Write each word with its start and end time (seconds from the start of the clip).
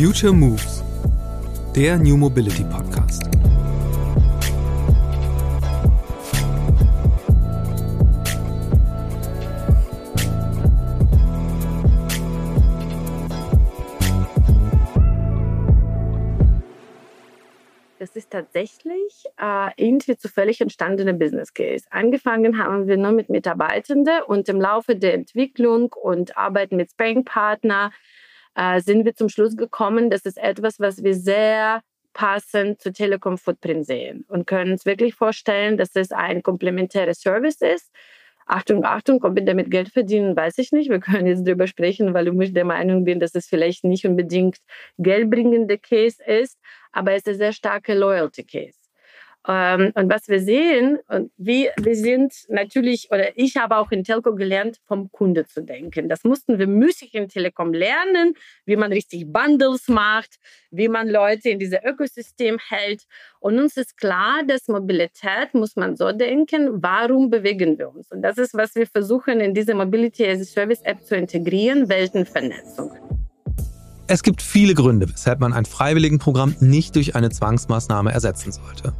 Future 0.00 0.32
Moves, 0.32 0.82
der 1.76 1.98
New 1.98 2.16
Mobility 2.16 2.64
Podcast. 2.64 3.22
Das 17.98 18.16
ist 18.16 18.30
tatsächlich 18.30 19.26
äh, 19.38 19.68
irgendwie 19.76 20.16
zufällig 20.16 20.62
entstandene 20.62 21.12
Business 21.12 21.52
Case. 21.52 21.84
Angefangen 21.90 22.56
haben 22.56 22.86
wir 22.88 22.96
nur 22.96 23.12
mit 23.12 23.28
Mitarbeitenden 23.28 24.22
und 24.26 24.48
im 24.48 24.62
Laufe 24.62 24.96
der 24.96 25.12
Entwicklung 25.12 25.92
und 25.92 26.38
Arbeit 26.38 26.72
mit 26.72 26.90
Sparring-Partner 26.90 27.92
äh, 28.54 28.80
sind 28.80 29.04
wir 29.04 29.14
zum 29.14 29.28
Schluss 29.28 29.56
gekommen, 29.56 30.10
das 30.10 30.22
ist 30.22 30.38
etwas, 30.38 30.80
was 30.80 31.02
wir 31.02 31.14
sehr 31.14 31.82
passend 32.12 32.80
zu 32.80 32.92
Telekom 32.92 33.38
Footprint 33.38 33.86
sehen 33.86 34.24
und 34.28 34.46
können 34.46 34.72
uns 34.72 34.84
wirklich 34.84 35.14
vorstellen, 35.14 35.76
dass 35.76 35.90
es 35.94 36.10
ein 36.12 36.42
komplementäres 36.42 37.20
Service 37.20 37.60
ist. 37.60 37.90
Achtung, 38.46 38.84
Achtung, 38.84 39.22
ob 39.22 39.36
wir 39.36 39.44
damit 39.44 39.70
Geld 39.70 39.90
verdienen, 39.90 40.34
weiß 40.36 40.58
ich 40.58 40.72
nicht. 40.72 40.90
Wir 40.90 40.98
können 40.98 41.26
jetzt 41.28 41.46
darüber 41.46 41.68
sprechen, 41.68 42.12
weil 42.14 42.26
ich 42.42 42.52
der 42.52 42.64
Meinung 42.64 43.04
bin, 43.04 43.20
dass 43.20 43.34
es 43.36 43.46
vielleicht 43.46 43.84
nicht 43.84 44.04
unbedingt 44.06 44.56
geldbringende 44.98 45.78
Case 45.78 46.20
ist, 46.24 46.58
aber 46.90 47.12
es 47.12 47.18
ist 47.18 47.28
ein 47.28 47.34
sehr 47.36 47.52
starker 47.52 47.94
Loyalty 47.94 48.42
Case. 48.44 48.79
Ähm, 49.48 49.92
und 49.94 50.10
was 50.10 50.28
wir 50.28 50.40
sehen, 50.40 50.98
und 51.08 51.32
wir, 51.38 51.72
wir 51.78 51.94
sind 51.94 52.32
natürlich, 52.48 53.08
oder 53.10 53.38
ich 53.38 53.56
habe 53.56 53.76
auch 53.78 53.90
in 53.90 54.04
Telco 54.04 54.34
gelernt, 54.34 54.78
vom 54.86 55.10
Kunde 55.10 55.46
zu 55.46 55.62
denken. 55.62 56.10
Das 56.10 56.24
mussten 56.24 56.58
wir 56.58 56.66
müßig 56.66 57.14
in 57.14 57.28
Telekom 57.28 57.72
lernen, 57.72 58.34
wie 58.66 58.76
man 58.76 58.92
richtig 58.92 59.32
Bundles 59.32 59.88
macht, 59.88 60.36
wie 60.70 60.88
man 60.88 61.08
Leute 61.08 61.48
in 61.48 61.58
diesem 61.58 61.78
Ökosystem 61.84 62.58
hält. 62.68 63.04
Und 63.38 63.58
uns 63.58 63.78
ist 63.78 63.96
klar, 63.96 64.42
dass 64.46 64.68
Mobilität 64.68 65.54
muss 65.54 65.74
man 65.74 65.96
so 65.96 66.12
denken, 66.12 66.82
warum 66.82 67.30
bewegen 67.30 67.78
wir 67.78 67.88
uns? 67.90 68.12
Und 68.12 68.20
das 68.20 68.36
ist, 68.36 68.52
was 68.54 68.74
wir 68.74 68.86
versuchen, 68.86 69.40
in 69.40 69.54
diese 69.54 69.74
Mobility 69.74 70.26
as 70.26 70.40
a 70.40 70.44
Service 70.44 70.82
App 70.82 71.02
zu 71.02 71.16
integrieren, 71.16 71.88
Weltenvernetzung. 71.88 72.92
Es 74.06 74.22
gibt 74.22 74.42
viele 74.42 74.74
Gründe, 74.74 75.08
weshalb 75.08 75.40
man 75.40 75.52
ein 75.52 75.64
Freiwilligenprogramm 75.64 76.56
nicht 76.60 76.96
durch 76.96 77.14
eine 77.14 77.30
Zwangsmaßnahme 77.30 78.12
ersetzen 78.12 78.50
sollte. 78.52 78.92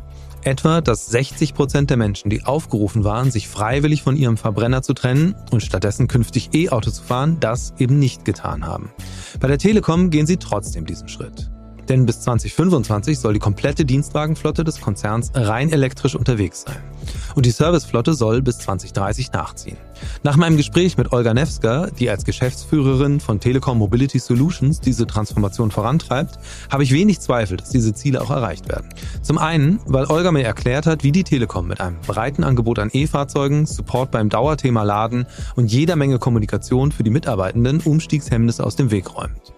Etwa, 0.42 0.80
dass 0.80 1.06
60 1.06 1.54
Prozent 1.54 1.90
der 1.90 1.98
Menschen, 1.98 2.30
die 2.30 2.44
aufgerufen 2.44 3.04
waren, 3.04 3.30
sich 3.30 3.46
freiwillig 3.46 4.02
von 4.02 4.16
ihrem 4.16 4.38
Verbrenner 4.38 4.82
zu 4.82 4.94
trennen 4.94 5.34
und 5.50 5.62
stattdessen 5.62 6.08
künftig 6.08 6.54
E-Auto 6.54 6.90
zu 6.90 7.02
fahren, 7.02 7.38
das 7.40 7.74
eben 7.78 7.98
nicht 7.98 8.24
getan 8.24 8.66
haben. 8.66 8.90
Bei 9.38 9.48
der 9.48 9.58
Telekom 9.58 10.08
gehen 10.08 10.26
sie 10.26 10.38
trotzdem 10.38 10.86
diesen 10.86 11.08
Schritt. 11.08 11.49
Denn 11.90 12.06
bis 12.06 12.20
2025 12.20 13.18
soll 13.18 13.32
die 13.32 13.40
komplette 13.40 13.84
Dienstwagenflotte 13.84 14.62
des 14.62 14.80
Konzerns 14.80 15.32
rein 15.34 15.72
elektrisch 15.72 16.14
unterwegs 16.14 16.62
sein. 16.62 16.76
Und 17.34 17.46
die 17.46 17.50
Serviceflotte 17.50 18.14
soll 18.14 18.42
bis 18.42 18.58
2030 18.58 19.32
nachziehen. 19.32 19.76
Nach 20.22 20.36
meinem 20.36 20.56
Gespräch 20.56 20.96
mit 20.96 21.12
Olga 21.12 21.34
Nevska, 21.34 21.88
die 21.98 22.08
als 22.08 22.24
Geschäftsführerin 22.24 23.18
von 23.18 23.40
Telekom 23.40 23.78
Mobility 23.78 24.20
Solutions 24.20 24.80
diese 24.80 25.04
Transformation 25.04 25.72
vorantreibt, 25.72 26.38
habe 26.70 26.84
ich 26.84 26.92
wenig 26.92 27.18
Zweifel, 27.18 27.56
dass 27.56 27.70
diese 27.70 27.92
Ziele 27.92 28.22
auch 28.22 28.30
erreicht 28.30 28.68
werden. 28.68 28.90
Zum 29.20 29.38
einen, 29.38 29.80
weil 29.86 30.06
Olga 30.06 30.30
mir 30.30 30.44
erklärt 30.44 30.86
hat, 30.86 31.02
wie 31.02 31.10
die 31.10 31.24
Telekom 31.24 31.66
mit 31.66 31.80
einem 31.80 31.96
breiten 32.06 32.44
Angebot 32.44 32.78
an 32.78 32.90
E-Fahrzeugen, 32.92 33.66
Support 33.66 34.12
beim 34.12 34.28
Dauerthema 34.28 34.84
Laden 34.84 35.26
und 35.56 35.72
jeder 35.72 35.96
Menge 35.96 36.20
Kommunikation 36.20 36.92
für 36.92 37.02
die 37.02 37.10
Mitarbeitenden 37.10 37.80
Umstiegshemmnisse 37.80 38.62
aus 38.62 38.76
dem 38.76 38.92
Weg 38.92 39.12
räumt. 39.16 39.52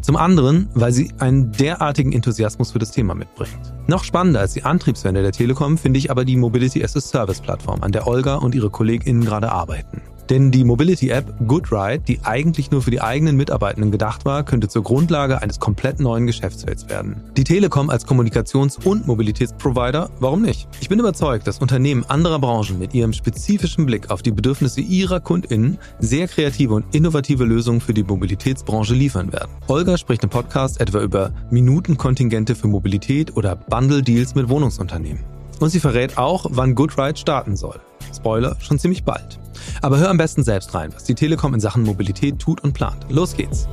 Zum 0.00 0.16
anderen, 0.16 0.68
weil 0.74 0.92
sie 0.92 1.12
einen 1.18 1.52
derartigen 1.52 2.12
Enthusiasmus 2.12 2.72
für 2.72 2.78
das 2.78 2.90
Thema 2.90 3.14
mitbringt. 3.14 3.58
Noch 3.86 4.04
spannender 4.04 4.40
als 4.40 4.54
die 4.54 4.62
Antriebswende 4.62 5.22
der 5.22 5.32
Telekom 5.32 5.78
finde 5.78 5.98
ich 5.98 6.10
aber 6.10 6.24
die 6.24 6.36
Mobility 6.36 6.82
as 6.82 6.96
a 6.96 7.00
Service 7.00 7.40
Plattform, 7.40 7.82
an 7.82 7.92
der 7.92 8.06
Olga 8.06 8.36
und 8.36 8.54
ihre 8.54 8.70
KollegInnen 8.70 9.24
gerade 9.24 9.50
arbeiten. 9.50 10.02
Denn 10.30 10.52
die 10.52 10.62
Mobility-App 10.62 11.48
GoodRide, 11.48 12.04
die 12.06 12.20
eigentlich 12.22 12.70
nur 12.70 12.82
für 12.82 12.92
die 12.92 13.00
eigenen 13.00 13.36
Mitarbeitenden 13.36 13.90
gedacht 13.90 14.24
war, 14.24 14.44
könnte 14.44 14.68
zur 14.68 14.84
Grundlage 14.84 15.42
eines 15.42 15.58
komplett 15.58 15.98
neuen 15.98 16.28
Geschäftsfelds 16.28 16.88
werden. 16.88 17.20
Die 17.36 17.42
Telekom 17.42 17.90
als 17.90 18.06
Kommunikations- 18.06 18.78
und 18.86 19.08
Mobilitätsprovider, 19.08 20.08
warum 20.20 20.42
nicht? 20.42 20.68
Ich 20.80 20.88
bin 20.88 21.00
überzeugt, 21.00 21.48
dass 21.48 21.58
Unternehmen 21.58 22.04
anderer 22.08 22.38
Branchen 22.38 22.78
mit 22.78 22.94
ihrem 22.94 23.12
spezifischen 23.12 23.86
Blick 23.86 24.12
auf 24.12 24.22
die 24.22 24.30
Bedürfnisse 24.30 24.80
ihrer 24.80 25.18
KundInnen 25.18 25.78
sehr 25.98 26.28
kreative 26.28 26.74
und 26.74 26.94
innovative 26.94 27.44
Lösungen 27.44 27.80
für 27.80 27.92
die 27.92 28.04
Mobilitätsbranche 28.04 28.94
liefern 28.94 29.32
werden. 29.32 29.50
Olga 29.66 29.98
spricht 29.98 30.22
im 30.22 30.30
Podcast 30.30 30.80
etwa 30.80 31.00
über 31.00 31.32
Minutenkontingente 31.50 32.54
für 32.54 32.68
Mobilität 32.68 33.36
oder 33.36 33.56
Bundle-Deals 33.56 34.36
mit 34.36 34.48
Wohnungsunternehmen. 34.48 35.24
Und 35.58 35.70
sie 35.70 35.80
verrät 35.80 36.18
auch, 36.18 36.46
wann 36.50 36.76
GoodRide 36.76 37.18
starten 37.18 37.56
soll. 37.56 37.80
Spoiler, 38.14 38.56
schon 38.60 38.78
ziemlich 38.78 39.02
bald. 39.02 39.39
Aber 39.82 39.98
hör 39.98 40.10
am 40.10 40.16
besten 40.16 40.44
selbst 40.44 40.74
rein, 40.74 40.92
was 40.94 41.04
die 41.04 41.14
Telekom 41.14 41.54
in 41.54 41.60
Sachen 41.60 41.82
Mobilität 41.82 42.38
tut 42.38 42.62
und 42.62 42.72
plant. 42.72 43.06
Los 43.08 43.36
geht's! 43.36 43.68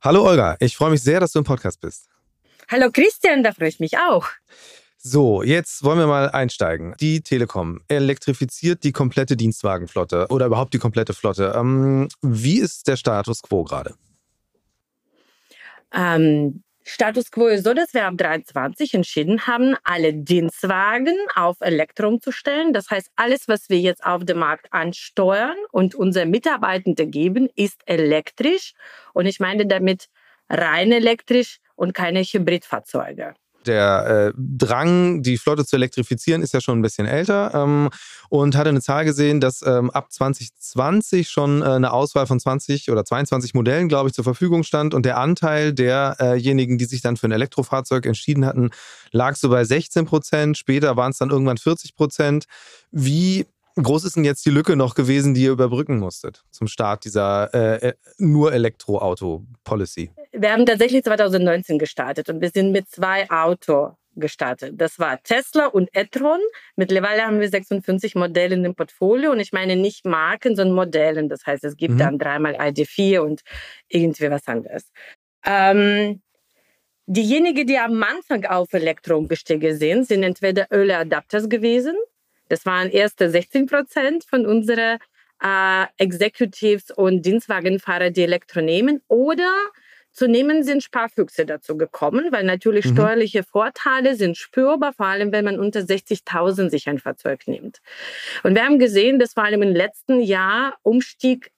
Hallo 0.00 0.24
Olga, 0.26 0.56
ich 0.60 0.76
freue 0.76 0.92
mich 0.92 1.02
sehr, 1.02 1.20
dass 1.20 1.32
du 1.32 1.40
im 1.40 1.44
Podcast 1.44 1.80
bist. 1.80 2.08
Hallo 2.70 2.90
Christian, 2.92 3.42
da 3.42 3.52
freue 3.52 3.68
ich 3.68 3.80
mich 3.80 3.98
auch. 3.98 4.26
So, 4.96 5.42
jetzt 5.42 5.84
wollen 5.84 5.98
wir 5.98 6.06
mal 6.06 6.30
einsteigen. 6.30 6.94
Die 7.00 7.20
Telekom 7.20 7.80
elektrifiziert 7.88 8.84
die 8.84 8.92
komplette 8.92 9.36
Dienstwagenflotte 9.36 10.26
oder 10.28 10.46
überhaupt 10.46 10.74
die 10.74 10.78
komplette 10.78 11.14
Flotte. 11.14 11.52
Ähm, 11.56 12.08
wie 12.20 12.58
ist 12.58 12.88
der 12.88 12.96
Status 12.96 13.42
quo 13.42 13.64
gerade? 13.64 13.94
Ähm, 15.92 16.62
Status 16.90 17.30
quo 17.30 17.48
ist 17.48 17.64
so, 17.64 17.74
dass 17.74 17.92
wir 17.92 18.06
ab 18.06 18.14
23 18.16 18.94
entschieden 18.94 19.46
haben, 19.46 19.76
alle 19.84 20.14
Dienstwagen 20.14 21.14
auf 21.34 21.58
Elektro 21.60 22.08
umzustellen. 22.08 22.72
Das 22.72 22.88
heißt, 22.88 23.10
alles, 23.14 23.46
was 23.46 23.68
wir 23.68 23.78
jetzt 23.78 24.02
auf 24.06 24.24
dem 24.24 24.38
Markt 24.38 24.72
ansteuern 24.72 25.56
und 25.70 25.94
unsere 25.94 26.24
Mitarbeitende 26.24 27.06
geben, 27.06 27.50
ist 27.54 27.82
elektrisch. 27.84 28.72
Und 29.12 29.26
ich 29.26 29.38
meine 29.38 29.66
damit 29.66 30.08
rein 30.48 30.90
elektrisch 30.90 31.58
und 31.76 31.92
keine 31.92 32.22
Hybridfahrzeuge 32.22 33.34
der 33.68 34.32
äh, 34.34 34.38
Drang, 34.38 35.22
die 35.22 35.38
Flotte 35.38 35.64
zu 35.64 35.76
elektrifizieren, 35.76 36.42
ist 36.42 36.54
ja 36.54 36.60
schon 36.60 36.78
ein 36.78 36.82
bisschen 36.82 37.06
älter 37.06 37.52
ähm, 37.54 37.90
und 38.28 38.56
hatte 38.56 38.70
eine 38.70 38.80
Zahl 38.80 39.04
gesehen, 39.04 39.40
dass 39.40 39.62
ähm, 39.62 39.90
ab 39.90 40.10
2020 40.10 41.28
schon 41.28 41.62
äh, 41.62 41.66
eine 41.66 41.92
Auswahl 41.92 42.26
von 42.26 42.40
20 42.40 42.90
oder 42.90 43.04
22 43.04 43.54
Modellen, 43.54 43.88
glaube 43.88 44.08
ich, 44.08 44.14
zur 44.14 44.24
Verfügung 44.24 44.64
stand 44.64 44.94
und 44.94 45.06
der 45.06 45.18
Anteil 45.18 45.72
derjenigen, 45.72 46.78
die 46.78 46.86
sich 46.86 47.02
dann 47.02 47.16
für 47.16 47.28
ein 47.28 47.32
Elektrofahrzeug 47.32 48.06
entschieden 48.06 48.44
hatten, 48.44 48.70
lag 49.12 49.36
so 49.36 49.48
bei 49.48 49.64
16 49.64 50.06
Prozent. 50.06 50.58
Später 50.58 50.96
waren 50.96 51.12
es 51.12 51.18
dann 51.18 51.30
irgendwann 51.30 51.58
40 51.58 51.94
Prozent. 51.94 52.46
Wie 52.90 53.46
groß 53.82 54.04
ist 54.04 54.16
denn 54.16 54.24
jetzt 54.24 54.44
die 54.46 54.50
Lücke 54.50 54.76
noch 54.76 54.94
gewesen, 54.94 55.34
die 55.34 55.42
ihr 55.42 55.52
überbrücken 55.52 55.98
musstet 55.98 56.44
zum 56.50 56.66
Start 56.68 57.04
dieser 57.04 57.52
äh, 57.54 57.88
äh 57.88 57.94
nur 58.18 58.52
Elektroauto-Policy? 58.52 60.10
Wir 60.32 60.52
haben 60.52 60.66
tatsächlich 60.66 61.04
2019 61.04 61.78
gestartet 61.78 62.28
und 62.28 62.40
wir 62.40 62.50
sind 62.50 62.72
mit 62.72 62.88
zwei 62.88 63.28
Autos 63.30 63.92
gestartet. 64.18 64.74
Das 64.76 64.98
war 64.98 65.22
Tesla 65.22 65.66
und 65.66 65.88
e-tron. 65.92 66.40
Mittlerweile 66.76 67.22
haben 67.22 67.40
wir 67.40 67.48
56 67.48 68.14
Modelle 68.14 68.54
in 68.54 68.62
dem 68.62 68.74
Portfolio 68.74 69.32
und 69.32 69.40
ich 69.40 69.52
meine 69.52 69.76
nicht 69.76 70.04
Marken, 70.04 70.56
sondern 70.56 70.74
Modellen. 70.74 71.28
Das 71.28 71.46
heißt, 71.46 71.64
es 71.64 71.76
gibt 71.76 71.94
mhm. 71.94 71.98
dann 71.98 72.18
dreimal 72.18 72.56
ID4 72.56 73.20
und 73.20 73.42
irgendwie 73.88 74.30
was 74.30 74.46
anderes. 74.46 74.90
Ähm, 75.44 76.20
diejenigen, 77.06 77.66
die 77.66 77.78
am 77.78 78.02
Anfang 78.02 78.44
auf 78.44 78.72
Elektro 78.72 79.16
umgestiegen 79.16 79.76
sind, 79.76 80.06
sind 80.06 80.22
entweder 80.22 80.66
Early 80.70 80.92
Adapters 80.92 81.48
gewesen. 81.48 81.94
Das 82.48 82.66
waren 82.66 82.90
erste 82.90 83.30
16 83.30 83.66
Prozent 83.66 84.24
von 84.24 84.46
unseren 84.46 84.98
äh, 85.42 85.86
Executives 85.98 86.90
und 86.90 87.22
Dienstwagenfahrer, 87.22 88.10
die 88.10 88.22
Elektro 88.22 88.60
nehmen. 88.60 89.02
Oder 89.08 89.50
Zunehmend 90.18 90.64
sind 90.64 90.82
Sparfüchse 90.82 91.46
dazu 91.46 91.76
gekommen, 91.76 92.32
weil 92.32 92.42
natürlich 92.42 92.86
mhm. 92.86 92.94
steuerliche 92.94 93.44
Vorteile 93.44 94.16
sind 94.16 94.36
spürbar, 94.36 94.92
vor 94.92 95.06
allem 95.06 95.30
wenn 95.30 95.44
man 95.44 95.60
unter 95.60 95.78
60.000 95.78 96.70
sich 96.70 96.88
ein 96.88 96.98
Fahrzeug 96.98 97.46
nimmt. 97.46 97.78
Und 98.42 98.56
wir 98.56 98.64
haben 98.64 98.80
gesehen, 98.80 99.20
dass 99.20 99.34
vor 99.34 99.44
allem 99.44 99.62
im 99.62 99.76
letzten 99.76 100.20
Jahr 100.20 100.76
Umstieg 100.82 101.52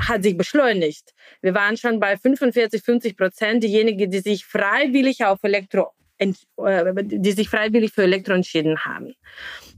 hat 0.00 0.24
sich 0.24 0.36
beschleunigt. 0.36 1.14
Wir 1.42 1.54
waren 1.54 1.76
schon 1.76 2.00
bei 2.00 2.16
45, 2.16 2.82
50 2.82 3.16
Prozent 3.16 3.62
diejenigen, 3.62 4.10
die 4.10 4.18
sich 4.18 4.44
freiwillig 4.44 5.24
auf 5.24 5.38
Elektro 5.42 5.92
die 6.18 7.32
sich 7.32 7.48
freiwillig 7.48 7.92
für 7.92 8.02
Elektro 8.02 8.32
entschieden 8.32 8.84
haben. 8.84 9.14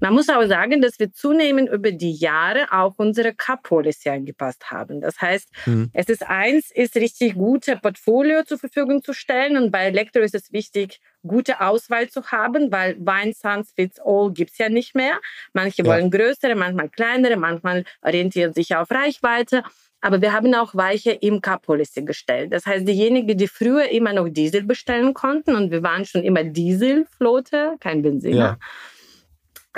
Man 0.00 0.14
muss 0.14 0.29
auch 0.29 0.46
sagen, 0.46 0.81
dass 0.81 0.99
wir 0.99 1.12
zunehmend 1.12 1.69
über 1.70 1.90
die 1.90 2.12
Jahre 2.12 2.67
auch 2.70 2.94
unsere 2.99 3.35
Car-Policy 3.35 4.08
angepasst 4.11 4.70
haben. 4.70 5.00
Das 5.00 5.20
heißt, 5.20 5.49
mhm. 5.67 5.90
es 5.93 6.08
ist 6.08 6.23
eins, 6.23 6.70
ist 6.70 6.94
richtig 6.96 7.35
gute 7.35 7.76
Portfolio 7.76 8.44
zur 8.44 8.58
Verfügung 8.58 9.02
zu 9.02 9.12
stellen 9.12 9.56
und 9.56 9.70
bei 9.73 9.87
Elektro 9.87 10.20
ist 10.20 10.35
es 10.35 10.52
wichtig, 10.52 11.00
gute 11.26 11.61
Auswahl 11.61 12.08
zu 12.08 12.25
haben, 12.31 12.70
weil 12.70 12.96
One 12.99 13.32
Sans 13.34 13.73
Fits 13.73 13.99
All 14.05 14.32
gibt 14.32 14.52
es 14.52 14.58
ja 14.58 14.69
nicht 14.69 14.94
mehr. 14.94 15.19
Manche 15.52 15.82
ja. 15.82 15.88
wollen 15.88 16.11
größere, 16.11 16.55
manchmal 16.55 16.88
kleinere, 16.88 17.37
manchmal 17.37 17.84
orientieren 18.02 18.52
sich 18.52 18.76
auf 18.76 18.91
Reichweite. 18.91 19.64
Aber 20.00 20.23
wir 20.23 20.33
haben 20.33 20.55
auch 20.55 20.75
weiche 20.75 21.11
IMK-Policy 21.11 22.03
gestellt. 22.03 22.53
Das 22.53 22.67
heißt, 22.67 22.87
diejenigen, 22.87 23.37
die 23.37 23.49
früher 23.49 23.89
immer 23.89 24.12
noch 24.12 24.29
Diesel 24.29 24.62
bestellen 24.65 25.12
konnten, 25.12 25.56
und 25.56 25.71
wir 25.71 25.83
waren 25.83 26.05
schon 26.05 26.23
immer 26.23 26.45
Dieselflotte, 26.45 27.77
kein 27.81 28.03
Benziner, 28.03 28.37
ja 28.37 28.59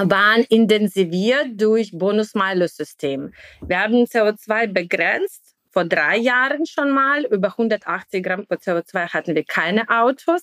waren 0.08 0.44
intensiviert 0.44 1.60
durch 1.60 1.90
Bonus-Malus-System. 1.92 3.32
Wir 3.60 3.80
haben 3.80 4.04
CO2 4.04 4.68
begrenzt 4.68 5.49
vor 5.70 5.84
drei 5.84 6.16
Jahren 6.16 6.66
schon 6.66 6.90
mal. 6.90 7.24
Über 7.24 7.48
180 7.48 8.22
Gramm 8.22 8.46
pro 8.46 8.56
CO2 8.56 9.12
hatten 9.12 9.34
wir 9.34 9.44
keine 9.44 9.88
Autos. 9.88 10.42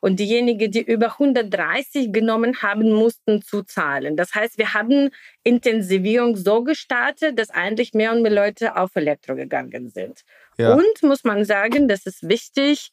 Und 0.00 0.20
diejenigen, 0.20 0.70
die 0.70 0.82
über 0.82 1.12
130 1.12 2.12
genommen 2.12 2.62
haben, 2.62 2.92
mussten 2.92 3.42
zuzahlen. 3.42 4.16
Das 4.16 4.34
heißt, 4.34 4.58
wir 4.58 4.74
haben 4.74 5.10
Intensivierung 5.42 6.36
so 6.36 6.62
gestartet, 6.62 7.38
dass 7.38 7.50
eigentlich 7.50 7.94
mehr 7.94 8.12
und 8.12 8.22
mehr 8.22 8.32
Leute 8.32 8.76
auf 8.76 8.94
Elektro 8.94 9.34
gegangen 9.34 9.90
sind. 9.90 10.22
Ja. 10.56 10.74
Und 10.74 11.02
muss 11.02 11.24
man 11.24 11.44
sagen, 11.44 11.88
das 11.88 12.06
ist 12.06 12.28
wichtig, 12.28 12.90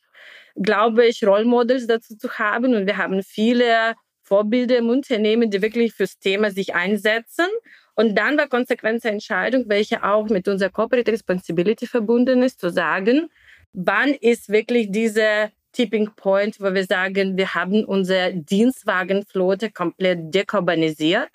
glaube 0.55 1.05
ich, 1.05 1.25
Rollmodels 1.25 1.87
dazu 1.87 2.17
zu 2.17 2.39
haben. 2.39 2.75
Und 2.75 2.87
wir 2.87 2.97
haben 2.97 3.21
viele 3.23 3.95
Vorbilder 4.23 4.77
im 4.77 4.89
Unternehmen, 4.89 5.49
die 5.49 5.61
wirklich 5.61 5.93
fürs 5.93 6.19
Thema 6.19 6.51
sich 6.51 6.75
einsetzen. 6.75 7.47
Und 7.99 8.15
dann 8.15 8.37
war 8.37 8.47
konsequente 8.47 9.09
Entscheidung, 9.09 9.65
welche 9.67 10.03
auch 10.03 10.29
mit 10.29 10.47
unserer 10.47 10.69
Corporate 10.69 11.11
Responsibility 11.11 11.87
verbunden 11.87 12.43
ist, 12.43 12.59
zu 12.59 12.69
sagen, 12.69 13.29
wann 13.73 14.09
ist 14.09 14.49
wirklich 14.49 14.91
dieser 14.91 15.49
Tipping 15.71 16.11
Point, 16.15 16.59
wo 16.59 16.71
wir 16.75 16.85
sagen, 16.85 17.37
wir 17.37 17.55
haben 17.55 17.83
unsere 17.83 18.33
Dienstwagenflotte 18.35 19.71
komplett 19.71 20.33
dekarbonisiert. 20.33 21.31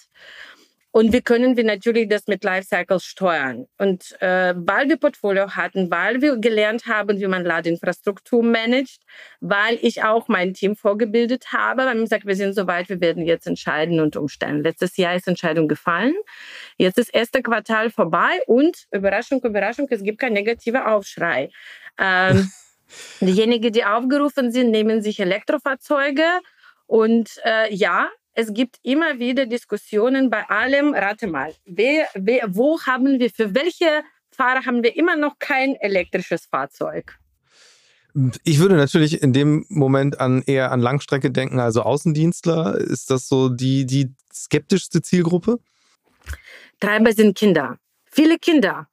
Und 0.92 1.14
wie 1.14 1.22
können 1.22 1.56
wir 1.56 1.64
natürlich 1.64 2.08
das 2.08 2.26
mit 2.26 2.44
Lifecycles 2.44 3.02
steuern? 3.04 3.66
Und 3.78 4.14
äh, 4.20 4.54
weil 4.54 4.90
wir 4.90 4.98
Portfolio 4.98 5.56
hatten, 5.56 5.90
weil 5.90 6.20
wir 6.20 6.36
gelernt 6.36 6.84
haben, 6.86 7.18
wie 7.18 7.26
man 7.26 7.46
Ladeinfrastruktur 7.46 8.42
managt, 8.42 9.00
weil 9.40 9.78
ich 9.80 10.04
auch 10.04 10.28
mein 10.28 10.52
Team 10.52 10.76
vorgebildet 10.76 11.46
habe, 11.50 11.86
weil 11.86 11.94
man 11.94 12.06
sagt, 12.06 12.26
wir 12.26 12.36
sind 12.36 12.52
soweit, 12.54 12.90
wir 12.90 13.00
werden 13.00 13.24
jetzt 13.24 13.46
entscheiden 13.46 14.00
und 14.00 14.16
umstellen. 14.16 14.62
Letztes 14.62 14.98
Jahr 14.98 15.14
ist 15.16 15.26
Entscheidung 15.26 15.66
gefallen. 15.66 16.14
Jetzt 16.76 16.98
ist 16.98 17.14
erste 17.14 17.42
Quartal 17.42 17.88
vorbei 17.88 18.40
und 18.46 18.84
Überraschung, 18.90 19.42
Überraschung, 19.42 19.86
es 19.88 20.02
gibt 20.02 20.18
kein 20.18 20.34
negativer 20.34 20.92
Aufschrei. 20.92 21.48
Ähm, 21.98 22.50
diejenigen, 23.22 23.72
die 23.72 23.84
aufgerufen 23.86 24.52
sind, 24.52 24.70
nehmen 24.70 25.00
sich 25.00 25.20
Elektrofahrzeuge 25.20 26.26
und 26.86 27.40
äh, 27.44 27.74
ja, 27.74 28.10
es 28.34 28.52
gibt 28.52 28.78
immer 28.82 29.18
wieder 29.18 29.46
Diskussionen 29.46 30.30
bei 30.30 30.48
allem. 30.48 30.94
Rate 30.94 31.26
mal, 31.26 31.54
wer, 31.64 32.06
wer, 32.14 32.54
wo 32.54 32.80
haben 32.82 33.18
wir, 33.18 33.30
für 33.30 33.54
welche 33.54 34.02
Fahrer 34.30 34.64
haben 34.64 34.82
wir 34.82 34.96
immer 34.96 35.16
noch 35.16 35.38
kein 35.38 35.74
elektrisches 35.76 36.46
Fahrzeug? 36.46 37.18
Ich 38.44 38.58
würde 38.58 38.76
natürlich 38.76 39.22
in 39.22 39.32
dem 39.32 39.64
Moment 39.68 40.20
an 40.20 40.42
eher 40.42 40.70
an 40.70 40.80
Langstrecke 40.80 41.30
denken, 41.30 41.60
also 41.60 41.82
Außendienstler. 41.82 42.76
Ist 42.76 43.10
das 43.10 43.28
so 43.28 43.48
die, 43.48 43.86
die 43.86 44.12
skeptischste 44.32 45.00
Zielgruppe? 45.00 45.60
Treiber 46.80 47.12
sind 47.12 47.36
Kinder. 47.36 47.78
Viele 48.04 48.38
Kinder. 48.38 48.88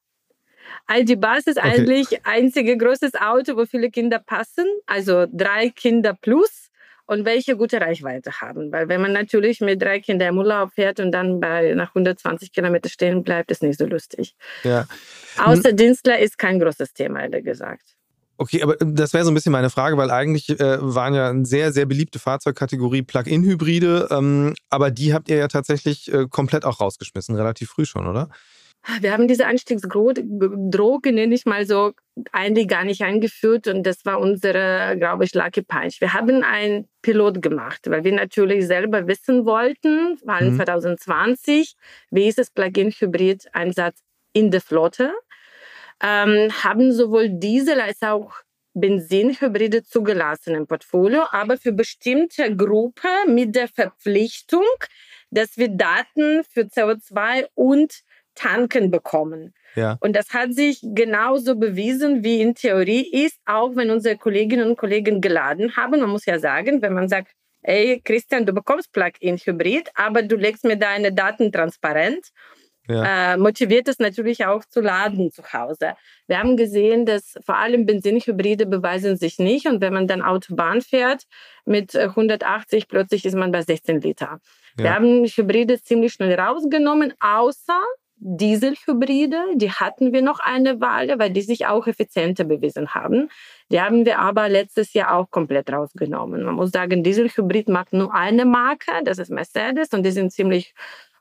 Aldi 0.86 1.18
Bus 1.18 1.48
ist 1.48 1.58
okay. 1.58 1.68
eigentlich 1.68 2.26
einzige 2.26 2.78
großes 2.78 3.16
Auto, 3.16 3.58
wo 3.58 3.66
viele 3.66 3.92
Kinder 3.92 4.20
passen. 4.20 4.66
Also 4.86 5.26
drei 5.32 5.70
Kinder 5.70 6.14
plus 6.14 6.69
und 7.10 7.26
welche 7.26 7.58
gute 7.58 7.82
Reichweite 7.82 8.40
haben. 8.40 8.72
Weil 8.72 8.88
wenn 8.88 9.02
man 9.02 9.14
natürlich 9.14 9.62
mit 9.62 9.82
drei 9.82 10.00
Kindern 10.00 10.30
im 10.30 10.38
Urlaub 10.38 10.72
fährt 10.74 11.00
und 11.00 11.12
dann 11.12 11.40
bei 11.40 11.74
nach 11.74 11.90
120 11.90 12.52
Kilometer 12.52 12.88
stehen 12.88 13.24
bleibt, 13.24 13.50
ist 13.50 13.64
nicht 13.64 13.80
so 13.80 13.88
lustig. 13.88 14.36
Ja. 14.64 14.86
Außerdienstler 15.44 16.20
ist 16.20 16.38
kein 16.38 16.60
großes 16.60 16.94
Thema, 16.94 17.22
ehrlich 17.22 17.44
gesagt. 17.44 17.82
Okay, 18.38 18.62
aber 18.62 18.76
das 18.80 19.14
wäre 19.14 19.26
so 19.26 19.32
ein 19.32 19.34
bisschen 19.34 19.52
meine 19.52 19.72
Frage, 19.72 19.98
weil 19.98 20.12
eigentlich 20.12 20.52
äh, 20.52 20.78
waren 20.80 21.16
ja 21.16 21.30
eine 21.30 21.46
sehr, 21.46 21.74
sehr 21.74 21.88
beliebte 21.88 22.20
Fahrzeugkategorie 22.20 23.02
Plug-in-Hybride, 23.02 24.10
ähm, 24.12 24.54
aber 24.70 24.92
die 24.92 25.14
habt 25.14 25.30
ihr 25.30 25.38
ja 25.38 25.48
tatsächlich 25.48 26.14
äh, 26.14 26.28
komplett 26.30 26.64
auch 26.64 26.80
rausgeschmissen, 26.80 27.36
relativ 27.36 27.72
früh 27.72 27.86
schon, 27.86 28.06
oder? 28.06 28.30
Wir 29.02 29.12
haben 29.12 29.28
diese 29.28 29.46
Anstiegsdroge, 29.46 31.12
nenne 31.12 31.36
ich 31.36 31.46
mal 31.46 31.66
so, 31.66 31.94
eigentlich 32.32 32.68
gar 32.68 32.84
nicht 32.84 33.02
eingeführt 33.02 33.68
und 33.68 33.84
das 33.84 34.06
war 34.06 34.20
unsere, 34.20 34.96
glaube 34.98 35.26
ich, 35.26 35.34
Lucky 35.34 35.62
Punch. 35.62 36.00
Wir 36.00 36.14
haben 36.14 36.44
einen 36.44 36.88
Pilot 37.02 37.42
gemacht, 37.42 37.82
weil 37.88 38.04
wir 38.04 38.14
natürlich 38.14 38.66
selber 38.68 39.08
wissen 39.08 39.46
wollten, 39.46 40.18
war 40.24 40.42
mhm. 40.42 40.56
2020, 40.56 41.76
wie 42.10 42.28
ist 42.28 42.40
das 42.40 42.52
Plug-in-Hybrid-Einsatz 42.52 44.02
in 44.34 44.50
der 44.50 44.62
Flotte, 44.62 45.14
ähm, 46.02 46.50
haben 46.64 46.92
sowohl 46.92 47.30
Diesel 47.30 47.82
als 47.82 48.02
auch 48.02 48.34
Benzinhybride 48.74 49.84
zugelassen 49.84 50.56
im 50.56 50.68
Portfolio, 50.68 51.26
aber 51.32 51.58
für 51.58 51.74
bestimmte 51.74 52.56
Gruppen 52.56 53.34
mit 53.34 53.56
der 53.56 53.68
Verpflichtung, 53.68 54.66
dass 55.32 55.58
wir 55.58 55.70
Daten 55.70 56.44
für 56.44 56.62
CO2 56.62 57.48
und 57.56 58.02
Tanken 58.40 58.90
bekommen. 58.90 59.54
Ja. 59.76 59.98
Und 60.00 60.16
das 60.16 60.34
hat 60.34 60.54
sich 60.54 60.80
genauso 60.82 61.56
bewiesen, 61.56 62.24
wie 62.24 62.42
in 62.42 62.56
Theorie 62.56 63.08
ist, 63.26 63.38
auch 63.46 63.76
wenn 63.76 63.92
unsere 63.92 64.18
Kolleginnen 64.18 64.70
und 64.70 64.78
Kollegen 64.78 65.22
geladen 65.22 65.76
haben. 65.76 66.00
Man 66.00 66.10
muss 66.10 66.26
ja 66.26 66.40
sagen, 66.40 66.82
wenn 66.82 66.94
man 66.94 67.10
sagt, 67.10 67.34
ey, 67.62 68.02
Christian, 68.04 68.46
du 68.46 68.54
bekommst 68.54 68.94
Plug-in-Hybrid, 68.94 69.90
aber 69.96 70.24
du 70.24 70.38
legst 70.38 70.64
mir 70.64 70.78
deine 70.78 71.12
Daten 71.12 71.52
transparent, 71.52 72.30
ja. 72.88 73.34
äh, 73.34 73.38
motiviert 73.38 73.88
es 73.90 74.00
natürlich 74.00 74.46
auch 74.46 74.64
zu 74.66 74.80
laden 74.80 75.32
zu 75.32 75.44
Hause. 75.54 75.94
Wir 76.28 76.40
haben 76.40 76.56
gesehen, 76.56 77.06
dass 77.06 77.36
vor 77.46 77.58
allem 77.58 77.86
Benzinhybride 77.86 78.66
beweisen 78.66 79.18
sich 79.18 79.38
nicht. 79.38 79.68
Und 79.68 79.82
wenn 79.82 79.94
man 79.94 80.08
dann 80.08 80.22
Autobahn 80.22 80.82
fährt 80.82 81.24
mit 81.66 81.94
180, 81.96 82.88
plötzlich 82.88 83.26
ist 83.26 83.36
man 83.36 83.52
bei 83.52 83.62
16 83.62 84.02
Liter. 84.02 84.40
Ja. 84.78 84.84
Wir 84.84 84.96
haben 84.96 85.26
Hybride 85.26 85.82
ziemlich 85.82 86.14
schnell 86.14 86.40
rausgenommen, 86.40 87.14
außer 87.20 87.82
Dieselhybride, 88.22 89.38
die 89.56 89.72
hatten 89.72 90.12
wir 90.12 90.22
noch 90.22 90.40
eine 90.40 90.82
Weile, 90.82 91.20
weil 91.20 91.32
die 91.32 91.42
sich 91.42 91.68
auch 91.68 91.88
effizienter 91.88 92.44
bewiesen 92.44 92.94
haben. 92.94 93.30
Die 93.72 93.80
haben 93.80 94.06
wir 94.06 94.20
aber 94.20 94.50
letztes 94.50 94.94
Jahr 94.94 95.16
auch 95.16 95.32
komplett 95.32 95.72
rausgenommen. 95.72 96.44
Man 96.44 96.56
muss 96.56 96.72
sagen, 96.72 97.04
Dieselhybrid 97.04 97.70
mag 97.70 97.94
nur 97.94 98.14
eine 98.14 98.46
Marke, 98.46 98.92
das 99.06 99.20
ist 99.20 99.32
Mercedes, 99.32 99.90
und 99.90 100.04
die 100.04 100.12
sind 100.12 100.32
ziemlich 100.32 100.74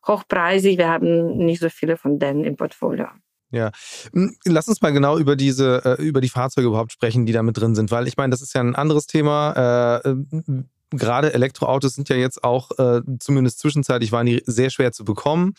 hochpreisig. 0.07 0.79
Wir 0.79 0.89
haben 0.89 1.37
nicht 1.37 1.61
so 1.61 1.69
viele 1.69 1.97
von 1.97 2.19
denen 2.19 2.45
im 2.45 2.57
Portfolio. 2.57 3.07
Ja, 3.51 3.71
hm, 4.13 4.37
lass 4.45 4.69
uns 4.69 4.83
mal 4.83 4.93
genau 4.93 5.19
über 5.19 5.37
diese, 5.37 5.83
äh, 5.85 6.03
über 6.03 6.21
die 6.21 6.29
Fahrzeuge 6.29 6.69
überhaupt 6.69 6.93
sprechen, 6.93 7.25
die 7.25 7.33
da 7.33 7.43
mit 7.43 7.57
drin 7.57 7.75
sind, 7.75 7.91
weil 7.91 8.07
ich 8.07 8.17
meine, 8.17 8.31
das 8.31 8.43
ist 8.43 8.55
ja 8.55 8.61
ein 8.61 8.75
anderes 8.75 9.07
Thema. 9.07 10.01
Gerade 10.91 11.35
Elektroautos 11.35 11.95
sind 11.95 12.09
ja 12.09 12.17
jetzt 12.17 12.45
auch, 12.45 12.71
äh, 12.79 13.03
zumindest 13.19 13.59
zwischenzeitlich, 13.59 14.13
waren 14.13 14.27
die 14.27 14.43
sehr 14.47 14.71
schwer 14.71 14.93
zu 14.93 15.05
bekommen. 15.05 15.55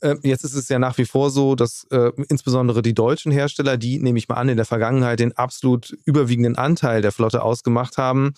Äh, 0.00 0.16
jetzt 0.22 0.44
ist 0.44 0.54
es 0.54 0.68
ja 0.68 0.78
nach 0.78 0.98
wie 0.98 1.04
vor 1.04 1.30
so, 1.30 1.54
dass 1.54 1.86
äh, 1.90 2.10
insbesondere 2.28 2.82
die 2.82 2.94
deutschen 2.94 3.32
Hersteller, 3.32 3.76
die, 3.76 3.98
nehme 3.98 4.18
ich 4.18 4.28
mal 4.28 4.36
an, 4.36 4.48
in 4.48 4.56
der 4.56 4.66
Vergangenheit 4.66 5.20
den 5.20 5.36
absolut 5.36 5.96
überwiegenden 6.04 6.56
Anteil 6.56 7.02
der 7.02 7.12
Flotte 7.12 7.42
ausgemacht 7.42 7.98
haben, 7.98 8.34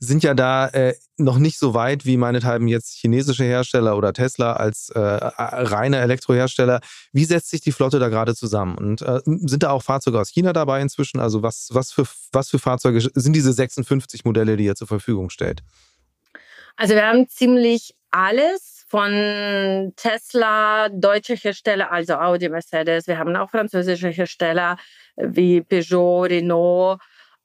sind 0.00 0.22
ja 0.22 0.32
da 0.32 0.68
äh, 0.68 0.94
noch 1.18 1.38
nicht 1.38 1.58
so 1.58 1.74
weit 1.74 2.06
wie 2.06 2.16
meinethalben 2.16 2.68
jetzt 2.68 2.96
chinesische 2.96 3.44
Hersteller 3.44 3.96
oder 3.96 4.14
Tesla 4.14 4.54
als 4.54 4.88
äh, 4.88 4.98
reine 4.98 5.98
Elektrohersteller. 5.98 6.80
Wie 7.12 7.26
setzt 7.26 7.50
sich 7.50 7.60
die 7.60 7.72
Flotte 7.72 7.98
da 7.98 8.08
gerade 8.08 8.34
zusammen? 8.34 8.78
Und 8.78 9.02
äh, 9.02 9.20
sind 9.24 9.62
da 9.62 9.70
auch 9.70 9.82
Fahrzeuge 9.82 10.18
aus 10.18 10.30
China 10.30 10.54
dabei 10.54 10.80
inzwischen? 10.80 11.20
Also 11.20 11.42
was, 11.42 11.68
was, 11.72 11.92
für, 11.92 12.04
was 12.32 12.48
für 12.48 12.58
Fahrzeuge 12.58 13.10
sind 13.14 13.34
diese 13.34 13.52
56 13.52 14.24
Modelle, 14.24 14.56
die 14.56 14.64
ihr 14.64 14.74
zur 14.74 14.88
Verfügung 14.88 15.28
stellt? 15.28 15.62
Also 16.76 16.94
wir 16.94 17.06
haben 17.06 17.28
ziemlich 17.28 17.94
alles 18.10 18.86
von 18.88 19.92
Tesla, 19.96 20.88
deutsche 20.88 21.34
Hersteller, 21.34 21.92
also 21.92 22.14
Audi, 22.14 22.48
Mercedes. 22.48 23.06
Wir 23.06 23.18
haben 23.18 23.36
auch 23.36 23.50
französische 23.50 24.08
Hersteller 24.08 24.78
wie 25.16 25.60
Peugeot, 25.60 26.22
Renault. 26.22 27.00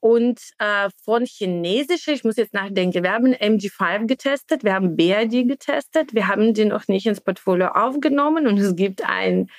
Und 0.05 0.39
äh, 0.59 0.89
von 1.03 1.25
chinesischen, 1.25 2.13
ich 2.13 2.23
muss 2.23 2.37
jetzt 2.37 2.53
nachdenken, 2.53 3.01
wir 3.01 3.11
haben 3.11 3.33
MG5 3.33 4.05
getestet, 4.05 4.63
wir 4.63 4.75
haben 4.75 4.95
BRD 4.95 5.47
getestet, 5.47 6.13
wir 6.13 6.27
haben 6.27 6.53
die 6.53 6.65
noch 6.65 6.87
nicht 6.87 7.07
ins 7.07 7.21
Portfolio 7.21 7.69
aufgenommen 7.69 8.45
und 8.45 8.59
es 8.59 8.75
gibt 8.75 9.03
ein 9.03 9.49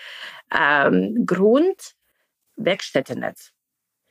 ähm, 0.56 1.26
Grundwerkstättennetz. 1.26 3.50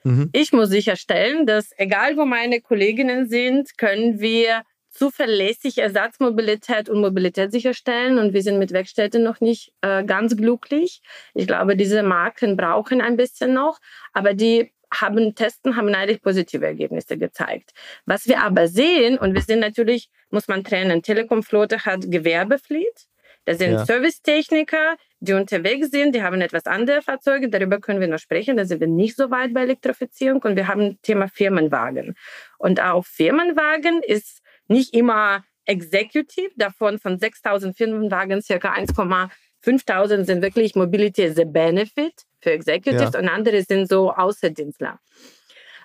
Mhm. 0.04 0.30
Ich 0.34 0.52
muss 0.52 0.68
sicherstellen, 0.68 1.46
dass 1.46 1.70
egal 1.78 2.18
wo 2.18 2.26
meine 2.26 2.60
Kolleginnen 2.60 3.30
sind, 3.30 3.78
können 3.78 4.20
wir 4.20 4.64
zuverlässig 4.90 5.78
Ersatzmobilität 5.78 6.90
und 6.90 7.00
Mobilität 7.00 7.54
sicherstellen. 7.54 8.18
Und 8.18 8.34
wir 8.34 8.42
sind 8.42 8.60
mit 8.60 8.74
Werkstätten 8.74 9.24
noch 9.24 9.40
nicht 9.40 9.72
äh, 9.82 10.04
ganz 10.04 10.36
glücklich. 10.36 11.02
Ich 11.34 11.48
glaube, 11.48 11.78
diese 11.78 12.04
Marken 12.04 12.58
brauchen 12.58 13.00
ein 13.00 13.16
bisschen 13.16 13.54
noch, 13.54 13.80
aber 14.12 14.34
die 14.34 14.75
haben 15.02 15.36
Testen 15.36 15.76
haben 15.76 15.94
eigentlich 15.94 16.22
positive 16.22 16.66
Ergebnisse 16.66 17.18
gezeigt. 17.18 17.72
Was 18.06 18.28
wir 18.28 18.42
aber 18.42 18.68
sehen, 18.68 19.18
und 19.18 19.34
wir 19.34 19.42
sind 19.42 19.60
natürlich, 19.60 20.10
muss 20.30 20.48
man 20.48 20.64
trennen, 20.64 21.02
Telekom-Flotte 21.02 21.86
hat 21.86 22.10
Gewerbefleet, 22.10 23.08
das 23.46 23.60
sind 23.60 23.74
ja. 23.74 23.86
Servicetechniker, 23.86 24.96
die 25.20 25.34
unterwegs 25.34 25.92
sind, 25.92 26.16
die 26.16 26.24
haben 26.24 26.42
etwas 26.42 26.66
andere 26.66 27.02
Fahrzeuge, 27.02 27.50
darüber 27.50 27.80
können 27.80 28.02
wir 28.02 28.08
noch 28.08 28.20
sprechen, 28.20 28.58
da 28.58 28.66
sind 28.66 28.82
wir 28.82 28.88
nicht 28.88 29.16
so 29.16 29.30
weit 29.30 29.54
bei 29.54 29.62
Elektrifizierung 29.62 30.42
und 30.42 30.56
wir 30.56 30.68
haben 30.68 31.00
Thema 31.04 31.28
Firmenwagen. 31.28 32.16
Und 32.58 32.82
auch 32.82 33.06
Firmenwagen 33.06 34.02
ist 34.02 34.42
nicht 34.68 34.94
immer 34.94 35.44
executive, 35.66 36.52
davon 36.56 36.98
von 37.00 37.20
6000 37.20 37.78
Firmenwagen 37.78 38.42
circa 38.42 38.74
1,5000 38.74 40.24
sind 40.24 40.42
wirklich 40.42 40.76
Mobility 40.76 41.24
as 41.24 41.40
a 41.40 41.44
Benefit 41.44 42.24
für 42.46 42.52
Executives 42.52 43.14
ja. 43.14 43.20
und 43.20 43.28
andere 43.28 43.64
sind 43.64 43.90
so 43.90 44.12
Außerdienstler. 44.14 45.00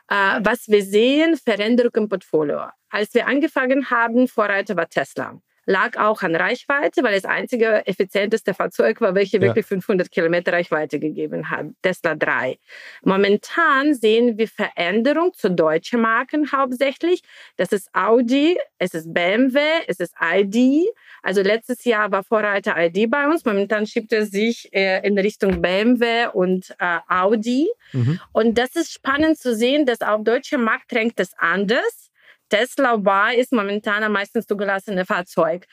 Äh, 0.08 0.40
was 0.42 0.68
wir 0.68 0.84
sehen, 0.84 1.36
Veränderung 1.36 1.92
im 1.94 2.08
Portfolio. 2.08 2.66
Als 2.90 3.14
wir 3.14 3.26
angefangen 3.26 3.90
haben, 3.90 4.28
Vorreiter 4.28 4.76
war 4.76 4.88
Tesla 4.88 5.40
lag 5.70 5.96
auch 5.96 6.22
an 6.22 6.34
Reichweite, 6.34 7.04
weil 7.04 7.14
das 7.14 7.24
einzige 7.24 7.86
effizienteste 7.86 8.54
Fahrzeug 8.54 9.00
war, 9.00 9.14
welche 9.14 9.36
ja. 9.36 9.42
wirklich 9.42 9.64
500 9.64 10.10
Kilometer 10.10 10.52
Reichweite 10.52 10.98
gegeben 10.98 11.48
hat, 11.48 11.66
Tesla 11.80 12.16
3. 12.16 12.58
Momentan 13.02 13.94
sehen 13.94 14.36
wir 14.36 14.48
Veränderung 14.48 15.32
zu 15.32 15.48
deutschen 15.48 16.00
Marken 16.00 16.50
hauptsächlich. 16.50 17.22
Das 17.56 17.70
ist 17.70 17.88
Audi, 17.94 18.58
es 18.78 18.94
ist 18.94 19.14
BMW, 19.14 19.60
es 19.86 20.00
ist 20.00 20.14
ID. 20.20 20.88
Also 21.22 21.40
letztes 21.42 21.84
Jahr 21.84 22.10
war 22.10 22.24
Vorreiter 22.24 22.74
ID 22.76 23.08
bei 23.08 23.28
uns. 23.28 23.44
Momentan 23.44 23.86
schiebt 23.86 24.12
es 24.12 24.32
sich 24.32 24.68
äh, 24.72 25.06
in 25.06 25.16
Richtung 25.18 25.62
BMW 25.62 26.26
und 26.32 26.74
äh, 26.80 26.98
Audi. 27.08 27.68
Mhm. 27.92 28.18
Und 28.32 28.58
das 28.58 28.74
ist 28.74 28.92
spannend 28.92 29.38
zu 29.38 29.54
sehen, 29.54 29.86
dass 29.86 30.00
auf 30.00 30.24
deutschem 30.24 30.64
Markt 30.64 30.90
drängt 30.90 31.20
es 31.20 31.32
anders. 31.38 32.09
Tesla 32.50 32.94
Y 32.94 33.38
ist 33.38 33.52
momentan 33.52 34.02
am 34.02 34.12
meisten 34.12 34.42
zugelassene 34.42 35.06
Fahrzeug. 35.06 35.66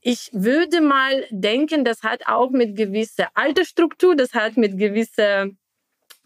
Ich 0.00 0.30
würde 0.32 0.80
mal 0.80 1.26
denken, 1.30 1.84
das 1.84 2.02
hat 2.02 2.26
auch 2.26 2.50
mit 2.50 2.76
gewisser 2.76 3.28
Altersstruktur, 3.34 4.16
das 4.16 4.32
hat 4.32 4.56
mit 4.56 4.78
gewisser 4.78 5.48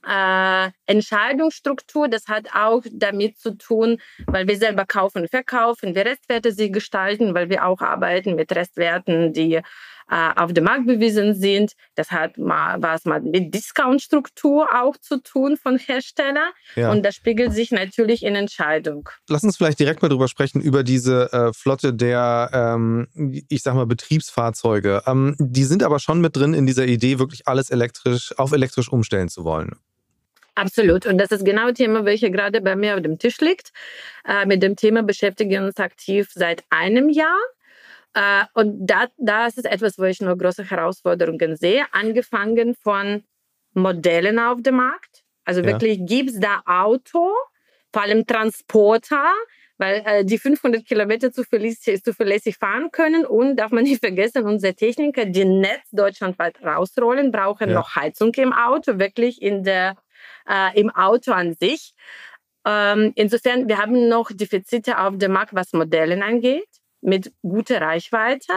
äh, 0.07 0.71
Entscheidungsstruktur, 0.87 2.09
das 2.09 2.29
hat 2.29 2.49
auch 2.55 2.83
damit 2.93 3.39
zu 3.39 3.57
tun, 3.57 3.99
weil 4.27 4.47
wir 4.47 4.57
selber 4.57 4.85
kaufen 4.85 5.27
verkaufen, 5.29 5.95
wir 5.95 6.05
Restwerte 6.05 6.53
sie 6.53 6.71
gestalten, 6.71 7.35
weil 7.35 7.49
wir 7.49 7.65
auch 7.65 7.81
arbeiten 7.81 8.35
mit 8.35 8.55
Restwerten, 8.55 9.33
die 9.33 9.61
äh, 10.11 10.31
auf 10.37 10.53
dem 10.53 10.65
Markt 10.65 10.87
bewiesen 10.87 11.35
sind. 11.35 11.73
Das 11.95 12.11
hat 12.11 12.39
mal 12.39 12.81
was 12.83 13.05
mal 13.05 13.21
mit 13.21 13.55
Discount-Struktur 13.55 14.69
auch 14.75 14.97
zu 14.99 15.23
tun 15.23 15.57
von 15.57 15.79
Hersteller. 15.79 16.53
Ja. 16.77 16.91
Und 16.91 17.05
das 17.05 17.15
spiegelt 17.15 17.53
sich 17.53 17.71
natürlich 17.71 18.23
in 18.23 18.35
Entscheidung. 18.35 19.09
Lass 19.29 19.45
uns 19.45 19.57
vielleicht 19.57 19.79
direkt 19.79 20.03
mal 20.03 20.09
drüber 20.09 20.29
sprechen, 20.29 20.61
über 20.61 20.83
diese 20.83 21.33
äh, 21.33 21.53
Flotte 21.53 21.95
der, 21.95 22.51
ähm, 22.53 23.09
ich 23.49 23.63
sag 23.63 23.75
mal, 23.75 23.87
Betriebsfahrzeuge. 23.87 25.03
Ähm, 25.07 25.37
die 25.39 25.65
sind 25.65 25.83
aber 25.83 25.99
schon 25.99 26.21
mit 26.21 26.37
drin 26.37 26.55
in 26.55 26.67
dieser 26.67 26.87
Idee, 26.87 27.19
wirklich 27.19 27.47
alles 27.47 27.71
elektrisch, 27.71 28.37
auf 28.39 28.53
elektrisch 28.53 28.89
umstellen 28.89 29.29
zu 29.29 29.45
wollen. 29.45 29.77
Absolut. 30.55 31.07
Und 31.07 31.19
das 31.19 31.31
ist 31.31 31.45
genau 31.45 31.69
das 31.69 31.79
Thema, 31.79 32.05
welches 32.05 32.31
gerade 32.31 32.61
bei 32.61 32.77
mir 32.77 32.95
auf 32.95 33.03
dem 33.03 33.19
Tisch 33.19 33.41
liegt. 33.41 33.73
Äh, 34.27 34.47
mit 34.47 34.63
dem 34.63 34.77
Thema 34.77 35.03
beschäftigen 35.03 35.51
wir 35.51 35.63
uns 35.63 35.79
aktiv 35.79 36.29
seit 36.33 36.63
einem 36.71 37.09
Jahr. 37.09 37.39
Äh, 38.15 38.45
und 38.55 38.87
da, 38.87 39.09
das 39.17 39.57
ist 39.57 39.67
etwas, 39.67 39.99
wo 39.99 40.05
ich 40.05 40.21
noch 40.21 40.37
große 40.39 40.71
Herausforderungen 40.71 41.57
sehe, 41.57 41.85
angefangen 41.93 42.75
von 42.75 43.25
Modellen 43.75 44.39
auf 44.39 44.63
dem 44.63 44.77
Markt. 44.77 45.25
Also 45.45 45.61
ja. 45.61 45.67
wirklich 45.67 45.99
gibt 46.05 46.31
es 46.31 46.41
da 46.41 46.63
Auto, 46.65 47.33
vor 47.93 48.03
allem 48.03 48.25
Transporter, 48.27 49.33
weil 49.79 50.03
äh, 50.07 50.25
die 50.25 50.39
500 50.39 50.87
Kilometer 50.87 51.33
zuverlässig, 51.33 52.05
zuverlässig 52.05 52.57
fahren 52.57 52.91
können 52.93 53.27
und 53.27 53.57
darf 53.57 53.73
man 53.73 53.83
nicht 53.83 54.01
vergessen, 54.01 54.45
unsere 54.45 54.75
Techniker, 54.75 55.25
die 55.25 55.45
Netz 55.45 55.91
deutschlandweit 55.91 56.63
rausrollen, 56.63 57.33
brauchen 57.33 57.71
ja. 57.71 57.75
noch 57.75 57.97
Heizung 57.97 58.33
im 58.35 58.53
Auto, 58.53 59.01
wirklich 59.01 59.43
in 59.43 59.65
der, 59.65 59.97
äh, 60.49 60.81
im 60.81 60.91
Auto 60.91 61.33
an 61.33 61.55
sich. 61.55 61.95
Ähm, 62.65 63.13
insofern, 63.17 63.69
wir 63.69 63.79
haben 63.79 64.09
noch 64.09 64.31
Defizite 64.31 64.99
auf 64.99 65.19
dem 65.19 65.33
Markt, 65.33 65.55
was 65.55 65.73
Modellen 65.73 66.23
angeht 66.23 66.69
mit 67.05 67.33
guter 67.43 67.81
Reichweite, 67.81 68.53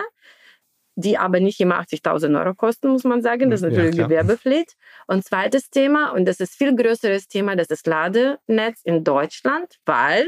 die 0.96 1.18
aber 1.18 1.40
nicht 1.40 1.60
immer 1.60 1.80
80.000 1.80 2.40
Euro 2.40 2.56
kosten, 2.56 2.90
muss 2.90 3.04
man 3.04 3.22
sagen. 3.22 3.52
Das 3.52 3.62
ist 3.62 3.70
natürlich 3.70 3.96
ja, 3.96 4.06
Gewerbepflicht. 4.06 4.76
Und 5.06 5.24
zweites 5.24 5.70
Thema, 5.70 6.12
und 6.12 6.26
das 6.26 6.40
ist 6.40 6.56
viel 6.56 6.76
größeres 6.76 7.28
Thema, 7.28 7.56
das 7.56 7.68
ist 7.68 7.86
Ladenetz 7.86 8.82
in 8.84 9.04
Deutschland, 9.04 9.76
weil 9.86 10.26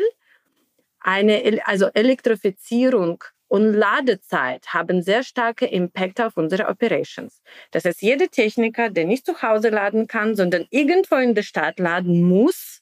eine, 0.99 1.59
also 1.65 1.88
Elektrifizierung 1.93 3.23
und 3.47 3.73
Ladezeit 3.73 4.67
haben 4.67 5.01
sehr 5.01 5.23
starke 5.23 5.65
Impact 5.65 6.21
auf 6.21 6.38
unsere 6.38 6.67
Operations. 6.67 7.41
Das 7.71 7.83
heißt, 7.83 8.01
jeder 8.03 8.27
Techniker, 8.27 8.91
der 8.91 9.05
nicht 9.05 9.25
zu 9.25 9.41
Hause 9.41 9.69
laden 9.69 10.05
kann, 10.05 10.35
sondern 10.35 10.67
irgendwo 10.69 11.15
in 11.15 11.33
der 11.33 11.41
Stadt 11.41 11.79
laden 11.79 12.21
muss, 12.21 12.81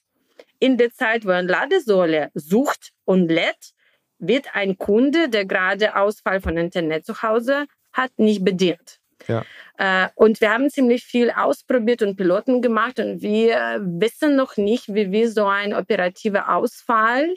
in 0.58 0.76
der 0.76 0.92
Zeit, 0.92 1.24
wo 1.24 1.30
er 1.30 1.38
eine 1.38 1.48
Ladesäule 1.48 2.30
sucht 2.34 2.90
und 3.04 3.28
lädt, 3.28 3.72
wird 4.18 4.54
ein 4.54 4.78
Kunde, 4.78 5.28
der 5.28 5.44
gerade 5.44 5.96
Ausfall 5.96 6.40
von 6.40 6.56
Internet 6.56 7.06
zu 7.06 7.22
Hause 7.22 7.66
hat, 7.92 8.10
nicht 8.16 8.44
bedient. 8.44 8.98
Ja. 9.26 9.44
Äh, 9.78 10.08
und 10.14 10.40
wir 10.40 10.50
haben 10.50 10.70
ziemlich 10.70 11.04
viel 11.04 11.30
ausprobiert 11.30 12.02
und 12.02 12.16
Piloten 12.16 12.62
gemacht 12.62 13.00
und 13.00 13.20
wir 13.20 13.80
wissen 13.82 14.36
noch 14.36 14.56
nicht, 14.56 14.94
wie 14.94 15.10
wir 15.10 15.30
so 15.30 15.46
einen 15.46 15.74
operativen 15.74 16.40
Ausfall 16.40 17.34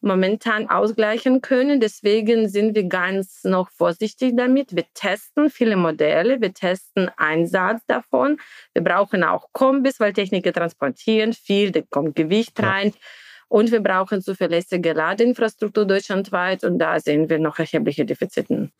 momentan 0.00 0.70
ausgleichen 0.70 1.40
können. 1.40 1.80
Deswegen 1.80 2.48
sind 2.48 2.74
wir 2.74 2.84
ganz 2.84 3.44
noch 3.44 3.68
vorsichtig 3.70 4.34
damit. 4.36 4.74
Wir 4.74 4.84
testen 4.94 5.50
viele 5.50 5.76
Modelle, 5.76 6.40
wir 6.40 6.54
testen 6.54 7.10
Einsatz 7.16 7.82
davon. 7.86 8.38
Wir 8.74 8.82
brauchen 8.82 9.24
auch 9.24 9.48
Kombis, 9.52 9.98
weil 9.98 10.12
Techniker 10.12 10.52
transportieren 10.52 11.32
viel, 11.32 11.72
da 11.72 11.80
kommt 11.90 12.14
Gewicht 12.14 12.60
rein. 12.62 12.88
Ja. 12.88 13.00
Und 13.48 13.72
wir 13.72 13.82
brauchen 13.82 14.20
zuverlässige 14.20 14.92
Ladeinfrastruktur 14.92 15.86
deutschlandweit 15.86 16.64
und 16.64 16.78
da 16.78 17.00
sehen 17.00 17.30
wir 17.30 17.38
noch 17.38 17.58
erhebliche 17.58 18.04
Defizite. 18.04 18.70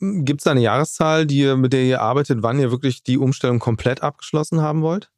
Gibt 0.00 0.40
es 0.40 0.46
eine 0.46 0.60
Jahreszahl, 0.60 1.26
die, 1.26 1.54
mit 1.56 1.72
der 1.72 1.82
ihr 1.82 2.00
arbeitet, 2.00 2.42
wann 2.42 2.58
ihr 2.58 2.70
wirklich 2.70 3.02
die 3.02 3.18
Umstellung 3.18 3.58
komplett 3.58 4.02
abgeschlossen 4.02 4.62
haben 4.62 4.82
wollt? 4.82 5.10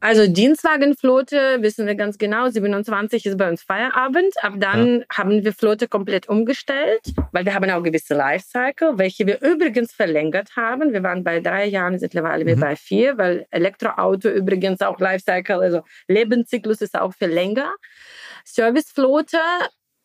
Also 0.00 0.28
Dienstwagenflotte 0.28 1.60
wissen 1.60 1.86
wir 1.86 1.96
ganz 1.96 2.18
genau, 2.18 2.48
27 2.48 3.26
ist 3.26 3.36
bei 3.36 3.48
uns 3.48 3.62
Feierabend. 3.62 4.32
Ab 4.42 4.54
dann 4.58 5.00
ja. 5.00 5.04
haben 5.16 5.44
wir 5.44 5.52
Flotte 5.52 5.88
komplett 5.88 6.28
umgestellt, 6.28 7.00
weil 7.32 7.44
wir 7.44 7.54
haben 7.54 7.68
auch 7.70 7.82
gewisse 7.82 8.14
Lifecycle, 8.14 8.96
welche 8.98 9.26
wir 9.26 9.42
übrigens 9.42 9.92
verlängert 9.92 10.50
haben. 10.54 10.92
Wir 10.92 11.02
waren 11.02 11.24
bei 11.24 11.40
drei 11.40 11.66
Jahren, 11.66 11.98
mittlerweile 12.00 12.44
mhm. 12.44 12.60
bei 12.60 12.76
vier, 12.76 13.18
weil 13.18 13.46
Elektroauto 13.50 14.28
übrigens 14.28 14.82
auch 14.82 15.00
Lifecycle, 15.00 15.60
also 15.60 15.82
Lebenszyklus 16.06 16.80
ist 16.80 16.96
auch 16.96 17.12
für 17.12 17.26
länger. 17.26 17.74
Serviceflotte 18.44 19.38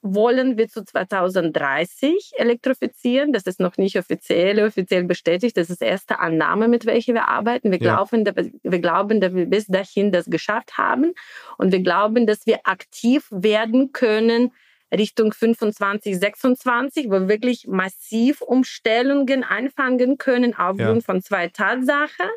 wollen 0.03 0.57
wir 0.57 0.67
zu 0.67 0.83
2030 0.83 2.33
elektrifizieren. 2.36 3.31
Das 3.31 3.43
ist 3.43 3.60
noch 3.60 3.77
nicht 3.77 3.98
offiziell, 3.98 4.63
offiziell 4.63 5.05
bestätigt. 5.05 5.57
Das 5.57 5.69
ist 5.69 5.81
die 5.81 5.86
erste 5.86 6.19
Annahme, 6.19 6.67
mit 6.67 6.86
welcher 6.86 7.13
wir 7.13 7.29
arbeiten. 7.29 7.72
Wir, 7.72 7.79
ja. 7.79 7.95
glauben, 7.95 8.25
dass, 8.25 8.36
wir 8.62 8.79
glauben, 8.79 9.22
dass 9.22 9.33
wir 9.33 9.45
bis 9.45 9.67
dahin 9.67 10.12
das 10.12 10.25
geschafft 10.25 10.77
haben. 10.77 11.13
Und 11.57 11.72
wir 11.72 11.81
glauben, 11.81 12.27
dass 12.27 12.45
wir 12.45 12.60
aktiv 12.65 13.27
werden 13.31 13.93
können 13.93 14.51
Richtung 14.93 15.33
25, 15.33 16.19
26, 16.19 17.07
wo 17.07 17.12
wir 17.12 17.27
wirklich 17.29 17.65
massiv 17.67 18.41
Umstellungen 18.41 19.43
anfangen 19.43 20.17
können 20.17 20.53
aufgrund 20.55 21.01
ja. 21.01 21.05
von 21.05 21.22
zwei 21.22 21.48
Tatsachen. 21.48 22.29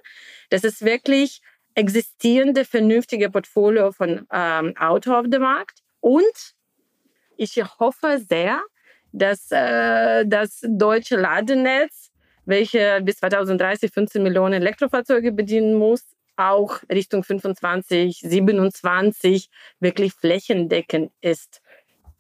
Das 0.51 0.65
ist 0.65 0.83
wirklich 0.83 1.41
existierende, 1.75 2.65
vernünftige 2.65 3.29
Portfolio 3.29 3.93
von 3.93 4.27
ähm, 4.33 4.75
Auto 4.79 5.13
auf 5.13 5.27
dem 5.29 5.43
Markt 5.43 5.81
und 6.01 6.56
ich 7.37 7.63
hoffe 7.79 8.19
sehr, 8.19 8.63
dass 9.13 9.51
äh, 9.51 10.27
das 10.27 10.61
deutsche 10.63 11.17
Ladenetz, 11.17 12.11
welche 12.45 13.01
bis 13.03 13.17
2030 13.17 13.91
15 13.93 14.23
Millionen 14.23 14.55
Elektrofahrzeuge 14.55 15.33
bedienen 15.33 15.75
muss, 15.75 16.03
auch 16.37 16.81
Richtung 16.93 17.25
25, 17.25 18.21
27 18.21 19.49
wirklich 19.81 20.13
flächendeckend 20.13 21.13
ist. 21.21 21.63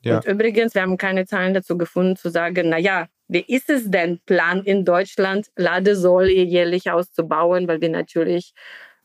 Ja. 0.01 0.17
Und 0.17 0.27
übrigens, 0.27 0.75
wir 0.75 0.83
haben 0.83 0.97
keine 0.97 1.27
Zahlen 1.27 1.55
dazu 1.55 1.77
gefunden, 1.77 2.17
zu 2.17 2.31
sagen, 2.31 2.69
naja, 2.69 3.09
wie 3.29 3.41
ist 3.41 3.69
es 3.69 3.91
denn, 3.91 4.21
Plan 4.25 4.63
in 4.63 4.85
Deutschland, 4.85 5.49
Ladesäule 5.57 6.31
jährlich 6.31 6.91
auszubauen, 6.91 7.67
weil 7.67 7.81
wir 7.81 7.89
natürlich 7.89 8.55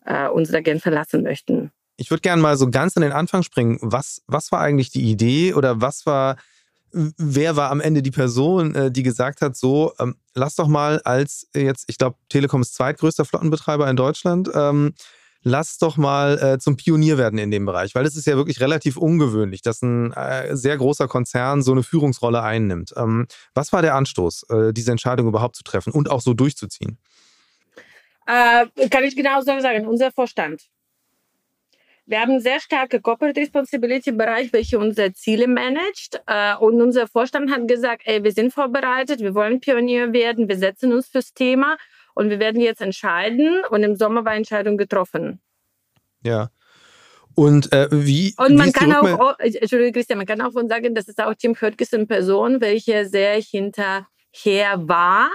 äh, 0.05 0.27
unsere 0.27 0.61
Gen 0.61 0.79
verlassen 0.79 1.23
möchten. 1.23 1.71
Ich 2.01 2.10
würde 2.10 2.22
gerne 2.22 2.41
mal 2.41 2.58
so 2.58 2.70
ganz 2.70 2.98
an 2.98 3.03
den 3.03 3.12
Anfang 3.12 3.43
springen. 3.43 3.77
Was, 3.81 4.24
was 4.25 4.51
war 4.51 4.60
eigentlich 4.60 4.89
die 4.89 5.03
Idee 5.03 5.53
oder 5.53 5.81
was 5.81 6.08
war, 6.08 6.36
wer 6.91 7.55
war 7.55 7.70
am 7.70 7.79
Ende 7.79 8.01
die 8.01 8.10
Person, 8.10 8.74
äh, 8.74 8.91
die 8.91 9.03
gesagt 9.03 9.41
hat, 9.41 9.55
so, 9.55 9.93
ähm, 10.00 10.15
lass 10.34 10.55
doch 10.55 10.67
mal 10.67 11.00
als 11.03 11.48
jetzt, 11.53 11.86
ich 11.88 12.00
glaube, 12.00 12.17
Telekom 12.27 12.62
ist 12.62 12.74
zweitgrößter 12.74 13.24
Flottenbetreiber 13.24 13.88
in 13.88 13.96
Deutschland, 13.96 14.50
ähm, 14.55 14.93
lass 15.43 15.77
doch 15.77 15.96
mal 15.96 16.39
äh, 16.41 16.58
zum 16.58 16.75
Pionier 16.75 17.20
werden 17.20 17.38
in 17.38 17.51
dem 17.51 17.67
Bereich, 17.67 17.93
weil 17.93 18.08
es 18.08 18.15
ist 18.15 18.25
ja 18.25 18.36
wirklich 18.36 18.62
relativ 18.62 18.98
ungewöhnlich, 18.98 19.62
dass 19.62 19.84
ein 19.84 20.12
äh, 20.13 20.58
sehr 20.58 20.77
großer 20.77 21.08
Konzern 21.08 21.62
so 21.62 21.72
eine 21.72 21.84
Führungsrolle 21.84 22.41
einnimmt. 22.41 22.96
Ähm, 22.98 23.27
was 23.53 23.72
war 23.74 23.84
der 23.84 23.93
Anstoß, 23.93 24.48
äh, 24.50 24.74
diese 24.74 24.89
Entscheidung 24.89 25.27
überhaupt 25.27 25.55
zu 25.55 25.63
treffen 25.63 25.93
und 25.93 26.10
auch 26.10 26.22
so 26.22 26.34
durchzuziehen? 26.34 26.98
Äh, 28.25 28.89
kann 28.89 29.03
ich 29.03 29.15
genau 29.15 29.39
so 29.41 29.60
sagen, 29.60 29.86
unser 29.86 30.12
Vorstand. 30.12 30.63
Wir 32.11 32.19
haben 32.19 32.41
sehr 32.41 32.59
starken 32.59 33.01
Corporate 33.01 33.39
Responsibility 33.39 34.11
Bereich, 34.11 34.51
welcher 34.51 34.79
unsere 34.79 35.13
Ziele 35.13 35.47
managt. 35.47 36.21
Äh, 36.27 36.57
und 36.57 36.81
unser 36.81 37.07
Vorstand 37.07 37.49
hat 37.49 37.69
gesagt, 37.69 38.01
ey, 38.03 38.21
wir 38.21 38.33
sind 38.33 38.53
vorbereitet, 38.53 39.21
wir 39.21 39.33
wollen 39.33 39.61
Pionier 39.61 40.11
werden, 40.11 40.49
wir 40.49 40.57
setzen 40.57 40.91
uns 40.91 41.07
fürs 41.07 41.33
Thema 41.33 41.77
und 42.13 42.29
wir 42.29 42.39
werden 42.39 42.59
jetzt 42.59 42.81
entscheiden. 42.81 43.61
Und 43.69 43.83
im 43.83 43.95
Sommer 43.95 44.25
war 44.25 44.35
Entscheidung 44.35 44.75
getroffen. 44.75 45.39
Ja. 46.21 46.49
Und 47.33 47.71
äh, 47.71 47.87
wie. 47.91 48.35
Und 48.37 48.55
man 48.55 48.67
wie 48.67 48.71
kann 48.73 48.91
auch, 48.91 49.17
oh, 49.17 49.33
Entschuldigung, 49.39 49.93
Christian, 49.93 50.17
man 50.17 50.27
kann 50.27 50.41
auch 50.41 50.51
von 50.51 50.67
sagen, 50.67 50.93
das 50.93 51.07
ist 51.07 51.23
auch 51.23 51.33
Tim 51.33 51.55
Höttges 51.55 51.93
in 51.93 52.09
Person, 52.09 52.59
welche 52.59 53.05
sehr 53.05 53.41
hinterher 53.41 54.85
war 54.85 55.29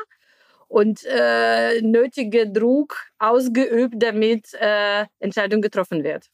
und 0.68 1.06
äh, 1.06 1.80
nötige 1.80 2.52
Druck 2.52 2.99
ausgeübt, 3.18 3.95
damit 3.97 4.52
äh, 4.61 5.06
Entscheidung 5.21 5.62
getroffen 5.62 6.04
wird. 6.04 6.26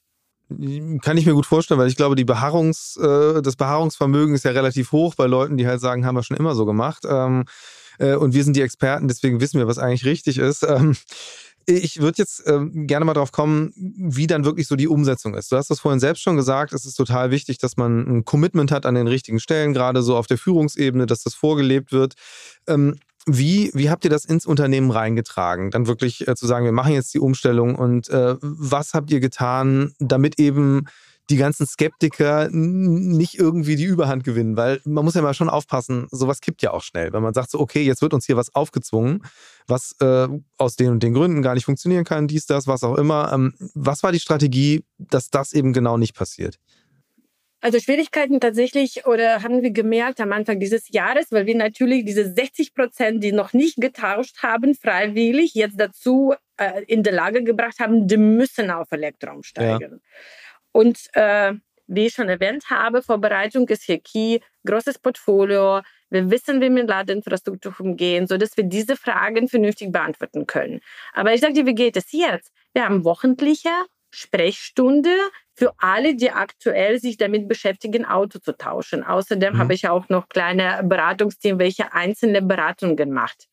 Kann 1.02 1.16
ich 1.16 1.26
mir 1.26 1.34
gut 1.34 1.46
vorstellen, 1.46 1.80
weil 1.80 1.88
ich 1.88 1.96
glaube, 1.96 2.16
die 2.16 2.24
Beharrungs, 2.24 2.96
äh, 2.96 3.42
das 3.42 3.56
Beharrungsvermögen 3.56 4.34
ist 4.34 4.44
ja 4.44 4.52
relativ 4.52 4.92
hoch 4.92 5.14
bei 5.14 5.26
Leuten, 5.26 5.56
die 5.56 5.66
halt 5.66 5.80
sagen, 5.80 6.06
haben 6.06 6.14
wir 6.14 6.22
schon 6.22 6.36
immer 6.36 6.54
so 6.54 6.66
gemacht. 6.66 7.04
Ähm, 7.08 7.44
äh, 7.98 8.14
und 8.14 8.34
wir 8.34 8.44
sind 8.44 8.56
die 8.56 8.62
Experten, 8.62 9.08
deswegen 9.08 9.40
wissen 9.40 9.58
wir, 9.58 9.66
was 9.66 9.78
eigentlich 9.78 10.04
richtig 10.04 10.38
ist. 10.38 10.66
Ähm, 10.72 10.96
ich 11.66 12.00
würde 12.00 12.18
jetzt 12.18 12.42
ähm, 12.46 12.86
gerne 12.86 13.04
mal 13.04 13.14
drauf 13.14 13.30
kommen, 13.30 13.72
wie 13.76 14.26
dann 14.26 14.44
wirklich 14.44 14.66
so 14.66 14.74
die 14.74 14.88
Umsetzung 14.88 15.34
ist. 15.34 15.52
Du 15.52 15.56
hast 15.56 15.70
das 15.70 15.80
vorhin 15.80 16.00
selbst 16.00 16.22
schon 16.22 16.36
gesagt, 16.36 16.72
es 16.72 16.84
ist 16.84 16.96
total 16.96 17.30
wichtig, 17.30 17.58
dass 17.58 17.76
man 17.76 18.00
ein 18.00 18.24
Commitment 18.24 18.72
hat 18.72 18.86
an 18.86 18.94
den 18.94 19.06
richtigen 19.06 19.38
Stellen, 19.38 19.72
gerade 19.72 20.02
so 20.02 20.16
auf 20.16 20.26
der 20.26 20.38
Führungsebene, 20.38 21.06
dass 21.06 21.22
das 21.22 21.34
vorgelebt 21.34 21.92
wird. 21.92 22.14
Ähm, 22.66 22.96
wie, 23.26 23.70
wie 23.74 23.90
habt 23.90 24.04
ihr 24.04 24.10
das 24.10 24.24
ins 24.24 24.46
Unternehmen 24.46 24.90
reingetragen? 24.90 25.70
Dann 25.70 25.86
wirklich 25.86 26.26
äh, 26.26 26.34
zu 26.34 26.46
sagen, 26.46 26.64
wir 26.64 26.72
machen 26.72 26.92
jetzt 26.92 27.14
die 27.14 27.20
Umstellung 27.20 27.76
und 27.76 28.08
äh, 28.08 28.36
was 28.40 28.94
habt 28.94 29.10
ihr 29.10 29.20
getan, 29.20 29.92
damit 29.98 30.38
eben 30.40 30.86
die 31.30 31.36
ganzen 31.36 31.66
Skeptiker 31.66 32.48
nicht 32.50 33.38
irgendwie 33.38 33.76
die 33.76 33.84
Überhand 33.84 34.24
gewinnen, 34.24 34.56
weil 34.56 34.80
man 34.84 35.04
muss 35.04 35.14
ja 35.14 35.22
mal 35.22 35.34
schon 35.34 35.48
aufpassen, 35.48 36.06
sowas 36.10 36.40
kippt 36.40 36.62
ja 36.62 36.72
auch 36.72 36.82
schnell. 36.82 37.12
Wenn 37.12 37.22
man 37.22 37.32
sagt 37.32 37.50
so, 37.50 37.60
okay, 37.60 37.82
jetzt 37.82 38.02
wird 38.02 38.12
uns 38.12 38.26
hier 38.26 38.36
was 38.36 38.54
aufgezwungen, 38.54 39.22
was 39.66 39.94
äh, 40.00 40.28
aus 40.58 40.76
den 40.76 40.90
und 40.90 41.02
den 41.02 41.14
Gründen 41.14 41.42
gar 41.42 41.54
nicht 41.54 41.64
funktionieren 41.64 42.04
kann, 42.04 42.26
dies, 42.26 42.46
das, 42.46 42.66
was 42.66 42.82
auch 42.82 42.96
immer. 42.98 43.32
Ähm, 43.32 43.54
was 43.74 44.02
war 44.02 44.12
die 44.12 44.20
Strategie, 44.20 44.84
dass 44.98 45.30
das 45.30 45.52
eben 45.52 45.72
genau 45.72 45.96
nicht 45.96 46.14
passiert? 46.14 46.58
Also 47.62 47.78
Schwierigkeiten 47.78 48.40
tatsächlich 48.40 49.06
oder 49.06 49.44
haben 49.44 49.62
wir 49.62 49.70
gemerkt 49.70 50.20
am 50.20 50.32
Anfang 50.32 50.58
dieses 50.58 50.88
Jahres, 50.90 51.30
weil 51.30 51.46
wir 51.46 51.54
natürlich 51.54 52.04
diese 52.04 52.32
60 52.32 52.74
Prozent, 52.74 53.22
die 53.22 53.30
noch 53.30 53.52
nicht 53.52 53.76
getauscht 53.76 54.42
haben, 54.42 54.74
freiwillig 54.74 55.54
jetzt 55.54 55.78
dazu 55.78 56.34
äh, 56.56 56.82
in 56.88 57.04
der 57.04 57.12
Lage 57.12 57.44
gebracht 57.44 57.78
haben, 57.78 58.08
die 58.08 58.16
müssen 58.16 58.68
auf 58.72 58.90
Elektro 58.90 59.30
umsteigen. 59.30 59.92
Ja. 59.92 59.98
Und 60.72 60.98
äh, 61.12 61.52
wie 61.86 62.06
ich 62.06 62.14
schon 62.14 62.28
erwähnt 62.28 62.64
habe, 62.68 63.00
Vorbereitung 63.00 63.68
ist 63.68 63.84
hier 63.84 64.00
key, 64.00 64.40
großes 64.66 64.98
Portfolio. 64.98 65.82
Wir 66.10 66.30
wissen, 66.32 66.56
wie 66.56 66.62
wir 66.64 66.70
mit 66.70 66.88
Ladeinfrastruktur 66.88 67.74
umgehen, 67.78 68.26
sodass 68.26 68.56
wir 68.56 68.64
diese 68.64 68.96
Fragen 68.96 69.46
vernünftig 69.48 69.92
beantworten 69.92 70.46
können. 70.46 70.80
Aber 71.12 71.32
ich 71.32 71.40
sage 71.40 71.52
dir, 71.52 71.66
wie 71.66 71.74
geht 71.74 71.96
es 71.96 72.10
jetzt? 72.10 72.52
Wir 72.72 72.84
haben 72.84 73.04
wochentliche 73.04 73.70
Sprechstunde 74.14 75.10
für 75.54 75.72
alle, 75.78 76.14
die 76.14 76.30
aktuell 76.30 76.98
sich 76.98 77.16
damit 77.16 77.48
beschäftigen, 77.48 78.04
Auto 78.04 78.38
zu 78.38 78.56
tauschen. 78.56 79.04
Außerdem 79.04 79.54
mhm. 79.54 79.58
habe 79.58 79.74
ich 79.74 79.88
auch 79.88 80.08
noch 80.08 80.28
kleine 80.28 80.82
Beratungsteam, 80.84 81.58
welche 81.58 81.92
einzelne 81.92 82.42
Beratungen 82.42 83.12
macht. 83.12 83.48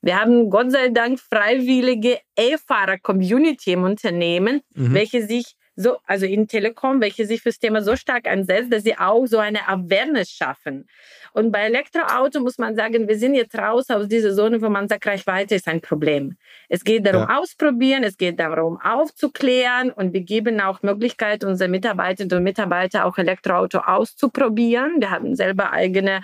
Wir 0.00 0.20
haben 0.20 0.50
Gott 0.50 0.70
sei 0.70 0.88
Dank 0.88 1.18
freiwillige 1.18 2.20
E-Fahrer-Community 2.36 3.72
im 3.72 3.84
Unternehmen, 3.84 4.62
mhm. 4.74 4.94
welche 4.94 5.26
sich 5.26 5.56
so, 5.76 5.98
also 6.06 6.26
in 6.26 6.46
Telekom, 6.46 7.00
welche 7.00 7.26
sich 7.26 7.40
fürs 7.42 7.58
Thema 7.58 7.82
so 7.82 7.96
stark 7.96 8.26
einsetzt, 8.26 8.72
dass 8.72 8.82
sie 8.82 8.98
auch 8.98 9.26
so 9.26 9.38
eine 9.38 9.66
Awareness 9.66 10.30
schaffen. 10.30 10.86
Und 11.32 11.52
bei 11.52 11.60
Elektroauto 11.60 12.40
muss 12.40 12.58
man 12.58 12.74
sagen, 12.74 13.08
wir 13.08 13.18
sind 13.18 13.34
jetzt 13.34 13.56
raus 13.56 13.88
aus 13.90 14.08
dieser 14.08 14.34
Zone, 14.34 14.60
wo 14.60 14.68
man 14.68 14.88
sagt, 14.88 15.06
Reichweite 15.06 15.54
ist 15.54 15.68
ein 15.68 15.80
Problem. 15.80 16.36
Es 16.68 16.84
geht 16.84 17.06
darum, 17.06 17.28
ja. 17.28 17.38
ausprobieren, 17.38 18.02
es 18.04 18.16
geht 18.16 18.40
darum, 18.40 18.80
aufzuklären 18.80 19.90
und 19.90 20.12
wir 20.12 20.22
geben 20.22 20.60
auch 20.60 20.82
Möglichkeit, 20.82 21.44
unsere 21.44 21.70
Mitarbeiterinnen 21.70 22.38
und 22.38 22.44
Mitarbeiter 22.44 23.04
auch 23.04 23.18
Elektroauto 23.18 23.78
auszuprobieren. 23.78 24.96
Wir 24.98 25.10
haben 25.10 25.34
selber 25.36 25.72
eigene 25.72 26.22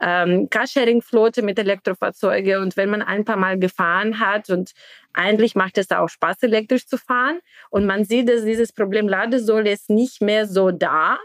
ähm, 0.00 0.48
Carsharing-Flotte 0.50 1.42
mit 1.42 1.58
Elektrofahrzeugen 1.58 2.62
und 2.62 2.76
wenn 2.76 2.90
man 2.90 3.02
ein 3.02 3.24
paar 3.24 3.36
Mal 3.36 3.58
gefahren 3.58 4.20
hat 4.20 4.50
und 4.50 4.72
eigentlich 5.12 5.54
macht 5.54 5.78
es 5.78 5.90
auch 5.90 6.08
Spaß, 6.08 6.42
elektrisch 6.42 6.86
zu 6.86 6.98
fahren 6.98 7.40
und 7.70 7.86
man 7.86 8.04
sieht, 8.04 8.28
dass 8.28 8.44
dieses 8.44 8.72
Problem 8.72 9.08
Ladesäule 9.08 9.70
ist 9.70 9.88
nicht 9.88 10.20
mehr 10.20 10.46
so 10.46 10.70
da. 10.70 11.18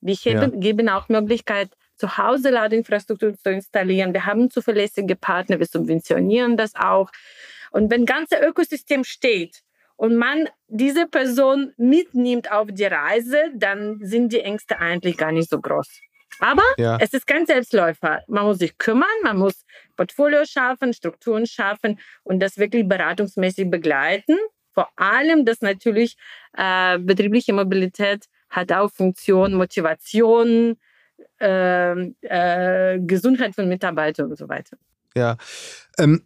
Wir 0.00 0.16
ja. 0.24 0.46
geben 0.48 0.88
auch 0.88 1.08
Möglichkeit, 1.08 1.70
zu 1.96 2.18
Hause 2.18 2.50
Ladeinfrastruktur 2.50 3.34
zu 3.36 3.50
installieren. 3.50 4.12
Wir 4.12 4.26
haben 4.26 4.50
zuverlässige 4.50 5.16
Partner, 5.16 5.58
wir 5.58 5.66
subventionieren 5.66 6.56
das 6.56 6.74
auch. 6.74 7.10
Und 7.70 7.90
wenn 7.90 8.06
das 8.06 8.16
ganze 8.16 8.46
Ökosystem 8.46 9.04
steht 9.04 9.62
und 9.96 10.16
man 10.16 10.48
diese 10.68 11.06
Person 11.06 11.72
mitnimmt 11.76 12.50
auf 12.52 12.68
die 12.70 12.84
Reise, 12.84 13.50
dann 13.54 13.98
sind 14.02 14.32
die 14.32 14.40
Ängste 14.40 14.78
eigentlich 14.78 15.16
gar 15.16 15.32
nicht 15.32 15.50
so 15.50 15.60
groß. 15.60 16.00
Aber 16.38 16.62
ja. 16.76 16.98
es 17.00 17.14
ist 17.14 17.26
kein 17.26 17.46
Selbstläufer. 17.46 18.22
Man 18.28 18.44
muss 18.44 18.58
sich 18.58 18.76
kümmern, 18.76 19.08
man 19.22 19.38
muss 19.38 19.64
Portfolio 19.96 20.44
schaffen, 20.44 20.92
Strukturen 20.92 21.46
schaffen 21.46 21.98
und 22.24 22.40
das 22.40 22.58
wirklich 22.58 22.86
beratungsmäßig 22.86 23.70
begleiten. 23.70 24.36
Vor 24.74 24.90
allem, 24.96 25.46
dass 25.46 25.62
natürlich 25.62 26.16
äh, 26.56 26.98
betriebliche 26.98 27.54
Mobilität 27.54 28.26
hat 28.50 28.70
auch 28.72 28.90
Funktion, 28.90 29.54
Motivation, 29.54 30.76
äh, 31.40 31.92
äh, 32.22 33.00
Gesundheit 33.00 33.54
von 33.54 33.68
Mitarbeitern 33.68 34.30
und 34.30 34.38
so 34.38 34.48
weiter. 34.48 34.76
Ja, 35.14 35.36
ähm, 35.98 36.22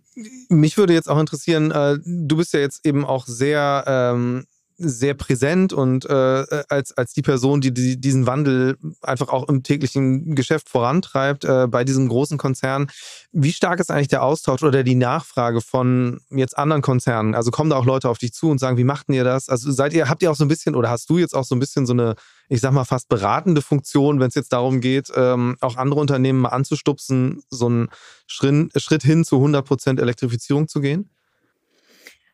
mich 0.48 0.76
würde 0.76 0.94
jetzt 0.94 1.09
auch 1.09 1.20
interessieren, 1.20 1.70
äh, 1.70 1.98
du 2.05 2.37
bist 2.37 2.53
ja 2.53 2.61
jetzt 2.61 2.85
eben 2.85 3.05
auch 3.05 3.26
sehr 3.26 3.85
ähm, 3.87 4.46
sehr 4.81 5.14
präsent 5.14 5.72
und 5.72 6.07
äh, 6.07 6.64
als, 6.68 6.96
als 6.96 7.12
die 7.12 7.20
Person, 7.20 7.61
die, 7.61 7.72
die 7.72 8.00
diesen 8.00 8.26
Wandel 8.26 8.79
einfach 9.03 9.29
auch 9.29 9.48
im 9.48 9.62
täglichen 9.62 10.35
Geschäft 10.35 10.70
vorantreibt, 10.70 11.44
äh, 11.44 11.66
bei 11.68 11.85
diesem 11.85 12.09
großen 12.09 12.38
Konzern. 12.38 12.90
Wie 13.31 13.53
stark 13.53 13.79
ist 13.79 13.90
eigentlich 13.90 14.09
der 14.09 14.22
Austausch 14.22 14.62
oder 14.62 14.83
die 14.83 14.94
Nachfrage 14.94 15.61
von 15.61 16.20
jetzt 16.31 16.57
anderen 16.57 16.81
Konzernen? 16.81 17.35
Also 17.35 17.50
kommen 17.50 17.70
da 17.70 17.76
auch 17.76 17.85
Leute 17.85 18.09
auf 18.09 18.18
dich 18.18 18.33
zu 18.33 18.48
und 18.48 18.59
sagen, 18.59 18.79
wie 18.79 18.85
macht 18.85 19.11
ihr 19.11 19.24
das? 19.24 19.50
Also 19.50 19.70
seid 19.70 19.92
ihr, 19.92 20.09
habt 20.09 20.22
ihr 20.22 20.31
auch 20.31 20.37
so 20.37 20.44
ein 20.44 20.48
bisschen 20.48 20.74
oder 20.74 20.88
hast 20.88 21.11
du 21.11 21.18
jetzt 21.18 21.35
auch 21.35 21.44
so 21.44 21.55
ein 21.55 21.61
bisschen 21.61 21.85
so 21.85 21.92
eine, 21.92 22.14
ich 22.50 22.60
sag 22.60 22.72
mal, 22.72 22.84
fast 22.84 23.08
beratende 23.08 23.62
Funktion, 23.62 24.18
wenn 24.18 24.28
es 24.28 24.34
jetzt 24.34 24.52
darum 24.52 24.80
geht, 24.80 25.08
ähm, 25.14 25.56
auch 25.60 25.76
andere 25.76 26.00
Unternehmen 26.00 26.40
mal 26.40 26.48
anzustupsen, 26.48 27.42
so 27.48 27.66
einen 27.66 27.88
Schritt, 28.26 28.72
Schritt 28.76 29.04
hin 29.04 29.24
zu 29.24 29.36
100% 29.36 30.00
Elektrifizierung 30.00 30.66
zu 30.66 30.80
gehen? 30.80 31.08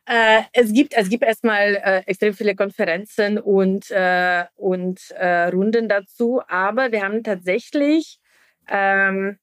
Äh, 0.07 0.41
es 0.53 0.73
gibt, 0.73 0.93
es 0.95 1.09
gibt 1.09 1.23
erstmal 1.23 1.75
äh, 1.75 1.97
extrem 2.07 2.33
viele 2.33 2.55
Konferenzen 2.55 3.37
und, 3.37 3.91
äh, 3.91 4.45
und 4.55 5.11
äh, 5.11 5.49
Runden 5.49 5.87
dazu, 5.87 6.41
aber 6.47 6.91
wir 6.91 7.03
haben 7.03 7.23
tatsächlich 7.23 8.19
ähm, 8.67 9.37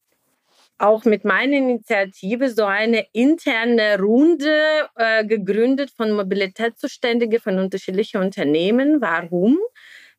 auch 0.79 1.05
mit 1.05 1.25
meiner 1.25 1.57
Initiative 1.57 2.51
so 2.51 2.65
eine 2.65 3.07
interne 3.13 4.01
Runde 4.01 4.89
äh, 4.97 5.25
gegründet 5.25 5.93
von 5.97 6.11
Mobilitätszuständigen 6.11 7.41
von 7.41 7.61
unterschiedlichen 7.61 8.21
Unternehmen. 8.21 9.01
Warum? 9.01 9.59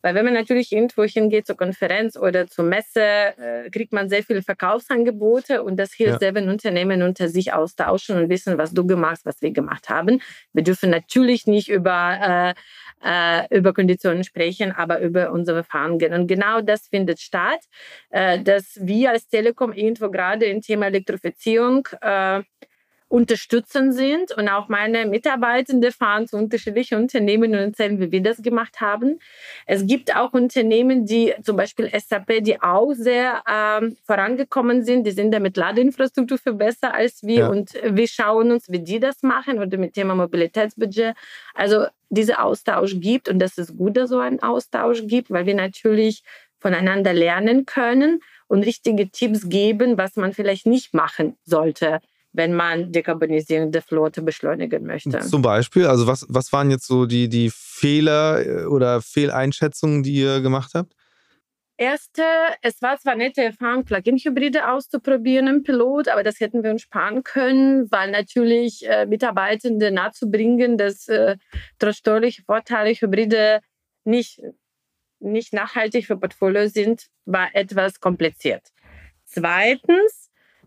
Weil 0.05 0.13
wenn 0.13 0.25
man 0.25 0.35
natürlich 0.35 0.71
irgendwo 0.71 1.03
hingeht 1.03 1.47
zur 1.47 1.57
Konferenz 1.57 2.15
oder 2.15 2.45
zur 2.45 2.63
Messe, 2.63 3.01
äh, 3.01 3.71
kriegt 3.71 3.91
man 3.91 4.07
sehr 4.07 4.21
viele 4.21 4.43
Verkaufsangebote 4.43 5.63
und 5.63 5.77
das 5.77 5.93
hilft 5.93 6.13
ja. 6.13 6.19
sehr, 6.19 6.35
wenn 6.35 6.47
Unternehmen 6.47 7.01
unter 7.01 7.27
sich 7.27 7.53
austauschen 7.53 8.15
und 8.15 8.29
wissen, 8.29 8.59
was 8.59 8.71
du 8.71 8.85
gemacht, 8.85 9.21
was 9.23 9.41
wir 9.41 9.49
gemacht 9.49 9.89
haben. 9.89 10.21
Wir 10.53 10.61
dürfen 10.61 10.91
natürlich 10.91 11.47
nicht 11.47 11.69
über 11.69 12.53
äh, 12.53 12.53
äh, 13.03 13.57
über 13.57 13.73
Konditionen 13.73 14.23
sprechen, 14.23 14.71
aber 14.71 14.99
über 14.99 15.31
unsere 15.31 15.57
Erfahrungen. 15.57 16.13
Und 16.13 16.27
genau 16.27 16.61
das 16.61 16.87
findet 16.87 17.19
statt, 17.19 17.61
äh, 18.11 18.39
dass 18.39 18.77
wir 18.79 19.09
als 19.09 19.27
Telekom 19.27 19.73
irgendwo 19.73 20.11
gerade 20.11 20.45
im 20.45 20.61
Thema 20.61 20.85
Elektrifizierung 20.85 21.87
äh, 23.15 23.17
unterstützen 23.17 23.91
sind. 23.91 24.32
Und 24.38 24.49
auch 24.49 24.67
meine 24.67 25.06
Mitarbeitenden 25.06 25.91
fahren 25.91 26.28
zu 26.28 26.38
unterschiedlichen 26.38 26.99
Unternehmen 26.99 27.51
und 27.51 27.60
erzählen, 27.60 27.99
wie 27.99 28.12
wir 28.12 28.21
das 28.21 28.41
gemacht 28.41 28.82
haben. 28.82 29.19
Es 29.65 29.86
gibt 29.86 30.15
auch 30.15 30.34
Unternehmen, 30.34 31.06
die 31.06 31.34
zum 31.41 31.56
Beispiel 31.56 31.89
SAP, 31.89 32.43
die 32.43 32.62
auch 32.62 32.93
sehr 32.93 33.43
ähm, 33.49 33.97
vorangekommen 34.06 34.84
sind. 34.84 35.06
Die 35.06 35.12
sind 35.12 35.32
da 35.32 35.39
mit 35.39 35.58
Ladeinfrastruktur 35.58 36.38
für 36.38 36.54
besser 36.54 36.93
als 36.93 37.23
wir. 37.23 37.39
Ja. 37.39 37.49
Und 37.49 37.73
wir 37.84 38.08
schauen 38.08 38.51
uns, 38.51 38.69
wie 38.69 38.80
die 38.80 38.99
das 38.99 39.23
machen 39.23 39.60
oder 39.60 39.78
mit 39.78 39.93
Thema 39.93 40.15
Mobilitätsbudget. 40.15 41.15
Also 41.54 41.86
dieser 42.10 42.43
Austausch 42.43 42.99
gibt 42.99 43.30
und 43.30 43.39
das 43.39 43.58
ist 43.58 43.75
gut, 43.78 43.97
dass 43.97 44.10
so 44.10 44.19
ein 44.19 44.41
Austausch 44.41 45.08
gibt, 45.08 45.32
weil 45.32 45.45
wir 45.45 45.56
natürlich 45.56 46.23
voneinander 46.60 47.13
lernen 47.13 47.65
können 47.65 48.21
und 48.47 48.63
richtige 48.63 49.10
Tipps 49.10 49.49
geben, 49.49 49.97
was 49.97 50.15
man 50.15 50.34
vielleicht 50.34 50.65
nicht 50.65 50.93
machen 50.93 51.36
sollte 51.43 51.99
wenn 52.36 52.54
man 52.54 52.91
Dekarbonisierung 52.91 53.71
der 53.71 53.82
Flotte 53.82 54.21
beschleunigen 54.21 54.86
möchte. 54.86 55.19
Zum 55.19 55.41
Beispiel, 55.41 55.88
also 55.88 56.08
was, 56.08 56.26
was 56.30 56.52
waren 56.54 56.69
jetzt 56.71 56.88
so 56.88 57.06
die, 57.06 57.30
die 57.30 57.50
Fehler 57.54 58.45
äh, 58.45 58.65
oder 58.65 59.02
Fehleinschätzungen, 59.02 60.04
die 60.04 60.13
ihr 60.13 60.41
gemacht 60.41 60.71
habt? 60.74 60.93
Erste, 61.78 62.24
es 62.62 62.82
war 62.82 62.98
zwar 62.98 63.15
nette 63.15 63.43
Erfahrung, 63.43 63.84
Plug-in-Hybride 63.84 64.71
auszuprobieren 64.71 65.48
im 65.48 65.63
Pilot, 65.63 66.08
aber 66.08 66.24
das 66.24 66.39
hätten 66.39 66.63
wir 66.63 66.71
uns 66.71 66.84
sparen 66.84 67.24
können, 67.24 67.91
weil 67.91 68.12
natürlich 68.12 68.88
äh, 68.88 69.06
Mitarbeitende 69.06 69.91
nahezubringen, 69.91 70.78
dass 70.78 71.10
äh, 71.10 71.36
trotz 71.78 71.98
steuerlicher 71.98 72.43
Vorteile 72.45 72.93
Hybride 72.93 73.60
nicht, 74.06 74.39
nicht 75.19 75.52
nachhaltig 75.52 76.08
für 76.08 76.15
Portfolio 76.15 76.67
sind, 76.67 77.08
war 77.26 77.50
etwas 77.54 78.00
kompliziert. 78.00 78.69
Zweitens, 79.26 80.24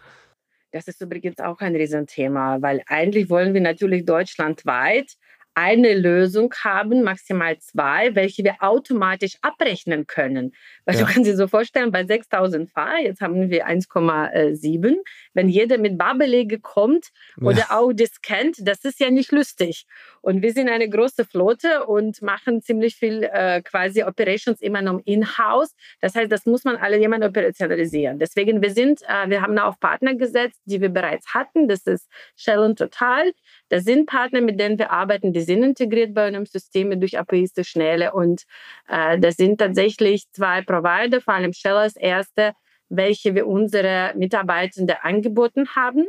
Das 0.73 0.89
ist 0.89 1.03
übrigens 1.03 1.39
auch 1.41 1.59
ein 1.61 1.77
Riesenthema, 1.77 2.63
weil 2.63 2.83
eigentlich 2.87 3.29
wollen 3.29 3.53
wir 3.53 3.61
natürlich 3.61 4.07
deutschlandweit 4.07 5.17
eine 5.55 5.95
Lösung 5.95 6.55
haben, 6.63 7.03
maximal 7.03 7.59
zwei, 7.59 8.15
welche 8.15 8.45
wir 8.45 8.57
automatisch 8.61 9.37
abrechnen 9.43 10.07
können. 10.07 10.53
Weil 10.85 10.97
ja. 10.97 11.01
du 11.03 11.13
kannst 11.13 11.29
dir 11.29 11.37
so 11.37 11.49
vorstellen, 11.49 11.93
bei 11.93 12.05
6000 12.05 12.71
Fahrer, 12.71 13.01
jetzt 13.01 13.21
haben 13.21 13.51
wir 13.51 13.67
1,7, 13.67 14.97
wenn 15.35 15.49
jeder 15.49 15.79
mit 15.79 15.99
Barbelege 15.99 16.61
kommt 16.61 17.09
oder 17.41 17.59
ja. 17.59 17.71
auch 17.71 17.93
das 17.93 18.21
kennt, 18.23 18.57
das 18.67 18.85
ist 18.85 19.01
ja 19.01 19.11
nicht 19.11 19.33
lustig. 19.33 19.87
Und 20.23 20.43
wir 20.43 20.53
sind 20.53 20.69
eine 20.69 20.89
große 20.89 21.25
Flotte 21.25 21.87
und 21.87 22.21
machen 22.23 22.61
ziemlich 22.61 22.97
viel 22.97 23.25
äh, 23.25 23.63
quasi 23.63 24.03
Operations 24.03 24.61
immer 24.61 24.83
noch 24.83 25.01
in-house. 25.05 25.75
Das 26.01 26.15
heißt, 26.15 26.31
das 26.31 26.47
muss 26.47 26.65
man 26.65 26.77
alle 26.77 26.99
jemand 26.99 27.25
operationalisieren. 27.25 28.19
Deswegen, 28.19 28.63
wir 28.63 28.71
sind, 28.71 29.03
äh, 29.03 29.29
wir 29.29 29.43
haben 29.43 29.59
auf 29.59 29.81
Partner 29.81 30.15
gesetzt, 30.15 30.61
die 30.65 30.81
wir 30.81 30.91
bereits 30.91 31.35
hatten. 31.35 31.69
Das 31.69 31.87
ist 31.87 32.09
Shell 32.37 32.59
und 32.59 32.79
Total. 32.79 33.33
Das 33.71 33.85
sind 33.85 34.07
Partner, 34.07 34.41
mit 34.41 34.59
denen 34.59 34.79
wir 34.79 34.91
arbeiten, 34.91 35.33
die 35.33 35.41
sind 35.41 35.63
integriert 35.63 36.13
bei 36.13 36.25
einem 36.25 36.45
System 36.45 37.01
durch 37.01 37.19
APIs 37.19 37.53
der 37.53 37.63
Schnelle. 37.63 38.13
Und 38.13 38.43
äh, 38.89 39.19
das 39.19 39.37
sind 39.37 39.59
tatsächlich 39.59 40.25
zwei 40.33 40.61
Provider, 40.63 41.21
vor 41.21 41.35
allem 41.35 41.53
Shell 41.53 41.77
als 41.77 41.97
erste, 41.97 42.53
welche 42.89 43.37
wir 43.37 43.47
unsere 43.47 44.13
Mitarbeitenden 44.17 44.97
angeboten 45.01 45.69
haben. 45.77 46.07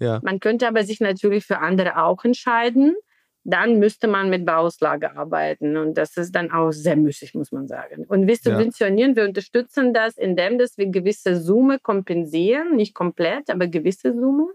Ja. 0.00 0.20
Man 0.24 0.40
könnte 0.40 0.66
aber 0.66 0.82
sich 0.82 1.00
natürlich 1.00 1.46
für 1.46 1.58
andere 1.58 2.02
auch 2.02 2.24
entscheiden. 2.24 2.96
Dann 3.44 3.78
müsste 3.78 4.08
man 4.08 4.28
mit 4.28 4.44
Bauauslage 4.44 5.16
arbeiten. 5.16 5.76
Und 5.76 5.94
das 5.94 6.16
ist 6.16 6.34
dann 6.34 6.50
auch 6.50 6.72
sehr 6.72 6.96
müßig, 6.96 7.34
muss 7.34 7.52
man 7.52 7.68
sagen. 7.68 8.04
Und 8.08 8.26
wir 8.26 8.34
subventionieren, 8.34 9.12
ja. 9.12 9.16
wir 9.18 9.24
unterstützen 9.24 9.94
das, 9.94 10.16
indem 10.16 10.58
dass 10.58 10.76
wir 10.76 10.86
gewisse 10.86 11.40
Summe 11.40 11.78
kompensieren, 11.78 12.74
nicht 12.74 12.92
komplett, 12.92 13.50
aber 13.50 13.68
gewisse 13.68 14.12
Summe 14.12 14.48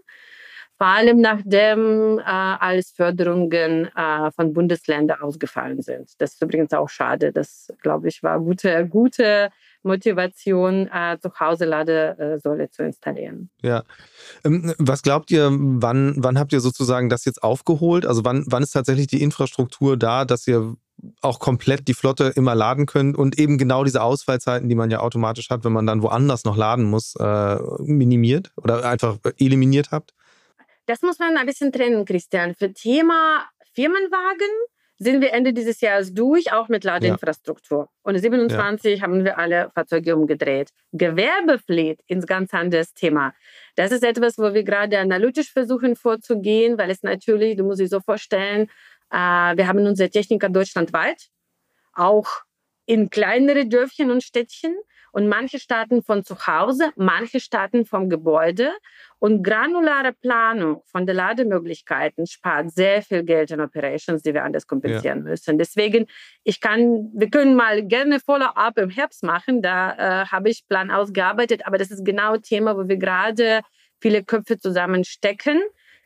vor 0.82 0.88
allem 0.88 1.20
nachdem 1.20 2.18
äh, 2.18 2.22
als 2.24 2.90
Förderungen 2.90 3.88
äh, 3.94 4.32
von 4.34 4.52
Bundesländern 4.52 5.20
ausgefallen 5.20 5.80
sind. 5.80 6.10
Das 6.18 6.32
ist 6.32 6.42
übrigens 6.42 6.72
auch 6.72 6.88
schade. 6.88 7.30
Das, 7.30 7.72
glaube 7.82 8.08
ich, 8.08 8.24
war 8.24 8.40
gute, 8.40 8.88
gute 8.88 9.50
Motivation, 9.84 10.88
äh, 10.92 11.18
zu 11.20 11.30
Hause 11.38 11.66
Ladesäule 11.66 12.68
zu 12.68 12.82
installieren. 12.82 13.48
Ja. 13.62 13.84
Ähm, 14.44 14.74
was 14.78 15.02
glaubt 15.02 15.30
ihr, 15.30 15.50
wann, 15.52 16.16
wann 16.16 16.36
habt 16.36 16.52
ihr 16.52 16.58
sozusagen 16.58 17.08
das 17.08 17.26
jetzt 17.26 17.44
aufgeholt? 17.44 18.04
Also 18.04 18.24
wann, 18.24 18.44
wann 18.48 18.64
ist 18.64 18.72
tatsächlich 18.72 19.06
die 19.06 19.22
Infrastruktur 19.22 19.96
da, 19.96 20.24
dass 20.24 20.48
ihr 20.48 20.74
auch 21.20 21.38
komplett 21.38 21.86
die 21.86 21.94
Flotte 21.94 22.32
immer 22.34 22.56
laden 22.56 22.86
könnt 22.86 23.16
und 23.16 23.38
eben 23.38 23.56
genau 23.56 23.84
diese 23.84 24.02
Ausfallzeiten, 24.02 24.68
die 24.68 24.74
man 24.74 24.90
ja 24.90 24.98
automatisch 24.98 25.48
hat, 25.48 25.62
wenn 25.62 25.72
man 25.72 25.86
dann 25.86 26.02
woanders 26.02 26.42
noch 26.42 26.56
laden 26.56 26.86
muss, 26.86 27.14
äh, 27.20 27.56
minimiert 27.84 28.50
oder 28.56 28.84
einfach 28.84 29.18
eliminiert 29.38 29.92
habt? 29.92 30.12
Das 30.92 31.00
muss 31.00 31.18
man 31.18 31.38
ein 31.38 31.46
bisschen 31.46 31.72
trennen, 31.72 32.04
Christian. 32.04 32.54
Für 32.54 32.70
Thema 32.70 33.48
Firmenwagen 33.72 34.50
sind 34.98 35.22
wir 35.22 35.32
Ende 35.32 35.54
dieses 35.54 35.80
Jahres 35.80 36.12
durch, 36.12 36.52
auch 36.52 36.68
mit 36.68 36.84
Ladeinfrastruktur. 36.84 37.84
Ja. 37.84 37.88
Und 38.02 38.18
27 38.18 38.98
ja. 38.98 39.02
haben 39.02 39.24
wir 39.24 39.38
alle 39.38 39.70
Fahrzeuge 39.74 40.14
umgedreht. 40.14 40.68
Gewerbefleet 40.92 42.00
ist 42.08 42.24
ein 42.24 42.26
ganz 42.26 42.52
anderes 42.52 42.92
Thema. 42.92 43.32
Das 43.74 43.90
ist 43.90 44.04
etwas, 44.04 44.36
wo 44.36 44.52
wir 44.52 44.64
gerade 44.64 44.98
analytisch 44.98 45.50
versuchen 45.50 45.96
vorzugehen, 45.96 46.76
weil 46.76 46.90
es 46.90 47.02
natürlich, 47.02 47.56
du 47.56 47.64
musst 47.64 47.80
dich 47.80 47.88
so 47.88 48.00
vorstellen, 48.00 48.68
äh, 49.10 49.16
wir 49.16 49.66
haben 49.66 49.86
unsere 49.86 50.10
Techniker 50.10 50.50
deutschlandweit, 50.50 51.28
auch 51.94 52.28
in 52.84 53.08
kleinere 53.08 53.66
Dörfchen 53.66 54.10
und 54.10 54.22
Städtchen. 54.22 54.76
Und 55.12 55.28
manche 55.28 55.58
starten 55.58 56.02
von 56.02 56.24
zu 56.24 56.46
Hause, 56.46 56.90
manche 56.96 57.38
starten 57.38 57.84
vom 57.84 58.08
Gebäude. 58.08 58.72
Und 59.18 59.44
granulare 59.44 60.12
Planung 60.12 60.82
von 60.86 61.06
den 61.06 61.14
Lademöglichkeiten 61.16 62.26
spart 62.26 62.72
sehr 62.72 63.02
viel 63.02 63.22
Geld 63.22 63.52
in 63.52 63.60
Operations, 63.60 64.22
die 64.22 64.34
wir 64.34 64.42
anders 64.42 64.66
kompensieren 64.66 65.18
ja. 65.18 65.30
müssen. 65.30 65.58
Deswegen, 65.58 66.06
ich 66.42 66.60
kann, 66.60 67.10
wir 67.14 67.30
können 67.30 67.54
mal 67.54 67.86
gerne 67.86 68.18
Follow-up 68.18 68.78
im 68.78 68.90
Herbst 68.90 69.22
machen. 69.22 69.62
Da 69.62 70.22
äh, 70.22 70.26
habe 70.26 70.48
ich 70.48 70.66
Plan 70.66 70.90
ausgearbeitet, 70.90 71.66
aber 71.66 71.78
das 71.78 71.90
ist 71.90 72.04
genau 72.04 72.36
Thema, 72.38 72.76
wo 72.76 72.88
wir 72.88 72.96
gerade 72.96 73.60
viele 74.00 74.24
Köpfe 74.24 74.58
zusammenstecken 74.58 75.62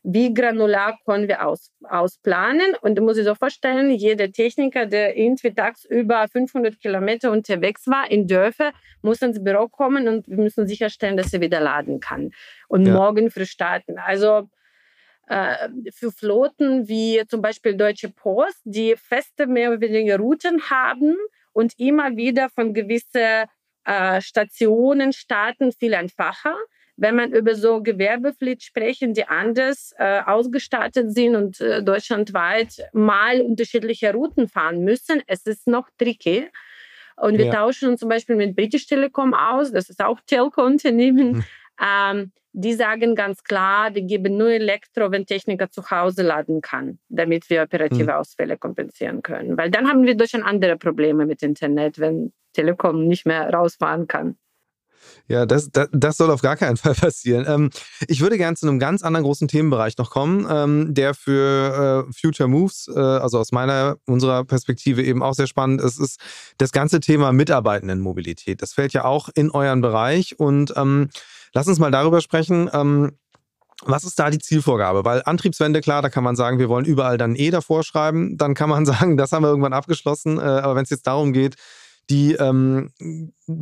wie 0.09 0.33
granular 0.33 0.97
können 1.05 1.27
wir 1.27 1.45
aus, 1.45 1.73
ausplanen. 1.83 2.77
Und 2.81 2.95
du 2.95 3.03
musst 3.03 3.19
dir 3.19 3.25
so 3.25 3.35
vorstellen, 3.35 3.91
jeder 3.91 4.31
Techniker, 4.31 4.87
der 4.87 5.17
irgendwie 5.17 5.53
tagsüber 5.53 6.29
500 6.29 6.79
Kilometer 6.79 7.33
unterwegs 7.33 7.89
war 7.89 8.09
in 8.09 8.29
Dörfer, 8.29 8.73
muss 9.03 9.21
ins 9.21 9.43
Büro 9.43 9.67
kommen 9.67 10.07
und 10.07 10.29
wir 10.29 10.37
müssen 10.37 10.69
sicherstellen, 10.69 11.17
dass 11.17 11.33
er 11.33 11.41
wieder 11.41 11.59
laden 11.59 11.99
kann 11.99 12.31
und 12.69 12.87
ja. 12.87 12.93
morgen 12.93 13.33
früh 13.33 13.47
starten. 13.47 13.99
Also 13.99 14.49
äh, 15.27 15.69
für 15.93 16.13
Flotten 16.13 16.87
wie 16.87 17.25
zum 17.27 17.43
Beispiel 17.43 17.77
Deutsche 17.77 18.09
Post, 18.09 18.61
die 18.63 18.95
feste 18.97 19.49
mehr 19.49 19.71
oder 19.71 19.81
weniger 19.81 20.19
Routen 20.19 20.71
haben 20.71 21.17
und 21.53 21.73
immer 21.81 22.17
wieder 22.17 22.49
von 22.51 22.75
gewissen 22.75 23.47
äh, 23.85 24.21
Stationen 24.21 25.13
starten, 25.13 25.73
viel 25.73 25.95
einfacher 25.95 26.55
wenn 26.97 27.15
man 27.17 27.33
über 27.33 27.55
so 27.55 27.83
Gewerbepflicht 27.83 28.63
sprechen, 28.63 29.13
die 29.13 29.27
anders 29.27 29.95
äh, 29.99 30.21
ausgestattet 30.25 31.13
sind 31.13 31.37
und 31.37 31.61
äh, 31.61 31.83
deutschlandweit 31.83 32.89
mal 32.93 33.41
unterschiedliche 33.43 34.13
Routen 34.13 34.49
fahren 34.49 34.83
müssen, 34.83 35.23
es 35.27 35.47
ist 35.47 35.67
noch 35.67 35.89
tricky. 35.99 36.49
Und 37.17 37.39
wir 37.39 37.47
ja. 37.47 37.53
tauschen 37.53 37.91
uns 37.91 38.01
zum 38.01 38.09
Beispiel 38.09 38.37
mit 38.37 38.57
British 38.57 38.87
Telekom 38.87 39.35
aus, 39.35 39.73
das 39.73 39.89
ist 39.89 40.03
auch 40.03 40.21
Telco-Unternehmen. 40.27 41.37
Hm. 41.37 41.45
Ähm, 41.83 42.33
die 42.59 42.73
sagen 42.73 43.15
ganz 43.15 43.45
klar, 43.45 43.95
wir 43.95 44.01
geben 44.01 44.39
nur 44.39 44.49
Elektro, 44.49 45.11
wenn 45.11 45.27
Techniker 45.27 45.69
zu 45.69 45.91
Hause 45.91 46.23
laden 46.23 46.63
kann, 46.63 46.99
damit 47.11 47.51
wir 47.51 47.63
operative 47.63 48.05
mhm. 48.05 48.19
Ausfälle 48.19 48.57
kompensieren 48.57 49.21
können. 49.21 49.59
Weil 49.59 49.71
dann 49.71 49.87
haben 49.87 50.05
wir 50.05 50.17
durch 50.17 50.35
andere 50.35 50.79
Probleme 50.79 51.27
mit 51.27 51.43
Internet, 51.43 51.99
wenn 51.99 52.33
Telekom 52.55 53.07
nicht 53.07 53.27
mehr 53.27 53.51
rausfahren 53.51 54.07
kann. 54.07 54.39
Ja, 55.29 55.47
das, 55.47 55.71
das, 55.71 55.89
das, 55.93 56.17
soll 56.17 56.31
auf 56.31 56.43
gar 56.43 56.57
keinen 56.57 56.77
Fall 56.77 56.95
passieren. 56.95 57.45
Ähm, 57.49 57.71
ich 58.09 58.21
würde 58.21 58.37
gerne 58.39 58.57
zu 58.57 58.67
einem 58.67 58.79
ganz 58.79 59.03
anderen 59.03 59.25
großen 59.25 59.49
Themenbereich 59.49 59.97
noch 59.99 60.11
kommen, 60.11 60.47
ähm, 60.49 60.95
der 60.95 61.15
für 61.15 62.07
äh, 62.09 62.13
Future 62.13 62.49
Moves, 62.49 62.89
äh, 62.95 62.99
also 62.99 63.39
aus 63.39 63.53
meiner, 63.53 63.97
unserer 64.07 64.45
Perspektive 64.45 65.03
eben 65.03 65.23
auch 65.23 65.35
sehr 65.35 65.47
spannend 65.47 65.81
ist, 65.81 65.99
ist 65.99 66.21
das 66.59 66.73
ganze 66.73 67.01
Thema 67.01 67.33
Mitarbeitendenmobilität. 67.33 68.63
Das 68.63 68.73
fällt 68.73 68.93
ja 68.93 69.05
auch 69.05 69.29
in 69.35 69.51
euren 69.51 69.81
Bereich 69.81 70.39
und 70.39 70.73
ähm, 70.77 71.11
lass 71.53 71.67
uns 71.67 71.79
mal 71.79 71.91
darüber 71.91 72.21
sprechen. 72.21 72.71
Ähm, 72.73 73.13
was 73.85 74.05
ist 74.05 74.19
da 74.19 74.31
die 74.31 74.39
Zielvorgabe? 74.39 75.05
Weil 75.05 75.23
Antriebswende, 75.25 75.81
klar, 75.81 76.01
da 76.01 76.09
kann 76.09 76.25
man 76.25 76.35
sagen, 76.35 76.59
wir 76.59 76.69
wollen 76.69 76.87
überall 76.87 77.19
dann 77.19 77.37
E 77.37 77.51
davor 77.51 77.83
schreiben. 77.83 78.39
Dann 78.39 78.55
kann 78.55 78.71
man 78.71 78.87
sagen, 78.87 79.17
das 79.17 79.33
haben 79.33 79.43
wir 79.43 79.49
irgendwann 79.49 79.73
abgeschlossen. 79.73 80.39
Äh, 80.39 80.43
aber 80.43 80.77
wenn 80.77 80.85
es 80.85 80.91
jetzt 80.91 81.07
darum 81.07 81.33
geht, 81.33 81.57
die 82.11 82.35
ähm, 82.35 82.91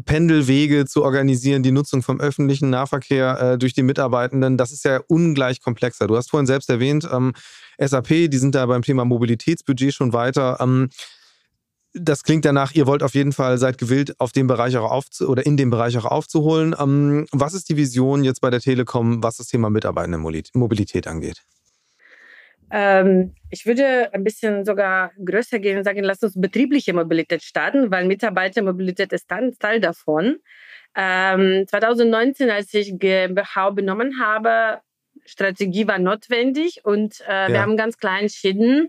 Pendelwege 0.05 0.85
zu 0.87 1.03
organisieren, 1.03 1.63
die 1.63 1.73
Nutzung 1.73 2.03
vom 2.03 2.21
öffentlichen 2.21 2.71
Nahverkehr 2.71 3.41
äh, 3.41 3.59
durch 3.59 3.73
die 3.73 3.83
Mitarbeitenden, 3.83 4.57
das 4.57 4.73
ist 4.73 4.85
ja 4.85 5.01
ungleich 5.09 5.61
komplexer. 5.61 6.07
Du 6.07 6.17
hast 6.17 6.31
vorhin 6.31 6.47
selbst 6.47 6.69
erwähnt, 6.69 7.09
ähm, 7.11 7.33
SAP, 7.79 8.09
die 8.09 8.39
sind 8.39 8.55
da 8.55 8.67
beim 8.67 8.83
Thema 8.83 9.05
Mobilitätsbudget 9.05 9.95
schon 9.95 10.13
weiter. 10.13 10.59
Ähm, 10.61 10.91
das 11.95 12.25
klingt 12.25 12.45
danach, 12.45 12.75
ihr 12.75 12.87
wollt 12.87 13.03
auf 13.03 13.15
jeden 13.15 13.33
Fall, 13.33 13.57
seid 13.57 13.79
gewillt, 13.79 14.19
auf 14.19 14.33
dem 14.33 14.49
Bereich 14.49 14.77
auch 14.77 14.91
auf 14.91 15.07
oder 15.21 15.47
in 15.47 15.57
dem 15.57 15.71
Bereich 15.71 15.97
auch 15.97 16.05
aufzuholen. 16.05 16.75
Ähm, 16.79 17.27
was 17.31 17.55
ist 17.55 17.69
die 17.69 17.77
Vision 17.77 18.25
jetzt 18.25 18.41
bei 18.41 18.51
der 18.51 18.61
Telekom, 18.61 19.23
was 19.23 19.37
das 19.37 19.47
Thema 19.47 19.71
Mitarbeitendenmobilität 19.71 21.07
angeht? 21.07 21.43
Ähm, 22.71 23.35
ich 23.51 23.67
würde 23.67 24.13
ein 24.13 24.25
bisschen 24.25 24.65
sogar 24.65 25.13
größer 25.25 25.59
gehen 25.59 25.79
und 25.79 25.85
sagen, 25.85 26.03
lass 26.03 26.23
uns 26.23 26.41
betriebliche 26.41 26.93
Mobilität 26.93 27.43
starten, 27.43 27.91
weil 27.91 28.07
Mitarbeitermobilität 28.07 29.13
ist 29.13 29.31
ein 29.31 29.57
Teil 29.59 29.81
davon. 29.81 30.39
Ähm, 30.97 31.67
2019, 31.69 32.51
als 32.51 32.73
ich 32.75 32.99
GmbH 32.99 33.71
benommen 33.71 34.21
habe, 34.21 34.81
Strategie 35.25 35.87
war 35.87 35.99
notwendig 35.99 36.85
und 36.85 37.21
äh, 37.29 37.33
ja. 37.33 37.49
wir 37.49 37.61
haben 37.61 37.77
ganz 37.77 37.99
klar 37.99 38.21
entschieden, 38.21 38.89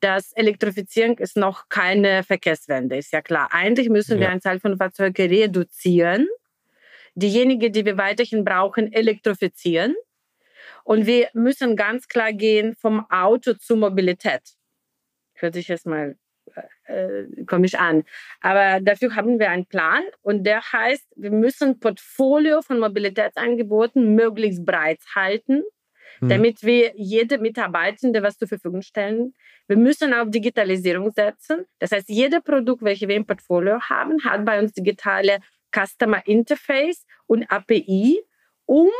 dass 0.00 0.32
Elektrifizierung 0.32 1.18
ist 1.18 1.36
noch 1.36 1.68
keine 1.68 2.24
Verkehrswende, 2.24 2.96
ist 2.96 3.12
ja 3.12 3.22
klar. 3.22 3.48
Eigentlich 3.52 3.88
müssen 3.88 4.14
ja. 4.14 4.20
wir 4.20 4.30
eine 4.30 4.40
Zahl 4.40 4.60
von 4.60 4.76
Fahrzeugen 4.76 5.28
reduzieren, 5.28 6.26
diejenigen, 7.14 7.72
die 7.72 7.84
wir 7.84 7.96
weiterhin 7.96 8.44
brauchen, 8.44 8.92
elektrifizieren 8.92 9.94
und 10.84 11.06
wir 11.06 11.28
müssen 11.34 11.76
ganz 11.76 12.08
klar 12.08 12.32
gehen 12.32 12.74
vom 12.74 13.04
Auto 13.10 13.54
zur 13.54 13.76
Mobilität. 13.76 14.42
Hört 15.34 15.54
sich 15.54 15.68
jetzt 15.68 15.86
mal 15.86 16.16
äh, 16.54 16.62
äh, 16.92 17.44
komisch 17.46 17.74
an. 17.74 18.04
Aber 18.40 18.80
dafür 18.80 19.14
haben 19.14 19.38
wir 19.38 19.50
einen 19.50 19.66
Plan 19.66 20.02
und 20.22 20.44
der 20.44 20.60
heißt, 20.60 21.06
wir 21.16 21.30
müssen 21.30 21.78
Portfolio 21.78 22.62
von 22.62 22.80
Mobilitätsangeboten 22.80 24.14
möglichst 24.14 24.64
breit 24.64 25.00
halten, 25.14 25.62
mhm. 26.20 26.28
damit 26.28 26.62
wir 26.62 26.92
jede 26.96 27.38
Mitarbeitende 27.38 28.22
was 28.22 28.36
zur 28.38 28.48
Verfügung 28.48 28.82
stellen. 28.82 29.34
Wir 29.68 29.76
müssen 29.76 30.12
auf 30.12 30.30
Digitalisierung 30.30 31.12
setzen. 31.12 31.64
Das 31.78 31.92
heißt, 31.92 32.08
jedes 32.08 32.42
Produkt, 32.42 32.82
welches 32.82 33.08
wir 33.08 33.16
im 33.16 33.26
Portfolio 33.26 33.80
haben, 33.80 34.22
hat 34.24 34.44
bei 34.44 34.58
uns 34.58 34.72
digitale 34.72 35.38
Customer 35.74 36.26
Interface 36.26 37.06
und 37.26 37.50
API, 37.50 38.20
um 38.66 38.90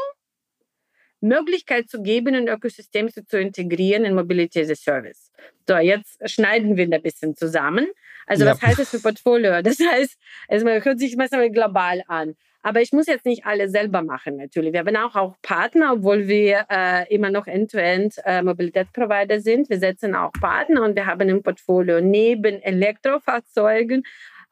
Möglichkeit 1.23 1.89
zu 1.89 2.03
geben, 2.03 2.35
ein 2.35 2.49
Ökosystem 2.49 3.09
zu 3.09 3.39
integrieren 3.39 4.05
in 4.05 4.15
Mobility 4.15 4.61
as 4.61 4.71
a 4.71 4.75
Service. 4.75 5.31
So, 5.67 5.77
jetzt 5.77 6.19
schneiden 6.29 6.77
wir 6.77 6.85
ein 6.85 7.03
bisschen 7.03 7.35
zusammen. 7.37 7.87
Also, 8.27 8.45
ja. 8.45 8.53
was 8.53 8.63
heißt 8.63 8.79
das 8.79 8.91
für 8.91 9.01
Portfolio? 9.01 9.63
Das 9.63 9.79
heißt, 9.79 10.19
es 10.49 10.65
hört 10.65 10.99
sich 10.99 11.17
manchmal 11.17 11.51
global 11.51 12.03
an. 12.07 12.35
Aber 12.65 12.81
ich 12.81 12.93
muss 12.93 13.07
jetzt 13.07 13.27
nicht 13.27 13.45
alle 13.45 13.69
selber 13.69 14.03
machen, 14.03 14.37
natürlich. 14.37 14.73
Wir 14.73 14.81
haben 14.81 14.97
auch, 14.97 15.17
auch 15.17 15.35
Partner, 15.43 15.95
obwohl 15.95 16.29
wir 16.29 16.67
äh, 16.71 17.13
immer 17.13 17.31
noch 17.31 17.49
End-to-End 17.49 18.15
äh, 18.25 18.41
Mobilitätsprovider 18.43 19.41
sind. 19.41 19.69
Wir 19.69 19.81
setzen 19.81 20.15
auch 20.15 20.31
Partner 20.33 20.85
und 20.85 20.95
wir 20.95 21.07
haben 21.07 21.29
im 21.29 21.43
Portfolio 21.43 22.01
neben 22.01 22.63
Elektrofahrzeugen 22.63 24.05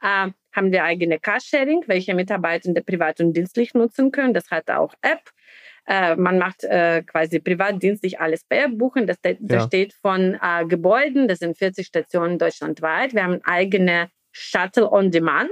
äh, 0.02 0.30
haben 0.52 0.72
wir 0.72 0.82
eigene 0.82 1.20
Carsharing, 1.20 1.84
welche 1.86 2.14
Mitarbeitende 2.14 2.82
privat 2.82 3.20
und 3.20 3.34
dienstlich 3.34 3.74
nutzen 3.74 4.10
können. 4.10 4.34
Das 4.34 4.50
hat 4.50 4.68
auch 4.70 4.94
App. 5.02 5.30
Äh, 5.90 6.14
man 6.14 6.38
macht 6.38 6.62
äh, 6.62 7.02
quasi 7.02 7.40
privatdienstlich 7.40 8.20
alles 8.20 8.44
per 8.44 8.68
Buchen. 8.68 9.08
Das, 9.08 9.16
das 9.22 9.36
ja. 9.40 9.60
steht 9.66 9.92
von 9.92 10.38
äh, 10.40 10.64
Gebäuden, 10.66 11.26
das 11.26 11.40
sind 11.40 11.58
40 11.58 11.84
Stationen 11.84 12.38
deutschlandweit. 12.38 13.12
Wir 13.12 13.24
haben 13.24 13.40
eigene 13.42 14.08
Shuttle 14.30 14.88
on 14.88 15.10
Demand 15.10 15.50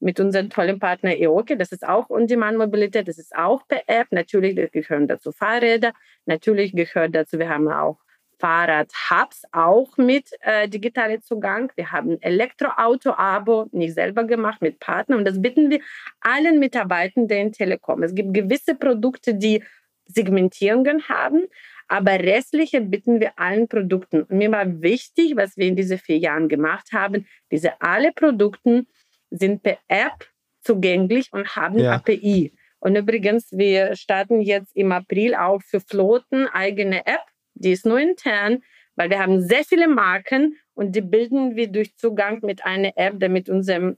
mit 0.00 0.18
unserem 0.18 0.50
tollen 0.50 0.80
Partner 0.80 1.16
EOKE. 1.16 1.56
Das 1.56 1.70
ist 1.70 1.86
auch 1.86 2.10
On-Demand-Mobilität, 2.10 3.06
das 3.06 3.18
ist 3.18 3.36
auch 3.36 3.64
per 3.68 3.82
App. 3.86 4.08
Natürlich 4.10 4.56
gehören 4.72 5.06
dazu 5.06 5.30
Fahrräder, 5.30 5.92
natürlich 6.26 6.72
gehört 6.72 7.14
dazu, 7.14 7.38
wir 7.38 7.48
haben 7.48 7.68
auch 7.68 8.00
Fahrrad-Hubs 8.40 9.42
auch 9.52 9.96
mit 9.96 10.30
äh, 10.40 10.68
digitalen 10.68 11.22
Zugang. 11.22 11.70
Wir 11.76 11.92
haben 11.92 12.20
Elektroauto-Abo 12.20 13.68
nicht 13.72 13.94
selber 13.94 14.24
gemacht 14.24 14.62
mit 14.62 14.80
Partnern 14.80 15.18
und 15.18 15.24
das 15.24 15.40
bitten 15.40 15.70
wir 15.70 15.80
allen 16.20 16.58
Mitarbeitenden 16.58 17.38
in 17.38 17.52
Telekom. 17.52 18.02
Es 18.02 18.14
gibt 18.14 18.34
gewisse 18.34 18.74
Produkte, 18.74 19.34
die 19.34 19.62
Segmentierungen 20.06 21.08
haben, 21.08 21.44
aber 21.86 22.12
restliche 22.12 22.80
bitten 22.80 23.20
wir 23.20 23.38
allen 23.38 23.68
Produkten. 23.68 24.22
Und 24.22 24.38
mir 24.38 24.50
war 24.50 24.80
wichtig, 24.82 25.36
was 25.36 25.56
wir 25.56 25.66
in 25.66 25.76
diesen 25.76 25.98
vier 25.98 26.18
Jahren 26.18 26.48
gemacht 26.48 26.88
haben, 26.92 27.26
diese 27.50 27.80
alle 27.80 28.12
Produkte 28.12 28.86
sind 29.30 29.62
per 29.62 29.78
App 29.88 30.26
zugänglich 30.62 31.28
und 31.32 31.56
haben 31.56 31.78
ja. 31.78 31.94
API. 31.94 32.52
Und 32.80 32.96
übrigens, 32.96 33.52
wir 33.52 33.94
starten 33.94 34.40
jetzt 34.40 34.74
im 34.74 34.92
April 34.92 35.34
auch 35.34 35.60
für 35.62 35.80
Flotten 35.80 36.48
eigene 36.48 37.06
App 37.06 37.24
die 37.60 37.72
ist 37.72 37.86
nur 37.86 37.98
intern, 37.98 38.62
weil 38.96 39.10
wir 39.10 39.18
haben 39.18 39.40
sehr 39.40 39.64
viele 39.64 39.88
Marken 39.88 40.56
und 40.74 40.92
die 40.92 41.00
bilden 41.00 41.56
wir 41.56 41.68
durch 41.68 41.96
Zugang 41.96 42.40
mit 42.42 42.64
einer 42.64 42.92
App, 42.96 43.14
damit 43.18 43.48
unsere 43.48 43.96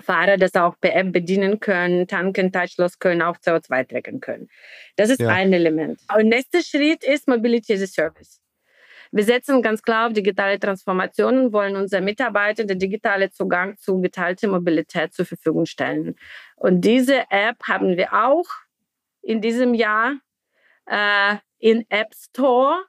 Fahrer 0.00 0.36
das 0.36 0.54
auch 0.54 0.74
per 0.80 0.94
App 0.94 1.12
bedienen 1.12 1.60
können, 1.60 2.08
tanken, 2.08 2.50
touchlos 2.50 2.98
können, 2.98 3.22
auch 3.22 3.36
CO2 3.36 3.88
tracken 3.88 4.20
können. 4.20 4.48
Das 4.96 5.10
ist 5.10 5.20
ja. 5.20 5.28
ein 5.28 5.52
Element. 5.52 6.00
Und 6.16 6.28
nächster 6.28 6.62
Schritt 6.62 7.04
ist 7.04 7.28
Mobility 7.28 7.74
as 7.74 7.82
a 7.82 7.86
Service. 7.86 8.40
Wir 9.12 9.22
setzen 9.22 9.62
ganz 9.62 9.82
klar 9.82 10.08
auf 10.08 10.12
digitale 10.12 10.58
Transformation 10.58 11.38
und 11.38 11.52
wollen 11.52 11.76
unseren 11.76 12.04
Mitarbeitern 12.04 12.66
den 12.66 12.80
digitalen 12.80 13.30
Zugang 13.30 13.76
zu 13.76 14.00
geteilter 14.00 14.48
Mobilität 14.48 15.14
zur 15.14 15.26
Verfügung 15.26 15.66
stellen. 15.66 16.16
Und 16.56 16.80
diese 16.80 17.22
App 17.30 17.62
haben 17.62 17.96
wir 17.96 18.12
auch 18.12 18.46
in 19.22 19.40
diesem 19.40 19.74
Jahr 19.74 20.16
äh, 20.86 21.36
in 21.64 21.86
App 21.88 22.14
Store. 22.14 22.84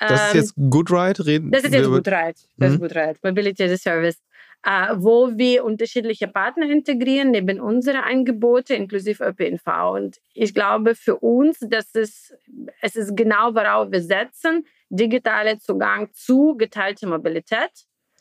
Das 0.00 0.28
ist 0.28 0.34
jetzt 0.34 0.54
GoodRide? 0.56 1.24
Reden 1.24 1.52
das 1.52 1.62
ist 1.62 1.72
jetzt 1.72 1.86
GoodRide. 1.86 2.34
Das 2.56 2.70
mhm. 2.70 2.74
ist 2.74 2.80
GoodRide, 2.80 3.18
Mobility 3.22 3.62
as 3.62 3.70
a 3.72 3.76
Service. 3.76 4.20
Uh, 4.64 4.94
wo 4.96 5.36
wir 5.36 5.64
unterschiedliche 5.64 6.28
Partner 6.28 6.70
integrieren, 6.70 7.32
neben 7.32 7.60
unsere 7.60 8.04
Angebote, 8.04 8.74
inklusive 8.74 9.24
ÖPNV. 9.24 9.66
Und 9.92 10.20
ich 10.34 10.54
glaube 10.54 10.94
für 10.94 11.16
uns, 11.16 11.58
dass 11.58 11.92
es, 11.96 12.32
es 12.80 12.94
ist 12.94 13.16
genau, 13.16 13.56
worauf 13.56 13.90
wir 13.90 14.00
setzen, 14.00 14.64
digitaler 14.88 15.58
Zugang 15.58 16.10
zu 16.12 16.54
geteilter 16.56 17.08
Mobilität. 17.08 17.72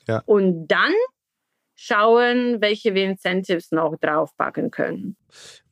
Ja. 0.08 0.24
Und 0.26 0.68
dann 0.68 0.94
schauen, 1.76 2.62
welche 2.62 2.94
wir 2.94 3.06
Incentives 3.06 3.72
noch 3.72 3.96
draufpacken 4.00 4.72
können. 4.72 5.16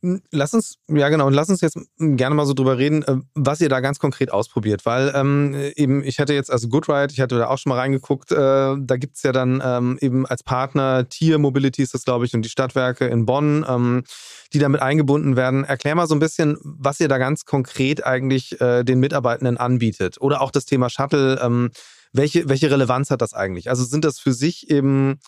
Hm, 0.02 0.22
lass 0.30 0.54
uns, 0.54 0.78
ja 0.88 1.08
genau, 1.08 1.26
und 1.26 1.34
lass 1.34 1.50
uns 1.50 1.60
jetzt 1.60 1.78
gerne 1.98 2.34
mal 2.34 2.46
so 2.46 2.54
drüber 2.54 2.78
reden, 2.78 3.02
äh, 3.02 3.16
was 3.34 3.60
ihr 3.60 3.68
da 3.68 3.80
ganz 3.80 3.98
konkret 3.98 4.32
ausprobiert, 4.32 4.86
weil 4.86 5.12
ähm, 5.14 5.54
eben, 5.76 6.02
ich 6.02 6.18
hatte 6.18 6.32
jetzt, 6.32 6.50
also 6.50 6.68
GoodRide, 6.68 7.12
ich 7.12 7.20
hatte 7.20 7.38
da 7.38 7.48
auch 7.48 7.58
schon 7.58 7.70
mal 7.70 7.78
reingeguckt, 7.78 8.32
äh, 8.32 8.36
da 8.36 8.96
gibt 8.96 9.16
es 9.16 9.22
ja 9.22 9.32
dann 9.32 9.62
ähm, 9.64 9.98
eben 10.00 10.26
als 10.26 10.42
Partner 10.42 11.08
Tier 11.08 11.38
Mobility 11.38 11.82
ist 11.82 11.94
das, 11.94 12.04
glaube 12.04 12.24
ich, 12.24 12.34
und 12.34 12.42
die 12.42 12.48
Stadtwerke 12.48 13.06
in 13.06 13.26
Bonn, 13.26 13.64
ähm, 13.68 14.04
die 14.52 14.58
damit 14.58 14.82
eingebunden 14.82 15.36
werden. 15.36 15.64
Erklär 15.64 15.94
mal 15.94 16.06
so 16.06 16.14
ein 16.14 16.20
bisschen, 16.20 16.56
was 16.62 16.98
ihr 16.98 17.08
da 17.08 17.18
ganz 17.18 17.44
konkret 17.44 18.04
eigentlich 18.04 18.60
äh, 18.60 18.82
den 18.84 19.00
Mitarbeitenden 19.00 19.58
anbietet 19.58 20.20
oder 20.20 20.40
auch 20.40 20.50
das 20.50 20.64
Thema 20.64 20.88
Shuttle, 20.90 21.40
ähm, 21.42 21.70
welche, 22.12 22.48
welche 22.48 22.70
Relevanz 22.70 23.10
hat 23.10 23.22
das 23.22 23.34
eigentlich? 23.34 23.70
Also 23.70 23.84
sind 23.84 24.04
das 24.04 24.18
für 24.18 24.32
sich 24.32 24.70
eben 24.70 25.20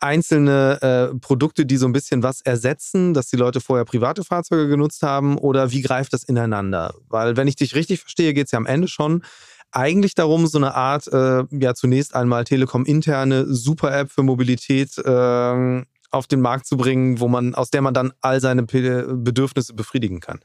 einzelne 0.00 1.10
äh, 1.12 1.18
Produkte, 1.18 1.66
die 1.66 1.76
so 1.76 1.86
ein 1.86 1.92
bisschen 1.92 2.22
was 2.22 2.40
ersetzen, 2.40 3.14
dass 3.14 3.28
die 3.28 3.36
Leute 3.36 3.60
vorher 3.60 3.84
private 3.84 4.24
Fahrzeuge 4.24 4.68
genutzt 4.68 5.02
haben 5.02 5.38
oder 5.38 5.72
wie 5.72 5.82
greift 5.82 6.12
das 6.12 6.24
ineinander? 6.24 6.94
Weil 7.08 7.36
wenn 7.36 7.48
ich 7.48 7.56
dich 7.56 7.74
richtig 7.74 8.00
verstehe, 8.00 8.34
geht 8.34 8.46
es 8.46 8.52
ja 8.52 8.58
am 8.58 8.66
Ende 8.66 8.88
schon 8.88 9.22
eigentlich 9.70 10.14
darum, 10.14 10.46
so 10.46 10.58
eine 10.58 10.74
Art, 10.74 11.08
äh, 11.08 11.44
ja 11.50 11.74
zunächst 11.74 12.14
einmal 12.14 12.44
Telekom-interne 12.44 13.46
Super-App 13.46 14.10
für 14.10 14.22
Mobilität 14.22 14.96
äh, 14.98 15.82
auf 16.10 16.26
den 16.26 16.40
Markt 16.40 16.66
zu 16.66 16.76
bringen, 16.76 17.20
wo 17.20 17.28
man, 17.28 17.54
aus 17.54 17.70
der 17.70 17.82
man 17.82 17.94
dann 17.94 18.12
all 18.20 18.40
seine 18.40 18.62
Bedürfnisse 18.62 19.74
befriedigen 19.74 20.20
kann. 20.20 20.40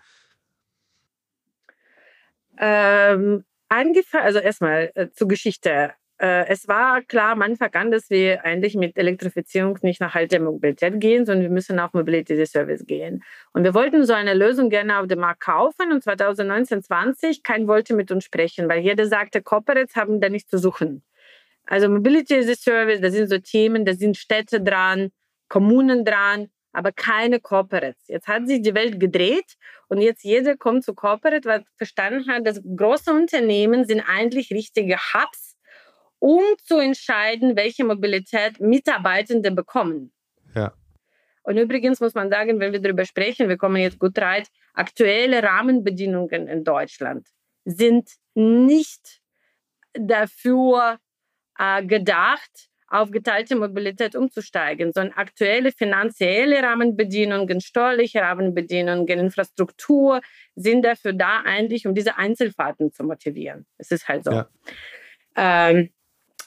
Ähm, 2.58 3.46
also 3.70 4.39
erstmal 4.39 4.92
äh, 4.96 5.10
zur 5.12 5.28
Geschichte. 5.28 5.94
Äh, 6.23 6.47
es 6.47 6.69
war 6.69 7.01
klar 7.01 7.33
am 7.33 7.41
Anfang 7.41 7.73
an, 7.73 7.91
dass 7.91 8.09
wir 8.09 8.45
eigentlich 8.45 8.75
mit 8.75 8.97
Elektrifizierung 8.97 9.77
nicht 9.81 9.99
nach 9.99 10.13
halter 10.13 10.39
Mobilität 10.39 11.01
gehen, 11.01 11.25
sondern 11.25 11.43
wir 11.43 11.49
müssen 11.49 11.77
auf 11.79 11.91
Mobility 11.91 12.45
Service 12.45 12.86
gehen. 12.86 13.25
Und 13.51 13.65
wir 13.65 13.73
wollten 13.73 14.05
so 14.05 14.13
eine 14.13 14.33
Lösung 14.33 14.69
gerne 14.69 14.99
auf 14.99 15.07
dem 15.07 15.19
Markt 15.19 15.41
kaufen 15.41 15.91
und 15.91 16.01
2019, 16.01 16.81
20, 16.81 17.43
kein 17.43 17.67
wollte 17.67 17.93
mit 17.93 18.09
uns 18.09 18.23
sprechen, 18.23 18.69
weil 18.69 18.79
jeder 18.79 19.05
sagte, 19.05 19.41
Corporates 19.41 19.97
haben 19.97 20.21
da 20.21 20.29
nichts 20.29 20.49
zu 20.49 20.59
suchen. 20.59 21.03
Also 21.65 21.89
Mobility 21.89 22.36
as 22.36 22.47
a 22.47 22.55
Service, 22.55 23.01
da 23.01 23.12
sind 23.12 23.27
so 23.27 23.39
Themen, 23.39 23.83
da 23.83 23.93
sind 23.93 24.15
Städte 24.15 24.62
dran, 24.62 25.12
Kommunen 25.49 26.05
dran, 26.05 26.47
aber 26.71 26.93
keine 26.93 27.41
Corporates. 27.41 28.07
Jetzt 28.07 28.29
hat 28.29 28.47
sich 28.47 28.62
die 28.62 28.73
Welt 28.73 28.97
gedreht 28.97 29.55
und 29.89 29.99
jetzt 29.99 30.23
jeder 30.23 30.55
kommt 30.55 30.86
zu 30.86 30.93
Corporate, 30.93 31.47
weil 31.49 31.65
verstanden 31.75 32.31
hat, 32.31 32.47
dass 32.47 32.62
große 32.63 33.12
Unternehmen 33.12 33.83
sind 33.83 34.01
eigentlich 34.07 34.51
richtige 34.51 34.95
Hubs, 34.95 35.53
um 36.23 36.41
zu 36.63 36.77
entscheiden, 36.77 37.57
welche 37.57 37.83
Mobilität 37.83 38.62
Mitarbeitende 38.62 39.51
bekommen. 39.51 40.13
Ja. 40.55 40.73
Und 41.41 41.57
übrigens 41.57 41.99
muss 41.99 42.13
man 42.13 42.29
sagen, 42.29 42.62
wenn 42.62 42.71
wir 42.71 42.79
darüber 42.79 43.03
sprechen, 43.03 43.49
wir 43.49 43.57
kommen 43.57 43.75
jetzt 43.75 43.99
gut 43.99 44.17
rein, 44.17 44.43
aktuelle 44.73 45.43
Rahmenbedingungen 45.43 46.47
in 46.47 46.63
Deutschland 46.63 47.27
sind 47.65 48.09
nicht 48.36 49.19
dafür 49.91 50.97
äh, 51.59 51.86
gedacht, 51.86 52.69
auf 52.88 53.12
geteilte 53.12 53.57
Mobilität 53.57 54.15
umzusteigen, 54.15 54.93
sondern 54.93 55.17
aktuelle 55.17 55.73
finanzielle 55.73 56.63
Rahmenbedingungen, 56.63 57.59
steuerliche 57.59 58.21
Rahmenbedingungen, 58.21 59.19
Infrastruktur 59.19 60.21
sind 60.55 60.86
dafür 60.86 61.12
da 61.12 61.41
eigentlich, 61.43 61.86
um 61.86 61.93
diese 61.93 62.17
Einzelfahrten 62.17 62.93
zu 62.93 63.03
motivieren. 63.03 63.65
Es 63.77 63.91
ist 63.91 64.07
halt 64.07 64.23
so. 64.23 64.31
Ja. 64.31 64.49
Ähm, 65.36 65.89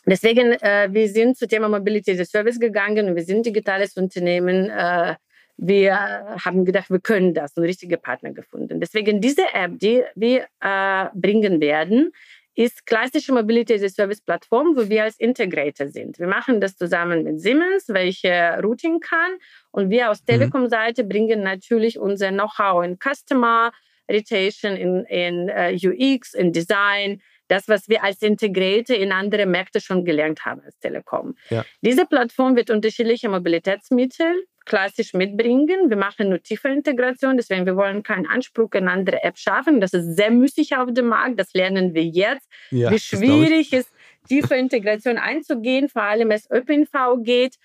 deswegen, 0.07 0.53
äh, 0.53 0.89
wir 0.91 1.09
sind 1.09 1.37
zu 1.37 1.47
Thema 1.47 1.69
Mobility 1.69 2.13
as 2.13 2.21
a 2.21 2.25
Service 2.25 2.59
gegangen 2.59 3.09
und 3.09 3.17
wir 3.17 3.25
sind 3.25 3.45
digitales 3.47 3.97
Unternehmen. 3.97 4.71
Äh, 4.71 5.17
wir 5.59 5.97
haben 6.45 6.65
gedacht, 6.65 6.91
wir 6.91 7.01
können 7.01 7.33
das 7.33 7.57
und 7.57 7.65
richtige 7.65 7.97
Partner 7.97 8.33
gefunden. 8.33 8.79
Deswegen 8.79 9.21
diese 9.21 9.43
App, 9.55 9.79
die 9.79 10.03
wir 10.15 10.47
äh, 10.61 11.07
bringen 11.15 11.61
werden, 11.61 12.13
ist 12.57 12.87
klassische 12.87 13.33
Mobility 13.33 13.75
as 13.75 13.83
a 13.83 13.89
Service 13.89 14.23
Plattform, 14.23 14.77
wo 14.77 14.89
wir 14.89 15.05
als 15.05 15.19
Integrator 15.21 15.89
sind. 15.89 16.19
Wir 16.19 16.27
machen 16.27 16.61
das 16.61 16.77
zusammen 16.77 17.23
mit 17.23 17.41
Siemens, 17.41 17.89
welche 17.89 18.59
Routing 18.63 19.01
kann. 19.01 19.33
Und 19.71 19.91
wir 19.91 20.11
aus 20.11 20.23
mhm. 20.23 20.27
Telekom-Seite 20.27 21.05
bringen 21.05 21.43
natürlich 21.43 21.99
unser 21.99 22.31
Know-how 22.31 22.83
in 22.83 22.99
Customer 22.99 23.73
Retention, 24.11 24.77
in, 24.77 25.05
in 25.05 25.51
uh, 25.51 25.71
äh, 25.71 26.15
UX, 26.17 26.33
in 26.33 26.53
Design, 26.53 27.21
das, 27.49 27.69
was 27.69 27.89
wir 27.89 28.03
als 28.03 28.23
Integrator 28.23 28.97
in 28.97 29.13
andere 29.13 29.47
Märkte 29.47 29.81
schon 29.81 30.05
gelernt 30.05 30.45
haben 30.45 30.63
als 30.63 30.79
Telekom. 30.79 31.37
Ja. 31.51 31.65
Diese 31.81 32.07
Plattform 32.07 32.57
wird 32.57 32.71
unterschiedliche 32.71 33.29
Mobilitätsmittel 33.29 34.47
klassisch 34.67 35.15
mitbringen. 35.15 35.89
Wir 35.89 35.97
machen 35.97 36.29
nur 36.29 36.43
tiefe 36.43 36.69
Integration, 36.69 37.37
deswegen 37.37 37.65
wir 37.65 37.77
wollen 37.77 38.03
keinen 38.03 38.27
Anspruch 38.27 38.73
in 38.73 38.89
andere 38.89 39.23
App 39.23 39.39
schaffen. 39.39 39.81
Das 39.81 39.95
ist 39.95 40.17
sehr 40.17 40.31
müßig 40.31 40.77
auf 40.77 40.93
dem 40.93 41.07
Markt, 41.07 41.39
das 41.39 41.55
lernen 41.55 41.95
wir 41.95 42.05
jetzt, 42.05 42.49
ja, 42.71 42.91
wie 42.91 42.99
schwierig 42.99 43.73
es 43.73 43.87
ist, 43.87 43.93
tiefe 44.29 44.57
Integration 44.57 45.19
einzugehen, 45.19 45.89
vor 45.89 46.03
allem 46.03 46.29
wenn 46.29 46.37
es 46.37 46.51
ÖPNV 46.51 47.23
geht. 47.23 47.57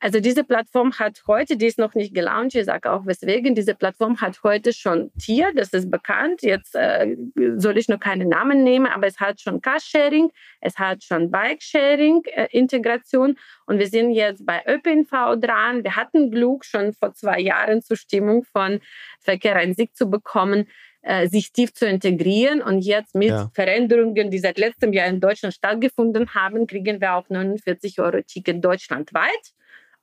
Also 0.00 0.18
diese 0.20 0.44
Plattform 0.44 0.92
hat 0.98 1.22
heute, 1.26 1.56
die 1.56 1.64
ist 1.66 1.78
noch 1.78 1.94
nicht 1.94 2.14
gelauncht, 2.14 2.54
ich 2.54 2.66
sage 2.66 2.92
auch 2.92 3.06
weswegen, 3.06 3.54
diese 3.54 3.74
Plattform 3.74 4.20
hat 4.20 4.42
heute 4.42 4.74
schon 4.74 5.10
Tier, 5.18 5.50
das 5.54 5.70
ist 5.70 5.90
bekannt. 5.90 6.42
Jetzt 6.42 6.74
äh, 6.74 7.16
soll 7.56 7.78
ich 7.78 7.88
noch 7.88 8.00
keine 8.00 8.26
Namen 8.26 8.64
nehmen, 8.64 8.86
aber 8.86 9.06
es 9.06 9.18
hat 9.18 9.40
schon 9.40 9.62
Car-Sharing, 9.62 10.30
es 10.60 10.78
hat 10.78 11.02
schon 11.04 11.30
Bike-Sharing-Integration 11.30 13.30
äh, 13.30 13.34
und 13.66 13.78
wir 13.78 13.86
sind 13.86 14.10
jetzt 14.10 14.44
bei 14.44 14.62
ÖPNV 14.66 15.40
dran. 15.40 15.84
Wir 15.84 15.96
hatten 15.96 16.30
Glück, 16.30 16.66
schon 16.66 16.92
vor 16.92 17.14
zwei 17.14 17.40
Jahren 17.40 17.80
Zustimmung 17.80 18.44
von 18.44 18.80
Verkehr 19.20 19.56
ein 19.56 19.72
Sieg 19.72 19.96
zu 19.96 20.10
bekommen 20.10 20.66
äh, 21.00 21.28
sich 21.28 21.52
tief 21.52 21.72
zu 21.74 21.86
integrieren. 21.86 22.62
Und 22.62 22.80
jetzt 22.80 23.14
mit 23.14 23.28
ja. 23.28 23.50
Veränderungen, 23.54 24.30
die 24.30 24.38
seit 24.38 24.58
letztem 24.58 24.92
Jahr 24.92 25.06
in 25.06 25.20
Deutschland 25.20 25.54
stattgefunden 25.54 26.34
haben, 26.34 26.66
kriegen 26.66 27.00
wir 27.00 27.14
auch 27.14 27.28
49 27.28 28.00
Euro 28.00 28.20
Ticket 28.22 28.64
deutschlandweit 28.64 29.54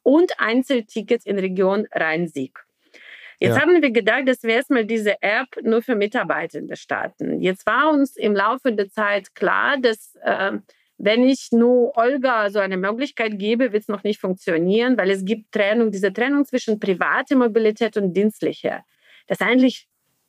und 0.03 0.39
Einzeltickets 0.39 1.25
in 1.25 1.39
Region 1.39 1.87
Rhein-Sieg. 1.91 2.59
Jetzt 3.39 3.55
ja. 3.55 3.61
haben 3.61 3.81
wir 3.81 3.91
gedacht, 3.91 4.27
dass 4.27 4.43
wir 4.43 4.53
erstmal 4.53 4.85
diese 4.85 5.19
App 5.21 5.47
nur 5.63 5.81
für 5.81 5.95
Mitarbeitende 5.95 6.75
starten. 6.75 7.41
Jetzt 7.41 7.65
war 7.65 7.89
uns 7.89 8.15
im 8.15 8.35
Laufe 8.35 8.71
der 8.71 8.89
Zeit 8.89 9.33
klar, 9.33 9.77
dass 9.81 10.15
äh, 10.23 10.59
wenn 10.99 11.27
ich 11.27 11.51
nur 11.51 11.97
Olga 11.97 12.51
so 12.51 12.59
eine 12.59 12.77
Möglichkeit 12.77 13.39
gebe, 13.39 13.73
wird 13.73 13.81
es 13.81 13.87
noch 13.87 14.03
nicht 14.03 14.19
funktionieren, 14.19 14.95
weil 14.95 15.09
es 15.09 15.25
gibt 15.25 15.51
Trennung, 15.51 15.89
diese 15.89 16.13
Trennung 16.13 16.45
zwischen 16.45 16.79
privater 16.79 17.35
Mobilität 17.35 17.97
und 17.97 18.13
dienstlicher. 18.13 18.85
Das 19.25 19.41
eigentlich, 19.41 19.87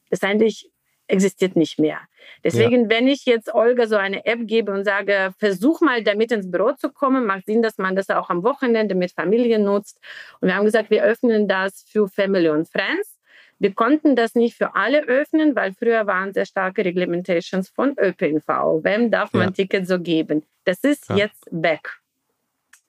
das 0.08 0.22
eigentlich 0.22 0.71
existiert 1.12 1.56
nicht 1.56 1.78
mehr. 1.78 2.00
Deswegen, 2.42 2.84
ja. 2.84 2.88
wenn 2.88 3.06
ich 3.06 3.26
jetzt 3.26 3.54
Olga 3.54 3.86
so 3.86 3.96
eine 3.96 4.24
App 4.24 4.40
gebe 4.44 4.72
und 4.72 4.84
sage, 4.84 5.34
versuch 5.38 5.80
mal 5.80 6.02
damit 6.02 6.32
ins 6.32 6.50
Büro 6.50 6.72
zu 6.72 6.90
kommen, 6.90 7.26
macht 7.26 7.46
Sinn, 7.46 7.62
dass 7.62 7.78
man 7.78 7.94
das 7.94 8.08
auch 8.08 8.30
am 8.30 8.42
Wochenende 8.42 8.94
mit 8.94 9.12
Familie 9.12 9.58
nutzt. 9.58 10.00
Und 10.40 10.48
wir 10.48 10.56
haben 10.56 10.64
gesagt, 10.64 10.90
wir 10.90 11.04
öffnen 11.04 11.46
das 11.46 11.84
für 11.86 12.08
Family 12.08 12.48
und 12.48 12.68
Friends. 12.68 13.18
Wir 13.58 13.74
konnten 13.74 14.16
das 14.16 14.34
nicht 14.34 14.56
für 14.56 14.74
alle 14.74 15.04
öffnen, 15.04 15.54
weil 15.54 15.72
früher 15.74 16.06
waren 16.06 16.32
sehr 16.32 16.46
starke 16.46 16.84
Reglementations 16.84 17.68
von 17.68 17.94
ÖPNV. 17.98 18.48
Wem 18.82 19.10
darf 19.10 19.32
man 19.32 19.48
ja. 19.48 19.50
Tickets 19.50 19.88
so 19.88 20.00
geben? 20.00 20.42
Das 20.64 20.82
ist 20.82 21.08
ja. 21.10 21.16
jetzt 21.16 21.46
weg. 21.50 22.00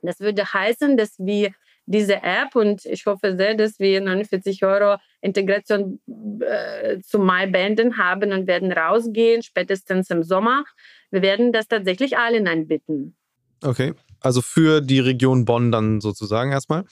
Das 0.02 0.20
würde 0.20 0.44
heißen, 0.52 0.98
dass 0.98 1.16
wir 1.20 1.52
diese 1.86 2.24
App 2.24 2.56
und 2.56 2.86
ich 2.86 3.06
hoffe 3.06 3.36
sehr, 3.36 3.56
dass 3.56 3.80
wir 3.80 4.00
49 4.02 4.64
Euro 4.64 4.98
Integration 5.22 6.00
äh, 6.42 7.00
zu 7.00 7.20
Mai 7.20 7.48
beenden 7.48 7.98
haben 7.98 8.32
und 8.32 8.48
werden 8.48 8.72
rausgehen, 8.72 9.44
spätestens 9.44 10.10
im 10.10 10.24
Sommer. 10.24 10.64
Wir 11.12 11.22
werden 11.22 11.52
das 11.52 11.68
tatsächlich 11.68 12.18
allen 12.18 12.48
anbieten. 12.48 13.16
Okay, 13.64 13.94
also 14.20 14.42
für 14.42 14.82
die 14.82 15.00
Region 15.00 15.46
Bonn 15.46 15.72
dann 15.72 16.02
sozusagen 16.02 16.52
erstmal? 16.52 16.86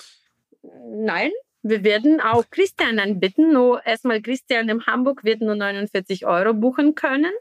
Nein, 0.93 1.31
wir 1.63 1.83
werden 1.83 2.19
auch 2.19 2.45
Christian 2.49 2.99
anbieten. 2.99 3.53
Nur 3.53 3.85
erstmal 3.85 4.21
Christian 4.21 4.69
in 4.69 4.85
Hamburg 4.85 5.23
wird 5.23 5.41
nur 5.41 5.55
49 5.55 6.25
Euro 6.25 6.53
buchen 6.53 6.95
können. 6.95 7.33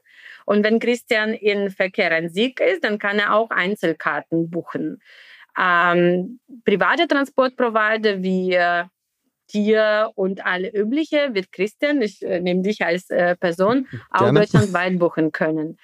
Und 0.46 0.64
wenn 0.64 0.78
Christian 0.78 1.32
in 1.32 1.70
Verkehr 1.70 2.10
ein 2.12 2.28
Sieg 2.28 2.60
ist, 2.60 2.84
dann 2.84 2.98
kann 2.98 3.18
er 3.18 3.34
auch 3.34 3.50
Einzelkarten 3.50 4.50
buchen. 4.50 5.00
Ähm, 5.58 6.40
private 6.64 7.06
Transportprovider 7.08 8.22
wie 8.22 8.54
äh, 8.54 8.84
Tier 9.50 10.10
und 10.14 10.44
alle 10.46 10.72
übliche 10.72 11.34
wird 11.34 11.50
Christian, 11.52 12.02
ich 12.02 12.22
äh, 12.22 12.40
nehme 12.40 12.62
dich 12.62 12.84
als 12.84 13.10
äh, 13.10 13.36
Person, 13.36 13.88
auch 14.10 14.32
deutschlandweit 14.32 14.98
buchen 14.98 15.32
können. 15.32 15.76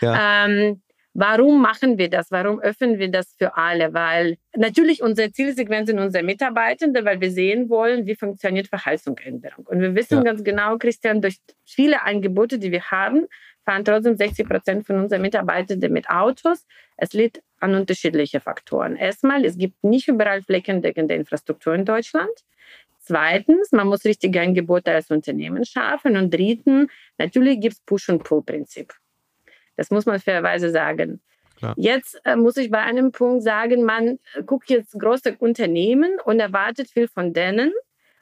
Ja. 0.00 0.46
Ähm, 0.46 0.82
warum 1.14 1.62
machen 1.62 1.98
wir 1.98 2.10
das? 2.10 2.30
Warum 2.30 2.60
öffnen 2.60 2.98
wir 2.98 3.10
das 3.10 3.34
für 3.38 3.56
alle? 3.56 3.94
Weil 3.94 4.38
natürlich 4.56 5.02
unser 5.02 5.32
Zielsegment 5.32 5.86
sind 5.86 6.00
unsere 6.00 6.24
Mitarbeitende, 6.24 7.04
weil 7.04 7.20
wir 7.20 7.30
sehen 7.30 7.68
wollen, 7.68 8.06
wie 8.06 8.16
funktioniert 8.16 8.66
Verhaltensänderung. 8.66 9.66
Und 9.66 9.80
wir 9.80 9.94
wissen 9.94 10.18
ja. 10.18 10.24
ganz 10.24 10.42
genau, 10.42 10.78
Christian, 10.78 11.20
durch 11.20 11.36
viele 11.64 12.02
Angebote, 12.02 12.58
die 12.58 12.72
wir 12.72 12.90
haben, 12.90 13.26
fahren 13.64 13.84
trotzdem 13.84 14.16
60 14.16 14.48
Prozent 14.48 14.86
von 14.86 14.96
unseren 14.96 15.22
Mitarbeitenden 15.22 15.92
mit 15.92 16.08
Autos. 16.08 16.66
Es 16.96 17.12
liegt 17.12 17.42
an 17.60 17.74
unterschiedlichen 17.74 18.40
Faktoren. 18.40 18.96
Erstmal, 18.96 19.44
es 19.44 19.56
gibt 19.56 19.82
nicht 19.84 20.08
überall 20.08 20.42
flächendeckende 20.42 21.14
Infrastruktur 21.14 21.74
in 21.74 21.84
Deutschland. 21.84 22.32
Zweitens, 22.98 23.72
man 23.72 23.88
muss 23.88 24.04
richtige 24.04 24.40
Angebote 24.40 24.92
als 24.92 25.10
Unternehmen 25.10 25.64
schaffen. 25.64 26.16
Und 26.16 26.32
drittens, 26.32 26.90
natürlich 27.18 27.60
gibt 27.60 27.74
es 27.74 27.80
Push- 27.80 28.08
und 28.10 28.22
Pull-Prinzip. 28.22 28.94
Das 29.76 29.90
muss 29.90 30.06
man 30.06 30.20
fairerweise 30.20 30.70
sagen. 30.70 31.20
Klar. 31.56 31.74
Jetzt 31.76 32.20
äh, 32.24 32.36
muss 32.36 32.56
ich 32.56 32.70
bei 32.70 32.80
einem 32.80 33.12
Punkt 33.12 33.42
sagen, 33.42 33.84
man 33.84 34.18
guckt 34.46 34.70
jetzt 34.70 34.98
große 34.98 35.36
Unternehmen 35.38 36.18
und 36.24 36.40
erwartet 36.40 36.90
viel 36.90 37.08
von 37.08 37.32
denen. 37.32 37.72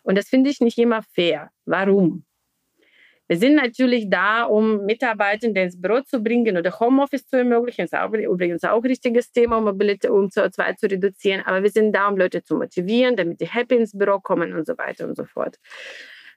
Und 0.03 0.17
das 0.17 0.29
finde 0.29 0.51
ich 0.51 0.61
nicht 0.61 0.79
immer 0.79 1.03
fair. 1.03 1.51
Warum? 1.67 2.25
Wir 3.31 3.37
sind 3.37 3.55
natürlich 3.55 4.11
da, 4.11 4.43
um 4.43 4.85
Mitarbeitende 4.87 5.61
ins 5.61 5.81
Büro 5.81 6.01
zu 6.01 6.21
bringen 6.21 6.59
oder 6.59 6.77
Homeoffice 6.81 7.29
zu 7.29 7.37
ermöglichen. 7.37 7.83
Das 7.83 7.93
ist 7.93 7.97
auch, 7.97 8.13
übrigens 8.13 8.65
auch 8.65 8.83
ein 8.83 8.89
richtiges 8.89 9.31
Thema, 9.31 9.59
um 9.59 9.67
Mobilität 9.67 10.11
um 10.11 10.27
CO2 10.27 10.77
zu 10.77 10.91
reduzieren. 10.91 11.41
Aber 11.47 11.63
wir 11.63 11.71
sind 11.71 11.93
da, 11.93 12.09
um 12.09 12.17
Leute 12.17 12.43
zu 12.43 12.57
motivieren, 12.57 13.15
damit 13.15 13.41
die 13.41 13.47
happy 13.47 13.77
ins 13.77 13.97
Büro 13.97 14.19
kommen 14.19 14.53
und 14.53 14.67
so 14.67 14.77
weiter 14.77 15.07
und 15.07 15.17
so 15.17 15.27
fort. 15.27 15.61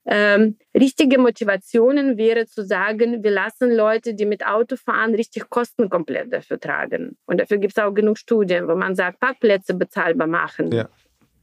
Ähm, 0.05 0.59
richtige 0.75 1.17
Motivationen 1.17 2.15
wäre 2.15 2.45
zu 2.45 2.63
sagen, 2.63 3.23
wir 3.23 3.31
lassen 3.31 3.71
Leute, 3.71 4.13
die 4.13 4.27
mit 4.27 4.45
Auto 4.45 4.75
fahren, 4.75 5.15
richtig 5.15 5.49
Kosten 5.49 5.89
komplett 5.89 6.31
dafür 6.31 6.59
tragen. 6.59 7.17
Und 7.25 7.41
dafür 7.41 7.57
gibt 7.57 7.75
es 7.75 7.83
auch 7.83 7.95
genug 7.95 8.19
Studien, 8.19 8.67
wo 8.67 8.75
man 8.75 8.93
sagt, 8.93 9.19
Parkplätze 9.19 9.73
bezahlbar 9.73 10.27
machen. 10.27 10.71
Ja, 10.71 10.89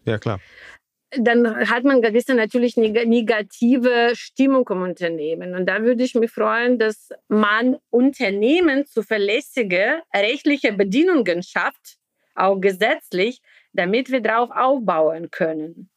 ja 0.05 0.17
klar. 0.17 0.39
Dann 1.13 1.69
hat 1.69 1.85
man 1.85 2.03
gewisse 2.03 2.35
natürlich 2.35 2.77
negative 2.77 4.13
Stimmung 4.15 4.69
im 4.71 4.83
Unternehmen. 4.83 5.55
Und 5.55 5.67
da 5.67 5.83
würde 5.83 6.05
ich 6.05 6.15
mich 6.15 6.31
freuen, 6.31 6.79
dass 6.79 7.11
man 7.29 7.79
Unternehmen 7.91 8.87
zuverlässige 8.87 10.03
rechtliche 10.15 10.73
Bedingungen 10.73 11.43
schafft, 11.43 11.97
auch 12.35 12.61
gesetzlich, 12.61 13.41
damit 13.73 14.11
wir 14.11 14.21
darauf 14.21 14.51
aufbauen 14.51 15.31
können. 15.31 15.91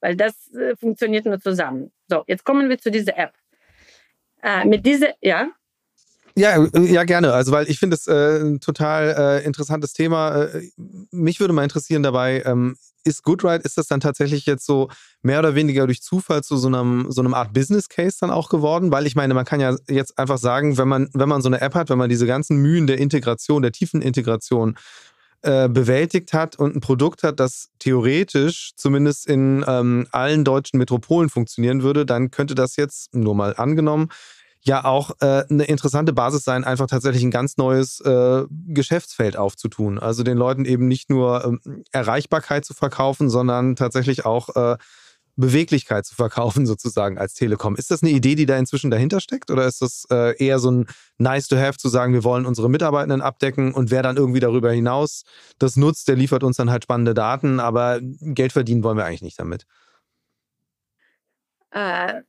Weil 0.00 0.16
das 0.16 0.52
äh, 0.54 0.74
funktioniert 0.76 1.26
nur 1.26 1.38
zusammen. 1.38 1.92
So, 2.08 2.24
jetzt 2.26 2.44
kommen 2.44 2.68
wir 2.68 2.78
zu 2.78 2.90
dieser 2.90 3.16
App. 3.16 3.34
Äh, 4.42 4.64
mit 4.64 4.84
dieser, 4.84 5.14
ja? 5.20 5.50
Ja, 6.36 6.66
ja, 6.74 7.04
gerne. 7.04 7.32
Also, 7.32 7.52
weil 7.52 7.68
ich 7.68 7.78
finde 7.78 7.96
es 7.96 8.06
äh, 8.06 8.40
ein 8.40 8.60
total 8.60 9.40
äh, 9.42 9.44
interessantes 9.44 9.92
Thema. 9.92 10.44
Äh, 10.44 10.70
mich 11.10 11.40
würde 11.40 11.52
mal 11.52 11.64
interessieren 11.64 12.02
dabei, 12.02 12.42
ähm, 12.46 12.76
ist 13.04 13.22
Goodride, 13.22 13.64
ist 13.64 13.78
das 13.78 13.86
dann 13.86 14.00
tatsächlich 14.00 14.46
jetzt 14.46 14.66
so 14.66 14.88
mehr 15.22 15.38
oder 15.38 15.54
weniger 15.54 15.86
durch 15.86 16.02
Zufall 16.02 16.42
zu 16.42 16.56
so 16.56 16.68
einem, 16.68 17.06
so 17.10 17.20
einem 17.22 17.34
Art 17.34 17.52
Business 17.52 17.88
Case 17.88 18.18
dann 18.20 18.30
auch 18.30 18.48
geworden? 18.48 18.92
Weil 18.92 19.06
ich 19.06 19.16
meine, 19.16 19.34
man 19.34 19.44
kann 19.44 19.60
ja 19.60 19.74
jetzt 19.88 20.18
einfach 20.18 20.38
sagen, 20.38 20.76
wenn 20.78 20.88
man, 20.88 21.08
wenn 21.14 21.28
man 21.28 21.42
so 21.42 21.48
eine 21.48 21.60
App 21.60 21.74
hat, 21.74 21.90
wenn 21.90 21.98
man 21.98 22.10
diese 22.10 22.26
ganzen 22.26 22.58
Mühen 22.58 22.86
der 22.86 22.98
Integration, 22.98 23.62
der 23.62 23.72
tiefen 23.72 24.02
Integration 24.02 24.76
äh, 25.42 25.68
bewältigt 25.68 26.34
hat 26.34 26.56
und 26.56 26.76
ein 26.76 26.80
Produkt 26.80 27.22
hat, 27.22 27.40
das 27.40 27.70
theoretisch 27.78 28.72
zumindest 28.76 29.26
in 29.26 29.64
ähm, 29.66 30.06
allen 30.12 30.44
deutschen 30.44 30.78
Metropolen 30.78 31.30
funktionieren 31.30 31.82
würde, 31.82 32.04
dann 32.04 32.30
könnte 32.30 32.54
das 32.54 32.76
jetzt, 32.76 33.14
nur 33.14 33.34
mal 33.34 33.54
angenommen, 33.56 34.10
ja 34.62 34.84
auch 34.84 35.12
äh, 35.20 35.44
eine 35.48 35.64
interessante 35.64 36.12
Basis 36.12 36.44
sein, 36.44 36.64
einfach 36.64 36.86
tatsächlich 36.86 37.22
ein 37.22 37.30
ganz 37.30 37.56
neues 37.56 38.00
äh, 38.00 38.44
Geschäftsfeld 38.50 39.36
aufzutun. 39.36 39.98
Also 39.98 40.22
den 40.22 40.36
Leuten 40.36 40.64
eben 40.64 40.86
nicht 40.86 41.08
nur 41.08 41.44
ähm, 41.44 41.84
Erreichbarkeit 41.92 42.64
zu 42.64 42.74
verkaufen, 42.74 43.30
sondern 43.30 43.76
tatsächlich 43.76 44.26
auch 44.26 44.54
äh, 44.56 44.76
Beweglichkeit 45.36 46.04
zu 46.04 46.14
verkaufen, 46.14 46.66
sozusagen 46.66 47.18
als 47.18 47.34
Telekom. 47.34 47.74
Ist 47.76 47.90
das 47.90 48.02
eine 48.02 48.12
Idee, 48.12 48.34
die 48.34 48.46
da 48.46 48.56
inzwischen 48.56 48.90
dahinter 48.90 49.20
steckt? 49.20 49.50
Oder 49.50 49.66
ist 49.66 49.82
das 49.82 50.06
äh, 50.10 50.36
eher 50.36 50.58
so 50.58 50.70
ein 50.70 50.86
nice 51.18 51.48
to 51.48 51.56
have, 51.56 51.78
zu 51.78 51.88
sagen, 51.88 52.12
wir 52.12 52.24
wollen 52.24 52.46
unsere 52.46 52.68
Mitarbeitenden 52.68 53.22
abdecken 53.22 53.72
und 53.72 53.90
wer 53.90 54.02
dann 54.02 54.16
irgendwie 54.16 54.40
darüber 54.40 54.70
hinaus 54.70 55.24
das 55.58 55.76
nutzt, 55.76 56.08
der 56.08 56.16
liefert 56.16 56.44
uns 56.44 56.56
dann 56.56 56.70
halt 56.70 56.84
spannende 56.84 57.14
Daten, 57.14 57.60
aber 57.60 58.00
Geld 58.02 58.52
verdienen 58.52 58.84
wollen 58.84 58.98
wir 58.98 59.04
eigentlich 59.04 59.22
nicht 59.22 59.40
damit? 59.40 59.66
Äh, 61.72 62.22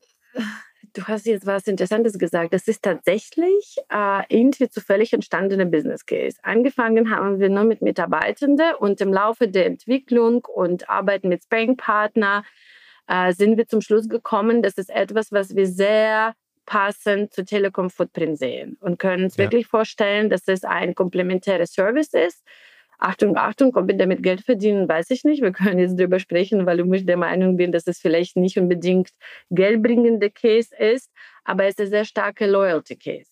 du 0.93 1.03
hast 1.03 1.25
jetzt 1.25 1.45
was 1.45 1.67
Interessantes 1.67 2.17
gesagt. 2.17 2.53
Das 2.53 2.67
ist 2.67 2.83
tatsächlich 2.83 3.77
äh, 3.89 4.23
irgendwie 4.29 4.69
zufällig 4.69 5.13
entstandener 5.13 5.65
Business 5.65 6.05
Case. 6.05 6.37
Angefangen 6.43 7.09
haben 7.15 7.39
wir 7.39 7.49
nur 7.49 7.63
mit 7.63 7.81
Mitarbeitenden 7.81 8.75
und 8.75 9.01
im 9.01 9.13
Laufe 9.13 9.47
der 9.47 9.65
Entwicklung 9.65 10.45
und 10.45 10.89
Arbeiten 10.89 11.29
mit 11.29 11.43
Sparring-Partner 11.43 12.43
äh, 13.07 13.33
sind 13.33 13.57
wir 13.57 13.67
zum 13.67 13.81
Schluss 13.81 14.07
gekommen, 14.07 14.61
das 14.61 14.75
ist 14.75 14.89
etwas, 14.89 15.31
was 15.31 15.55
wir 15.55 15.67
sehr 15.67 16.33
passend 16.65 17.33
zu 17.33 17.43
Telekom 17.43 17.89
Footprint 17.89 18.37
sehen 18.37 18.77
und 18.79 18.99
können 18.99 19.25
uns 19.25 19.35
ja. 19.35 19.43
wirklich 19.43 19.67
vorstellen, 19.67 20.29
dass 20.29 20.47
es 20.47 20.63
ein 20.63 20.95
komplementärer 20.95 21.65
Service 21.65 22.13
ist. 22.13 22.43
Achtung, 23.01 23.35
Achtung, 23.35 23.75
ob 23.75 23.87
wir 23.87 23.97
damit 23.97 24.21
Geld 24.21 24.41
verdienen, 24.41 24.87
weiß 24.87 25.09
ich 25.09 25.23
nicht. 25.23 25.41
Wir 25.41 25.51
können 25.51 25.79
jetzt 25.79 25.99
darüber 25.99 26.19
sprechen, 26.19 26.67
weil 26.67 26.79
ich 26.93 27.05
der 27.05 27.17
Meinung 27.17 27.57
bin, 27.57 27.71
dass 27.71 27.87
es 27.87 27.99
vielleicht 27.99 28.37
nicht 28.37 28.59
unbedingt 28.59 29.09
geldbringende 29.49 30.29
Case 30.29 30.75
ist, 30.75 31.09
aber 31.43 31.65
es 31.65 31.71
ist 31.75 31.81
ein 31.81 31.89
sehr 31.89 32.05
starker 32.05 32.45
Loyalty 32.45 32.95
Case. 32.97 33.30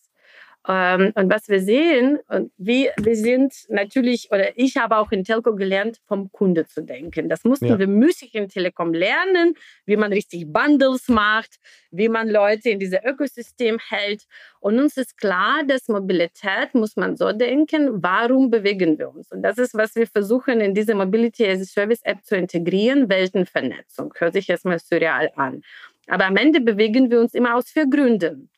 Ähm, 0.70 1.14
und 1.16 1.32
was 1.32 1.50
wir 1.50 1.62
sehen, 1.62 2.20
und 2.28 2.52
wir, 2.60 2.94
wir 2.98 3.16
sind 3.16 3.52
natürlich, 3.70 4.30
oder 4.32 4.56
ich 4.56 4.78
habe 4.78 4.98
auch 4.98 5.12
in 5.12 5.24
Telco 5.24 5.56
gelernt, 5.56 6.00
vom 6.06 6.32
Kunde 6.32 6.68
zu 6.68 6.84
denken. 6.84 7.28
Das 7.28 7.44
mussten 7.44 7.66
ja. 7.66 7.80
wir 7.80 7.88
müßig 7.88 8.36
in 8.36 8.50
Telekom 8.50 8.94
lernen, 8.94 9.56
wie 9.88 9.98
man 9.98 10.14
richtig 10.14 10.46
Bundles 10.54 11.08
macht, 11.08 11.56
wie 11.90 12.08
man 12.08 12.30
Leute 12.30 12.70
in 12.70 12.78
diesem 12.78 13.00
Ökosystem 13.04 13.80
hält. 13.90 14.26
Und 14.60 14.78
uns 14.78 14.96
ist 14.96 15.18
klar, 15.18 15.64
dass 15.66 15.88
Mobilität 15.88 16.76
muss 16.76 16.96
man 16.96 17.18
so 17.18 17.32
denken, 17.32 18.04
warum 18.04 18.52
bewegen 18.52 19.00
wir 19.00 19.10
uns? 19.10 19.32
Und 19.32 19.42
das 19.42 19.58
ist, 19.58 19.74
was 19.74 19.96
wir 19.96 20.06
versuchen, 20.06 20.62
in 20.62 20.76
diese 20.76 20.94
Mobility 20.94 21.48
as 21.48 21.62
a 21.62 21.66
Service 21.66 22.04
App 22.04 22.24
zu 22.24 22.36
integrieren, 22.36 23.10
Weltenvernetzung. 23.10 24.14
Hört 24.20 24.34
sich 24.34 24.48
erstmal 24.48 24.78
surreal 24.78 25.32
an. 25.36 25.64
Aber 26.06 26.28
am 26.28 26.38
Ende 26.38 26.62
bewegen 26.62 27.10
wir 27.10 27.20
uns 27.20 27.34
immer 27.34 27.56
aus 27.56 27.72
vier 27.72 27.90
Gründen. 27.90 28.52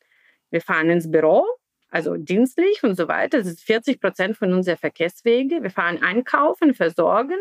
Wir 0.50 0.60
fahren 0.60 0.90
ins 0.90 1.10
Büro, 1.10 1.46
also 1.92 2.16
dienstlich 2.16 2.82
und 2.82 2.96
so 2.96 3.06
weiter. 3.06 3.38
Das 3.38 3.46
ist 3.46 3.62
40 3.62 4.00
Prozent 4.00 4.36
von 4.36 4.52
unseren 4.52 4.78
Verkehrswege. 4.78 5.62
Wir 5.62 5.70
fahren 5.70 6.02
einkaufen, 6.02 6.74
versorgen, 6.74 7.36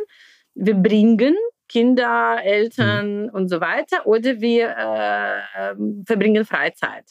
wir 0.53 0.75
bringen 0.75 1.35
Kinder, 1.69 2.39
Eltern 2.43 3.23
mhm. 3.23 3.29
und 3.29 3.47
so 3.47 3.61
weiter 3.61 4.05
oder 4.05 4.41
wir 4.41 4.69
äh, 4.69 5.75
verbringen 6.05 6.43
Freizeit. 6.45 7.05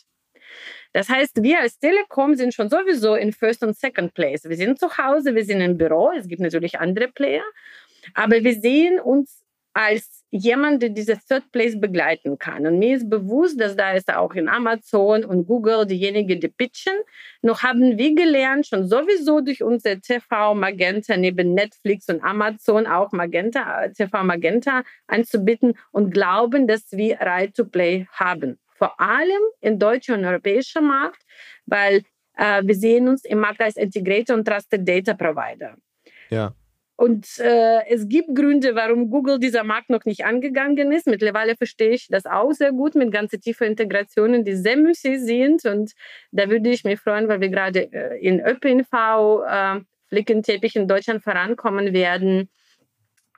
Das 0.92 1.08
heißt, 1.08 1.42
wir 1.42 1.60
als 1.60 1.78
Telekom 1.78 2.34
sind 2.34 2.52
schon 2.52 2.68
sowieso 2.68 3.14
in 3.14 3.32
First 3.32 3.62
und 3.62 3.76
Second 3.76 4.12
Place. 4.12 4.44
Wir 4.44 4.56
sind 4.56 4.78
zu 4.78 4.98
Hause, 4.98 5.34
wir 5.34 5.44
sind 5.44 5.62
im 5.62 5.78
Büro, 5.78 6.10
es 6.10 6.28
gibt 6.28 6.42
natürlich 6.42 6.78
andere 6.78 7.08
Player, 7.08 7.44
aber 8.12 8.42
wir 8.44 8.60
sehen 8.60 9.00
uns 9.00 9.42
als 9.72 10.19
jemand, 10.30 10.82
der 10.82 10.90
diese 10.90 11.18
Third 11.18 11.50
Place 11.52 11.78
begleiten 11.78 12.38
kann. 12.38 12.66
Und 12.66 12.78
mir 12.78 12.96
ist 12.96 13.10
bewusst, 13.10 13.60
dass 13.60 13.76
da 13.76 13.92
ist 13.92 14.12
auch 14.14 14.34
in 14.34 14.48
Amazon 14.48 15.24
und 15.24 15.46
Google 15.46 15.86
diejenigen, 15.86 16.40
die 16.40 16.48
pitchen. 16.48 16.94
Noch 17.42 17.62
haben 17.62 17.98
wir 17.98 18.14
gelernt, 18.14 18.66
schon 18.66 18.86
sowieso 18.86 19.40
durch 19.40 19.62
unser 19.62 20.00
TV 20.00 20.54
Magenta 20.54 21.16
neben 21.16 21.54
Netflix 21.54 22.08
und 22.08 22.22
Amazon 22.22 22.86
auch 22.86 23.12
Magenta, 23.12 23.88
TV 23.88 24.22
Magenta 24.22 24.82
anzubieten 25.08 25.74
und 25.90 26.12
glauben, 26.12 26.66
dass 26.66 26.92
wir 26.92 27.20
Right 27.20 27.54
to 27.54 27.64
Play 27.64 28.06
haben. 28.12 28.58
Vor 28.76 28.98
allem 29.00 29.42
im 29.60 29.78
deutschen 29.78 30.14
und 30.14 30.24
europäischen 30.24 30.86
Markt, 30.86 31.22
weil 31.66 32.02
äh, 32.36 32.62
wir 32.64 32.74
sehen 32.74 33.08
uns 33.08 33.24
im 33.24 33.40
Markt 33.40 33.60
als 33.60 33.76
Integrator 33.76 34.36
und 34.36 34.46
Trusted 34.46 34.88
Data 34.88 35.12
Provider. 35.14 35.76
Ja. 36.30 36.54
Und 37.00 37.38
äh, 37.38 37.86
es 37.88 38.10
gibt 38.10 38.34
Gründe, 38.34 38.74
warum 38.74 39.08
Google 39.08 39.38
dieser 39.38 39.64
Markt 39.64 39.88
noch 39.88 40.04
nicht 40.04 40.26
angegangen 40.26 40.92
ist. 40.92 41.06
Mittlerweile 41.06 41.56
verstehe 41.56 41.92
ich 41.92 42.08
das 42.08 42.26
auch 42.26 42.52
sehr 42.52 42.72
gut 42.72 42.94
mit 42.94 43.10
ganz 43.10 43.30
tiefen 43.30 43.68
Integrationen, 43.68 44.44
die 44.44 44.54
sehr 44.54 44.76
müßig 44.76 45.18
sind. 45.18 45.64
Und 45.64 45.92
da 46.30 46.50
würde 46.50 46.68
ich 46.68 46.84
mich 46.84 47.00
freuen, 47.00 47.26
weil 47.26 47.40
wir 47.40 47.48
gerade 47.48 47.90
äh, 47.90 48.18
in 48.20 48.38
ÖPNV 48.38 48.92
äh, 48.92 49.80
Flickenteppich 50.10 50.76
in 50.76 50.88
Deutschland 50.88 51.24
vorankommen 51.24 51.94
werden. 51.94 52.50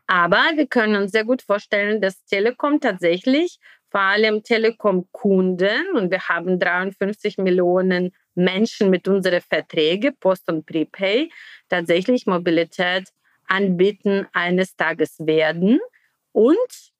Aber 0.08 0.42
wir 0.56 0.66
können 0.66 0.96
uns 0.96 1.12
sehr 1.12 1.24
gut 1.24 1.42
vorstellen, 1.42 2.00
dass 2.00 2.24
Telekom 2.24 2.80
tatsächlich, 2.80 3.60
vor 3.92 4.00
allem 4.00 4.42
Telekom-Kunden, 4.42 5.94
und 5.94 6.10
wir 6.10 6.28
haben 6.28 6.58
53 6.58 7.38
Millionen 7.38 8.10
Menschen 8.34 8.90
mit 8.90 9.06
unseren 9.06 9.40
Verträgen, 9.40 10.16
Post 10.18 10.50
und 10.50 10.66
Prepay, 10.66 11.30
tatsächlich 11.68 12.26
Mobilität 12.26 13.12
anbieten 13.52 14.26
eines 14.32 14.74
Tages 14.76 15.18
werden. 15.20 15.78
Und 16.32 16.92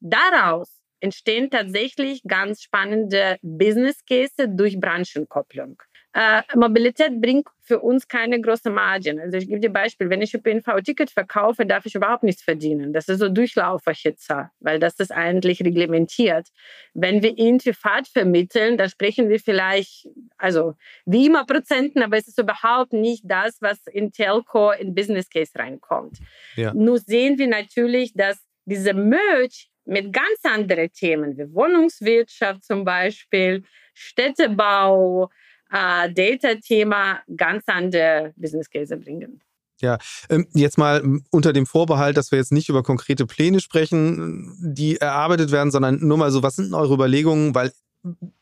daraus 0.00 0.80
entstehen 1.00 1.50
tatsächlich 1.50 2.22
ganz 2.22 2.62
spannende 2.62 3.36
Business 3.42 4.04
Cases 4.04 4.46
durch 4.56 4.78
Branchenkopplung. 4.78 5.82
Äh, 6.18 6.40
Mobilität 6.54 7.20
bringt 7.20 7.46
für 7.60 7.80
uns 7.80 8.08
keine 8.08 8.40
große 8.40 8.70
Margin. 8.70 9.20
Also 9.20 9.36
ich 9.36 9.48
gebe 9.48 9.60
dir 9.60 9.68
Beispiel, 9.68 10.08
wenn 10.08 10.22
ich 10.22 10.32
ÖPNV-Ticket 10.32 11.10
verkaufe, 11.10 11.66
darf 11.66 11.84
ich 11.84 11.94
überhaupt 11.94 12.22
nichts 12.22 12.42
verdienen. 12.42 12.94
Das 12.94 13.08
ist 13.08 13.18
so 13.18 13.28
Durchlauferhitzer, 13.28 14.50
weil 14.60 14.78
das 14.78 14.98
ist 14.98 15.12
eigentlich 15.12 15.60
reglementiert. 15.60 16.48
Wenn 16.94 17.22
wir 17.22 17.36
irgendwie 17.36 17.74
Fahrt 17.74 18.08
vermitteln, 18.08 18.78
dann 18.78 18.88
sprechen 18.88 19.28
wir 19.28 19.38
vielleicht, 19.38 20.08
also 20.38 20.72
wie 21.04 21.26
immer 21.26 21.44
Prozenten, 21.44 22.02
aber 22.02 22.16
es 22.16 22.28
ist 22.28 22.40
überhaupt 22.40 22.94
nicht 22.94 23.24
das, 23.26 23.58
was 23.60 23.86
in 23.86 24.10
Telco 24.10 24.70
in 24.70 24.94
Business 24.94 25.28
Case 25.28 25.52
reinkommt. 25.54 26.16
Ja. 26.54 26.72
Nur 26.72 26.98
sehen 26.98 27.36
wir 27.36 27.48
natürlich, 27.48 28.14
dass 28.14 28.38
diese 28.64 28.94
Merch 28.94 29.68
mit 29.84 30.14
ganz 30.14 30.40
anderen 30.44 30.90
Themen 30.92 31.36
wie 31.36 31.52
Wohnungswirtschaft 31.52 32.64
zum 32.64 32.86
Beispiel, 32.86 33.64
Städtebau, 33.92 35.30
äh, 35.70 36.12
Data-Thema 36.12 37.20
ganz 37.36 37.64
andere 37.66 38.32
Business 38.36 38.70
Case 38.70 38.96
bringen. 38.96 39.40
Ja, 39.80 39.98
ähm, 40.30 40.46
jetzt 40.54 40.78
mal 40.78 41.20
unter 41.30 41.52
dem 41.52 41.66
Vorbehalt, 41.66 42.16
dass 42.16 42.30
wir 42.30 42.38
jetzt 42.38 42.52
nicht 42.52 42.68
über 42.70 42.82
konkrete 42.82 43.26
Pläne 43.26 43.60
sprechen, 43.60 44.56
die 44.58 44.96
erarbeitet 44.96 45.52
werden, 45.52 45.70
sondern 45.70 45.98
nur 46.00 46.16
mal 46.16 46.30
so, 46.30 46.42
was 46.42 46.56
sind 46.56 46.72
eure 46.72 46.94
Überlegungen? 46.94 47.54
Weil 47.54 47.72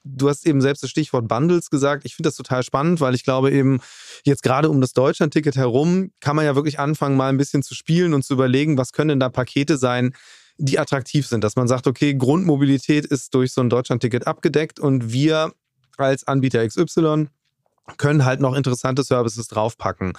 du 0.04 0.28
hast 0.28 0.46
eben 0.46 0.60
selbst 0.60 0.82
das 0.82 0.90
Stichwort 0.90 1.26
Bundles 1.26 1.70
gesagt. 1.70 2.04
Ich 2.04 2.14
finde 2.14 2.28
das 2.28 2.36
total 2.36 2.62
spannend, 2.62 3.00
weil 3.00 3.14
ich 3.14 3.24
glaube 3.24 3.50
eben 3.50 3.80
jetzt 4.24 4.42
gerade 4.42 4.68
um 4.70 4.80
das 4.80 4.92
Deutschland-Ticket 4.92 5.56
herum 5.56 6.12
kann 6.20 6.36
man 6.36 6.44
ja 6.44 6.54
wirklich 6.54 6.78
anfangen, 6.78 7.16
mal 7.16 7.28
ein 7.28 7.38
bisschen 7.38 7.62
zu 7.62 7.74
spielen 7.74 8.14
und 8.14 8.24
zu 8.24 8.34
überlegen, 8.34 8.78
was 8.78 8.92
können 8.92 9.08
denn 9.08 9.20
da 9.20 9.28
Pakete 9.28 9.76
sein, 9.76 10.14
die 10.56 10.78
attraktiv 10.78 11.26
sind. 11.26 11.42
Dass 11.42 11.56
man 11.56 11.66
sagt, 11.66 11.86
okay, 11.86 12.14
Grundmobilität 12.14 13.06
ist 13.06 13.34
durch 13.34 13.52
so 13.52 13.60
ein 13.60 13.70
Deutschland-Ticket 13.70 14.26
abgedeckt 14.26 14.78
und 14.78 15.12
wir 15.12 15.52
als 15.98 16.26
Anbieter 16.26 16.66
XY 16.66 17.28
können 17.96 18.24
halt 18.24 18.40
noch 18.40 18.54
interessante 18.54 19.02
Services 19.02 19.48
draufpacken. 19.48 20.14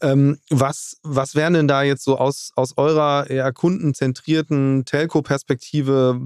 Ähm, 0.00 0.38
was, 0.48 0.98
was 1.02 1.34
wären 1.34 1.54
denn 1.54 1.68
da 1.68 1.82
jetzt 1.82 2.04
so 2.04 2.18
aus, 2.18 2.52
aus 2.54 2.76
eurer 2.76 3.28
eher 3.28 3.52
kundenzentrierten 3.52 4.84
Telco-Perspektive 4.84 6.20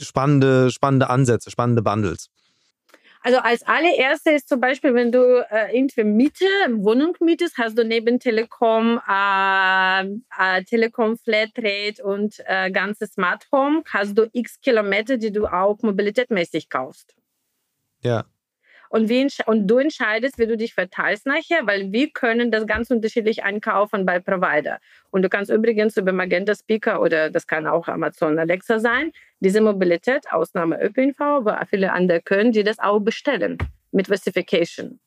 spannende, 0.00 0.70
spannende 0.70 1.10
Ansätze, 1.10 1.50
spannende 1.50 1.82
Bundles? 1.82 2.30
Also 3.22 3.40
als 3.40 3.64
allererste 3.64 4.30
ist 4.30 4.48
zum 4.48 4.60
Beispiel, 4.60 4.94
wenn 4.94 5.10
du 5.10 5.44
äh, 5.50 5.76
irgendwie 5.76 6.04
Miete, 6.04 6.44
Wohnung 6.74 7.16
mietest, 7.18 7.58
hast 7.58 7.76
du 7.76 7.84
neben 7.84 8.20
Telekom, 8.20 9.00
äh, 9.08 10.04
äh, 10.38 10.62
Telekom 10.62 11.18
Flatrate 11.18 12.04
und 12.04 12.40
äh, 12.46 12.70
ganze 12.70 13.08
Smart 13.08 13.48
Home, 13.50 13.82
hast 13.92 14.16
du 14.16 14.30
x 14.32 14.60
Kilometer, 14.60 15.16
die 15.16 15.32
du 15.32 15.46
auch 15.46 15.82
mobilitätmäßig 15.82 16.70
kaufst. 16.70 17.16
Ja. 18.00 18.26
Und, 18.88 19.08
wie, 19.08 19.26
und 19.46 19.66
du 19.66 19.78
entscheidest, 19.78 20.38
wie 20.38 20.46
du 20.46 20.56
dich 20.56 20.74
verteilst 20.74 21.26
nachher, 21.26 21.66
weil 21.66 21.92
wir 21.92 22.10
können 22.10 22.50
das 22.50 22.66
ganz 22.66 22.90
unterschiedlich 22.90 23.44
einkaufen 23.44 24.06
bei 24.06 24.18
Provider. 24.18 24.78
Und 25.10 25.22
du 25.22 25.28
kannst 25.28 25.50
übrigens 25.50 25.96
über 25.96 26.12
Magenta 26.12 26.54
Speaker 26.54 27.00
oder 27.00 27.30
das 27.30 27.46
kann 27.46 27.66
auch 27.66 27.88
Amazon 27.88 28.38
Alexa 28.38 28.78
sein, 28.78 29.12
diese 29.40 29.60
Mobilität, 29.60 30.30
Ausnahme 30.30 30.82
ÖPNV, 30.82 31.20
aber 31.20 31.66
viele 31.68 31.92
andere 31.92 32.20
können, 32.20 32.52
die 32.52 32.64
das 32.64 32.78
auch 32.78 33.00
bestellen 33.00 33.58
mit 33.92 34.06
Versification. 34.06 35.00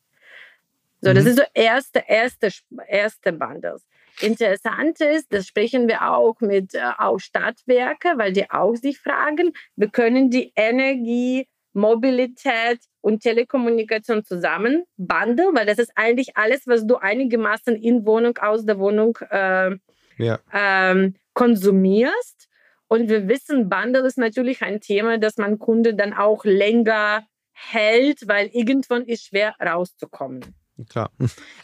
So, 1.00 1.10
mhm. 1.10 1.14
das 1.14 1.24
ist 1.26 1.36
so 1.36 1.44
erste, 1.54 2.04
erste, 2.06 2.50
erste 2.88 3.32
Bundles. 3.32 3.86
Interessant 4.20 5.00
ist, 5.00 5.32
das 5.32 5.46
sprechen 5.46 5.88
wir 5.88 6.10
auch 6.10 6.40
mit 6.40 6.74
äh, 6.74 6.80
auch 6.98 7.18
Stadtwerke, 7.18 8.14
weil 8.16 8.32
die 8.32 8.50
auch 8.50 8.74
sich 8.74 8.98
fragen, 8.98 9.52
wir 9.76 9.88
können 9.88 10.30
die 10.30 10.52
Energie 10.56 11.48
Mobilität 11.72 12.80
und 13.00 13.22
Telekommunikation 13.22 14.24
zusammen 14.24 14.84
bundle, 14.96 15.50
weil 15.54 15.66
das 15.66 15.78
ist 15.78 15.92
eigentlich 15.94 16.36
alles, 16.36 16.66
was 16.66 16.86
du 16.86 16.96
einigermaßen 16.96 17.76
in 17.76 18.04
Wohnung, 18.04 18.36
aus 18.38 18.64
der 18.64 18.78
Wohnung 18.78 19.18
äh, 19.30 19.76
ja. 20.18 20.38
ähm, 20.52 21.14
konsumierst. 21.34 22.48
Und 22.88 23.08
wir 23.08 23.28
wissen, 23.28 23.68
Bundle 23.68 24.06
ist 24.06 24.18
natürlich 24.18 24.62
ein 24.62 24.80
Thema, 24.80 25.18
das 25.18 25.36
man 25.36 25.58
Kunde 25.58 25.94
dann 25.94 26.12
auch 26.12 26.44
länger 26.44 27.24
hält, 27.52 28.26
weil 28.26 28.48
irgendwann 28.52 29.04
ist 29.04 29.26
schwer 29.26 29.54
rauszukommen. 29.64 30.40
Klar. 30.88 31.10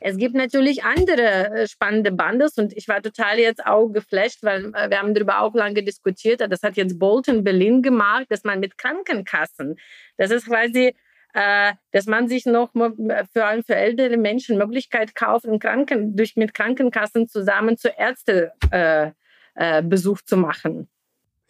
Es 0.00 0.16
gibt 0.16 0.34
natürlich 0.34 0.84
andere 0.84 1.50
äh, 1.50 1.68
spannende 1.68 2.12
Bandes 2.12 2.58
und 2.58 2.72
ich 2.76 2.88
war 2.88 3.02
total 3.02 3.38
jetzt 3.38 3.64
auch 3.64 3.88
geflasht, 3.88 4.42
weil 4.42 4.66
äh, 4.74 4.90
wir 4.90 4.98
haben 4.98 5.14
darüber 5.14 5.40
auch 5.40 5.54
lange 5.54 5.82
diskutiert. 5.82 6.40
Das 6.40 6.62
hat 6.62 6.76
jetzt 6.76 6.98
Bolton 6.98 7.44
Berlin 7.44 7.82
gemacht, 7.82 8.26
dass 8.28 8.44
man 8.44 8.60
mit 8.60 8.78
Krankenkassen, 8.78 9.76
das 10.16 10.30
ist 10.30 10.46
quasi 10.46 10.94
äh, 11.36 11.74
dass 11.92 12.06
man 12.06 12.28
sich 12.28 12.46
noch 12.46 12.72
für, 12.72 13.44
allem 13.44 13.62
für 13.62 13.74
ältere 13.74 14.16
Menschen 14.16 14.56
Möglichkeit 14.56 15.14
kauft, 15.14 15.46
Kranken, 15.60 16.16
durch, 16.16 16.34
mit 16.36 16.54
Krankenkassen 16.54 17.28
zusammen 17.28 17.76
zu 17.76 17.90
Ärztebesuch 17.90 18.56
äh, 18.72 19.12
äh, 19.58 20.24
zu 20.24 20.36
machen. 20.38 20.88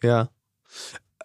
Ja. 0.03 0.29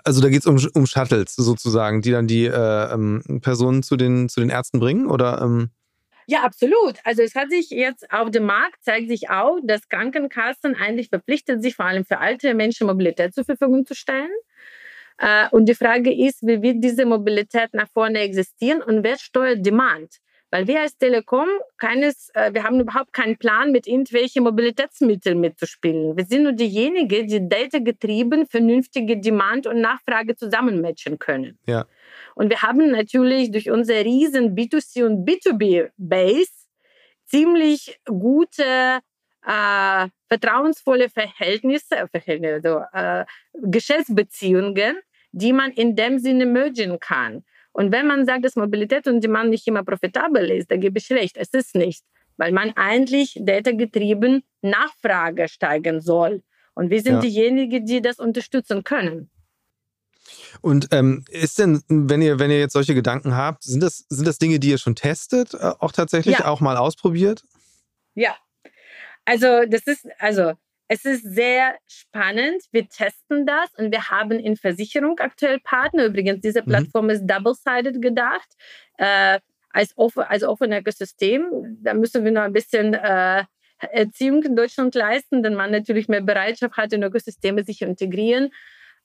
Also 0.04 0.20
da 0.20 0.28
geht 0.28 0.40
es 0.40 0.46
um, 0.46 0.60
um 0.74 0.86
Shuttles 0.86 1.34
sozusagen, 1.34 2.02
die 2.02 2.12
dann 2.12 2.28
die 2.28 2.46
äh, 2.46 2.92
ähm, 2.92 3.40
Personen 3.42 3.82
zu 3.82 3.96
den, 3.96 4.28
zu 4.28 4.38
den 4.38 4.50
Ärzten 4.50 4.78
bringen? 4.78 5.08
Oder, 5.08 5.42
ähm 5.42 5.70
ja, 6.26 6.42
absolut. 6.42 6.98
Also 7.04 7.22
es 7.22 7.34
hat 7.34 7.50
sich 7.50 7.70
jetzt 7.70 8.10
auf 8.12 8.30
dem 8.30 8.46
Markt 8.46 8.82
zeigt 8.82 9.08
sich 9.08 9.30
auch, 9.30 9.58
dass 9.62 9.88
Krankenkassen 9.88 10.74
eigentlich 10.76 11.08
verpflichtet 11.08 11.62
sich 11.62 11.76
vor 11.76 11.86
allem 11.86 12.04
für 12.04 12.18
alte 12.18 12.54
Menschen 12.54 12.86
Mobilität 12.86 13.34
zur 13.34 13.44
Verfügung 13.44 13.86
zu 13.86 13.94
stellen. 13.94 14.30
Äh, 15.18 15.48
und 15.50 15.66
die 15.66 15.74
Frage 15.74 16.12
ist, 16.12 16.42
wie 16.42 16.62
wird 16.62 16.82
diese 16.82 17.06
Mobilität 17.06 17.74
nach 17.74 17.88
vorne 17.88 18.20
existieren 18.20 18.82
und 18.82 19.04
wer 19.04 19.18
steuert 19.18 19.64
Demand? 19.64 20.18
Weil 20.50 20.66
wir 20.66 20.82
als 20.82 20.98
Telekom 20.98 21.48
keines, 21.78 22.30
äh, 22.34 22.52
wir 22.52 22.64
haben 22.64 22.78
überhaupt 22.78 23.12
keinen 23.12 23.38
Plan, 23.38 23.72
mit 23.72 23.86
irgendwelchen 23.86 24.44
Mobilitätsmitteln 24.44 25.40
mitzuspielen. 25.40 26.16
Wir 26.16 26.24
sind 26.26 26.42
nur 26.42 26.52
diejenigen, 26.52 27.26
die 27.26 27.48
data-getrieben 27.48 28.46
vernünftige 28.46 29.18
Demand 29.18 29.66
und 29.66 29.80
Nachfrage 29.80 30.36
zusammenmatchen 30.36 31.18
können. 31.18 31.58
Ja. 31.66 31.86
Und 32.34 32.50
wir 32.50 32.62
haben 32.62 32.90
natürlich 32.90 33.50
durch 33.50 33.70
unsere 33.70 34.04
riesen 34.04 34.54
B2C 34.54 35.04
und 35.04 35.28
B2B-Base 35.28 36.50
ziemlich 37.26 37.98
gute, 38.06 39.00
äh, 39.46 40.08
vertrauensvolle 40.28 41.08
Verhältnisse, 41.08 41.98
also, 41.98 42.82
äh, 42.92 43.24
Geschäftsbeziehungen, 43.54 44.98
die 45.32 45.52
man 45.52 45.72
in 45.72 45.96
dem 45.96 46.18
Sinne 46.18 46.46
mergen 46.46 46.98
kann. 47.00 47.44
Und 47.72 47.90
wenn 47.90 48.06
man 48.06 48.26
sagt, 48.26 48.44
dass 48.44 48.56
Mobilität 48.56 49.06
und 49.08 49.22
Demand 49.24 49.50
nicht 49.50 49.66
immer 49.66 49.82
profitabel 49.82 50.50
ist, 50.50 50.70
da 50.70 50.76
gebe 50.76 50.98
ich 50.98 51.10
recht, 51.10 51.36
es 51.38 51.48
ist 51.54 51.74
nicht, 51.74 52.04
weil 52.36 52.52
man 52.52 52.72
eigentlich 52.76 53.38
data-getrieben 53.40 54.42
Nachfrage 54.60 55.48
steigern 55.48 56.00
soll. 56.00 56.42
Und 56.74 56.90
wir 56.90 57.00
sind 57.00 57.14
ja. 57.14 57.20
diejenigen, 57.20 57.84
die 57.84 58.02
das 58.02 58.18
unterstützen 58.18 58.84
können. 58.84 59.30
Und 60.60 60.88
ähm, 60.92 61.24
ist 61.28 61.58
denn, 61.58 61.82
wenn 61.88 62.22
ihr, 62.22 62.38
wenn 62.38 62.50
ihr 62.50 62.58
jetzt 62.58 62.72
solche 62.72 62.94
Gedanken 62.94 63.36
habt, 63.36 63.62
sind 63.62 63.82
das, 63.82 64.04
sind 64.08 64.26
das 64.26 64.38
Dinge, 64.38 64.58
die 64.58 64.70
ihr 64.70 64.78
schon 64.78 64.94
testet, 64.94 65.54
äh, 65.54 65.72
auch 65.78 65.92
tatsächlich 65.92 66.38
ja. 66.38 66.46
auch 66.46 66.60
mal 66.60 66.76
ausprobiert? 66.76 67.42
Ja. 68.14 68.36
Also, 69.24 69.64
das 69.66 69.86
ist, 69.86 70.06
also, 70.18 70.52
es 70.88 71.04
ist 71.04 71.22
sehr 71.22 71.76
spannend. 71.86 72.62
Wir 72.70 72.88
testen 72.88 73.46
das 73.46 73.70
und 73.76 73.92
wir 73.92 74.10
haben 74.10 74.32
in 74.32 74.56
Versicherung 74.56 75.18
aktuell 75.20 75.60
Partner. 75.60 76.06
Übrigens, 76.06 76.40
diese 76.40 76.62
mhm. 76.62 76.66
Plattform 76.66 77.04
mhm. 77.06 77.10
ist 77.10 77.26
double-sided 77.26 78.02
gedacht. 78.02 78.48
Äh, 78.98 79.38
als, 79.72 79.96
offen, 79.96 80.22
als 80.22 80.42
offenes 80.42 80.80
Ökosystem. 80.80 81.78
Da 81.82 81.94
müssen 81.94 82.24
wir 82.24 82.32
noch 82.32 82.42
ein 82.42 82.52
bisschen 82.52 82.94
äh, 82.94 83.44
Erziehung 83.78 84.42
in 84.42 84.54
Deutschland 84.54 84.94
leisten, 84.94 85.42
denn 85.42 85.54
man 85.54 85.70
natürlich 85.70 86.08
mehr 86.08 86.20
Bereitschaft 86.20 86.76
hat, 86.76 86.92
in 86.92 87.02
Ökosysteme 87.02 87.64
sich 87.64 87.78
zu 87.78 87.86
integrieren. 87.86 88.52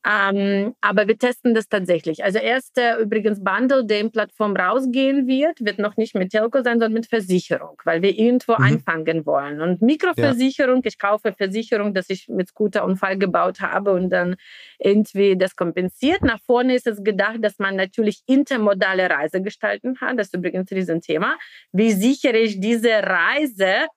Ähm, 0.06 0.74
aber 0.80 1.08
wir 1.08 1.18
testen 1.18 1.54
das 1.54 1.68
tatsächlich. 1.68 2.24
Also 2.24 2.40
erster 2.40 2.98
übrigens 3.00 3.44
Bundle, 3.44 3.86
der 3.86 4.00
in 4.00 4.12
Plattform 4.12 4.56
rausgehen 4.56 5.28
wird, 5.28 5.60
wird 5.60 5.80
noch 5.80 5.98
nicht 5.98 6.16
mit 6.16 6.32
Telco 6.32 6.62
sein, 6.64 6.80
sondern 6.80 6.94
mit 6.94 7.08
Versicherung, 7.08 7.82
weil 7.84 8.02
wir 8.02 8.18
irgendwo 8.18 8.54
mhm. 8.54 8.64
anfangen 8.64 9.26
wollen. 9.26 9.60
Und 9.60 9.82
Mikroversicherung, 9.82 10.78
ja. 10.78 10.88
ich 10.88 10.98
kaufe 10.98 11.34
Versicherung, 11.34 11.94
dass 11.94 12.10
ich 12.10 12.28
mit 12.30 12.48
Scooter 12.48 12.86
Unfall 12.86 13.18
gebaut 13.18 13.60
habe 13.60 13.92
und 13.92 14.10
dann 14.10 14.36
irgendwie 14.80 15.36
das 15.36 15.56
kompensiert. 15.56 16.22
Nach 16.22 16.40
vorne 16.40 16.76
ist 16.76 16.88
es 16.88 17.04
gedacht, 17.04 17.38
dass 17.42 17.60
man 17.60 17.76
natürlich 17.76 18.22
intermodale 18.28 19.10
Reise 19.10 19.42
gestalten 19.42 19.96
kann. 19.96 20.16
Das 20.16 20.28
ist 20.28 20.36
übrigens 20.36 20.72
ein 20.72 20.78
Riesenthema. 20.78 21.38
Wie 21.74 21.92
sichere 21.92 22.38
ich 22.38 22.62
diese 22.62 22.92
Reise 22.92 23.88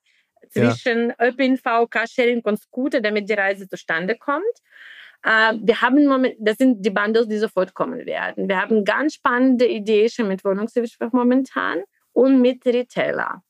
zwischen 0.49 1.11
ja. 1.11 1.29
ÖPNV, 1.29 1.89
Carsharing 1.89 2.41
und 2.41 2.59
Scooter, 2.59 3.01
damit 3.01 3.29
die 3.29 3.35
Reise 3.35 3.69
zustande 3.69 4.17
kommt? 4.17 4.43
Äh, 5.23 5.55
wir 5.61 5.81
haben 5.81 6.07
Moment, 6.07 6.37
das 6.39 6.57
sind 6.57 6.85
die 6.85 6.91
Bundles, 6.91 7.29
die 7.29 7.39
sofort 7.39 7.75
kommen 7.75 8.07
werden. 8.07 8.49
Wir 8.49 8.61
haben 8.61 8.85
ganz 8.85 9.15
spannende 9.15 9.67
Ideen 9.67 10.09
schon 10.09 10.29
mit 10.29 10.45
Wohnungswirtschaft 10.45 11.13
momentan 11.13 11.83
und 12.13 12.41
mit 12.41 12.65
Retailer. 12.67 13.43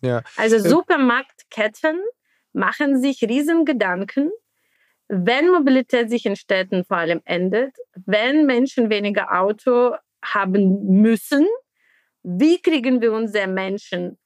Ja. 0.00 0.22
Also 0.36 0.56
äh, 0.56 0.60
Supermarktketten 0.60 2.00
machen 2.52 3.00
sich 3.00 3.22
riesen 3.22 3.64
Gedanken, 3.64 4.30
wenn 5.08 5.50
Mobilität 5.50 6.10
sich 6.10 6.26
in 6.26 6.36
Städten 6.36 6.84
vor 6.84 6.96
allem 6.96 7.20
ändert, 7.24 7.76
wenn 8.06 8.46
Menschen 8.46 8.90
weniger 8.90 9.40
Auto 9.40 9.94
haben 10.24 11.00
müssen, 11.00 11.46
wie 12.22 12.60
kriegen 12.60 13.00
wir 13.00 13.12
unsere 13.12 13.46
Menschen 13.46 14.18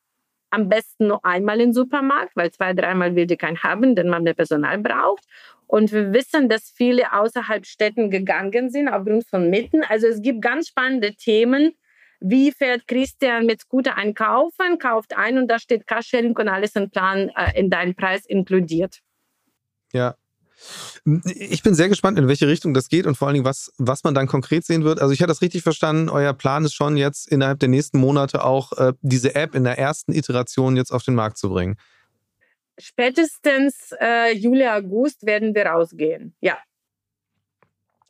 am 0.50 0.68
besten 0.68 1.08
nur 1.08 1.24
einmal 1.24 1.60
in 1.60 1.68
den 1.68 1.72
Supermarkt, 1.74 2.34
weil 2.34 2.50
zwei, 2.50 2.72
dreimal 2.72 3.14
will 3.14 3.26
die 3.26 3.36
keinen 3.36 3.62
haben, 3.62 3.94
denn 3.94 4.08
man 4.08 4.24
mehr 4.24 4.34
Personal 4.34 4.78
braucht. 4.78 5.24
Und 5.70 5.92
wir 5.92 6.12
wissen, 6.12 6.48
dass 6.48 6.72
viele 6.74 7.12
außerhalb 7.12 7.64
Städten 7.64 8.10
gegangen 8.10 8.70
sind 8.70 8.88
aufgrund 8.88 9.24
von 9.28 9.50
Mitten. 9.50 9.84
Also 9.84 10.08
es 10.08 10.20
gibt 10.20 10.42
ganz 10.42 10.66
spannende 10.66 11.14
Themen. 11.14 11.74
Wie 12.18 12.50
fährt 12.50 12.88
Christian 12.88 13.46
mit 13.46 13.60
Scooter 13.60 13.96
einkaufen, 13.96 14.80
kauft 14.80 15.16
ein 15.16 15.38
und 15.38 15.46
da 15.46 15.60
steht 15.60 15.86
Carsharing 15.86 16.36
und 16.36 16.48
alles 16.48 16.74
im 16.74 16.90
Plan 16.90 17.30
äh, 17.36 17.56
in 17.56 17.70
deinen 17.70 17.94
Preis 17.94 18.26
inkludiert. 18.26 18.98
Ja, 19.92 20.16
ich 21.24 21.62
bin 21.62 21.74
sehr 21.74 21.88
gespannt, 21.88 22.18
in 22.18 22.26
welche 22.26 22.48
Richtung 22.48 22.74
das 22.74 22.88
geht 22.88 23.06
und 23.06 23.16
vor 23.16 23.28
allen 23.28 23.34
Dingen, 23.34 23.46
was, 23.46 23.72
was 23.78 24.02
man 24.02 24.12
dann 24.12 24.26
konkret 24.26 24.66
sehen 24.66 24.82
wird. 24.82 25.00
Also 25.00 25.14
ich 25.14 25.20
hatte 25.20 25.28
das 25.28 25.40
richtig 25.40 25.62
verstanden, 25.62 26.08
euer 26.08 26.32
Plan 26.32 26.64
ist 26.64 26.74
schon 26.74 26.96
jetzt 26.96 27.30
innerhalb 27.30 27.60
der 27.60 27.68
nächsten 27.68 27.98
Monate 27.98 28.44
auch 28.44 28.72
äh, 28.72 28.92
diese 29.02 29.36
App 29.36 29.54
in 29.54 29.62
der 29.62 29.78
ersten 29.78 30.12
Iteration 30.12 30.76
jetzt 30.76 30.90
auf 30.90 31.04
den 31.04 31.14
Markt 31.14 31.38
zu 31.38 31.48
bringen 31.48 31.76
spätestens 32.80 33.92
äh, 34.00 34.34
Juli, 34.34 34.66
August 34.66 35.24
werden 35.26 35.54
wir 35.54 35.66
rausgehen. 35.66 36.34
Ja. 36.40 36.58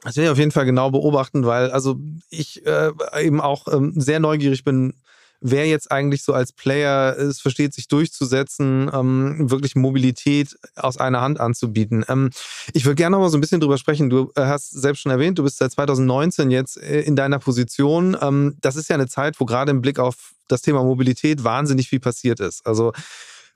Das 0.03 0.17
werde 0.17 0.29
ich 0.29 0.33
auf 0.33 0.39
jeden 0.39 0.51
Fall 0.51 0.65
genau 0.65 0.91
beobachten, 0.91 1.45
weil 1.45 1.71
also 1.71 1.97
ich 2.31 2.65
äh, 2.67 2.91
eben 3.21 3.41
auch 3.41 3.67
ähm, 3.73 3.93
sehr 3.97 4.19
neugierig 4.19 4.65
bin, 4.65 4.95
wer 5.41 5.67
jetzt 5.67 5.91
eigentlich 5.91 6.23
so 6.23 6.33
als 6.33 6.53
Player 6.53 7.17
es 7.19 7.41
versteht, 7.41 7.75
sich 7.75 7.89
durchzusetzen, 7.89 8.91
ähm, 8.93 9.51
wirklich 9.51 9.75
Mobilität 9.75 10.57
aus 10.77 10.99
einer 10.99 11.21
Hand 11.21 11.41
anzubieten. 11.41 12.05
Ähm, 12.09 12.31
ich 12.73 12.85
würde 12.85 12.97
gerne 12.97 13.17
noch 13.17 13.23
mal 13.23 13.31
so 13.31 13.39
ein 13.39 13.41
bisschen 13.41 13.61
drüber 13.61 13.79
sprechen. 13.79 14.11
Du 14.11 14.31
äh, 14.37 14.43
hast 14.43 14.71
selbst 14.71 15.01
schon 15.01 15.13
erwähnt, 15.13 15.39
du 15.39 15.43
bist 15.43 15.59
seit 15.59 15.73
2019 15.73 16.51
jetzt 16.51 16.77
äh, 16.77 17.01
in 17.01 17.17
deiner 17.17 17.39
Position. 17.39 18.17
Ähm, 18.21 18.57
das 18.61 18.77
ist 18.77 18.89
ja 18.89 18.95
eine 18.95 19.09
Zeit, 19.09 19.41
wo 19.41 19.47
gerade 19.47 19.71
im 19.71 19.81
Blick 19.81 19.99
auf 19.99 20.33
das 20.49 20.63
Thema 20.63 20.83
Mobilität 20.83 21.45
wahnsinnig 21.45 21.89
viel 21.89 22.01
passiert 22.01 22.41
ist. 22.41 22.67
Also 22.67 22.93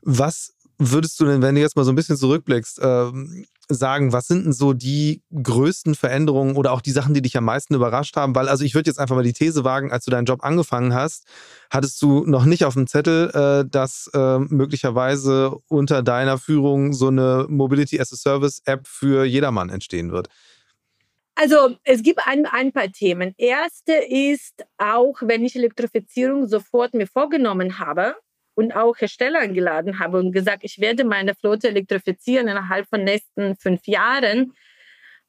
was 0.03 0.54
würdest 0.79 1.19
du 1.21 1.25
denn, 1.25 1.43
wenn 1.43 1.55
du 1.55 1.61
jetzt 1.61 1.77
mal 1.77 1.85
so 1.85 1.93
ein 1.93 1.97
bisschen 1.97 2.17
zurückblickst, 2.17 2.81
ähm, 2.83 3.47
sagen, 3.69 4.13
was 4.13 4.27
sind 4.27 4.45
denn 4.45 4.53
so 4.53 4.73
die 4.73 5.23
größten 5.33 5.95
Veränderungen 5.95 6.57
oder 6.57 6.73
auch 6.73 6.81
die 6.81 6.91
Sachen, 6.91 7.15
die 7.15 7.23
dich 7.23 7.37
am 7.37 7.45
meisten 7.45 7.75
überrascht 7.75 8.17
haben? 8.17 8.35
Weil, 8.35 8.49
also 8.49 8.65
ich 8.65 8.75
würde 8.75 8.91
jetzt 8.91 8.99
einfach 8.99 9.17
mal 9.17 9.25
die 9.25 9.33
These 9.33 9.65
wagen, 9.65 9.91
als 9.91 10.05
du 10.05 10.11
deinen 10.11 10.27
Job 10.27 10.45
angefangen 10.45 10.95
hast, 10.95 11.25
hattest 11.71 12.01
du 12.03 12.25
noch 12.27 12.45
nicht 12.45 12.65
auf 12.65 12.75
dem 12.75 12.87
Zettel, 12.87 13.31
äh, 13.31 13.69
dass 13.69 14.11
äh, 14.15 14.39
möglicherweise 14.39 15.57
unter 15.69 16.03
deiner 16.03 16.39
Führung 16.39 16.93
so 16.93 17.09
eine 17.09 17.47
Mobility 17.49 18.01
as 18.01 18.13
a 18.13 18.17
Service 18.17 18.61
App 18.65 18.87
für 18.87 19.25
jedermann 19.25 19.71
entstehen 19.71 20.13
wird. 20.13 20.29
Also 21.37 21.77
es 21.83 22.03
gibt 22.03 22.21
ein, 22.27 22.47
ein 22.47 22.73
paar 22.73 22.93
Themen. 22.93 23.35
Erste 23.39 23.95
ist, 23.95 24.65
auch 24.79 25.17
wenn 25.21 25.45
ich 25.45 25.57
Elektrifizierung 25.57 26.47
sofort 26.47 26.95
mir 26.95 27.09
vorgenommen 27.09 27.81
habe, 27.81 28.15
und 28.55 28.75
auch 28.75 28.99
Hersteller 28.99 29.41
eingeladen 29.41 29.99
habe 29.99 30.19
und 30.19 30.33
gesagt, 30.33 30.65
ich 30.65 30.81
werde 30.81 31.05
meine 31.05 31.35
Flotte 31.35 31.69
elektrifizieren 31.69 32.49
innerhalb 32.49 32.89
von 32.89 33.05
nächsten 33.05 33.57
fünf 33.57 33.87
Jahren, 33.87 34.55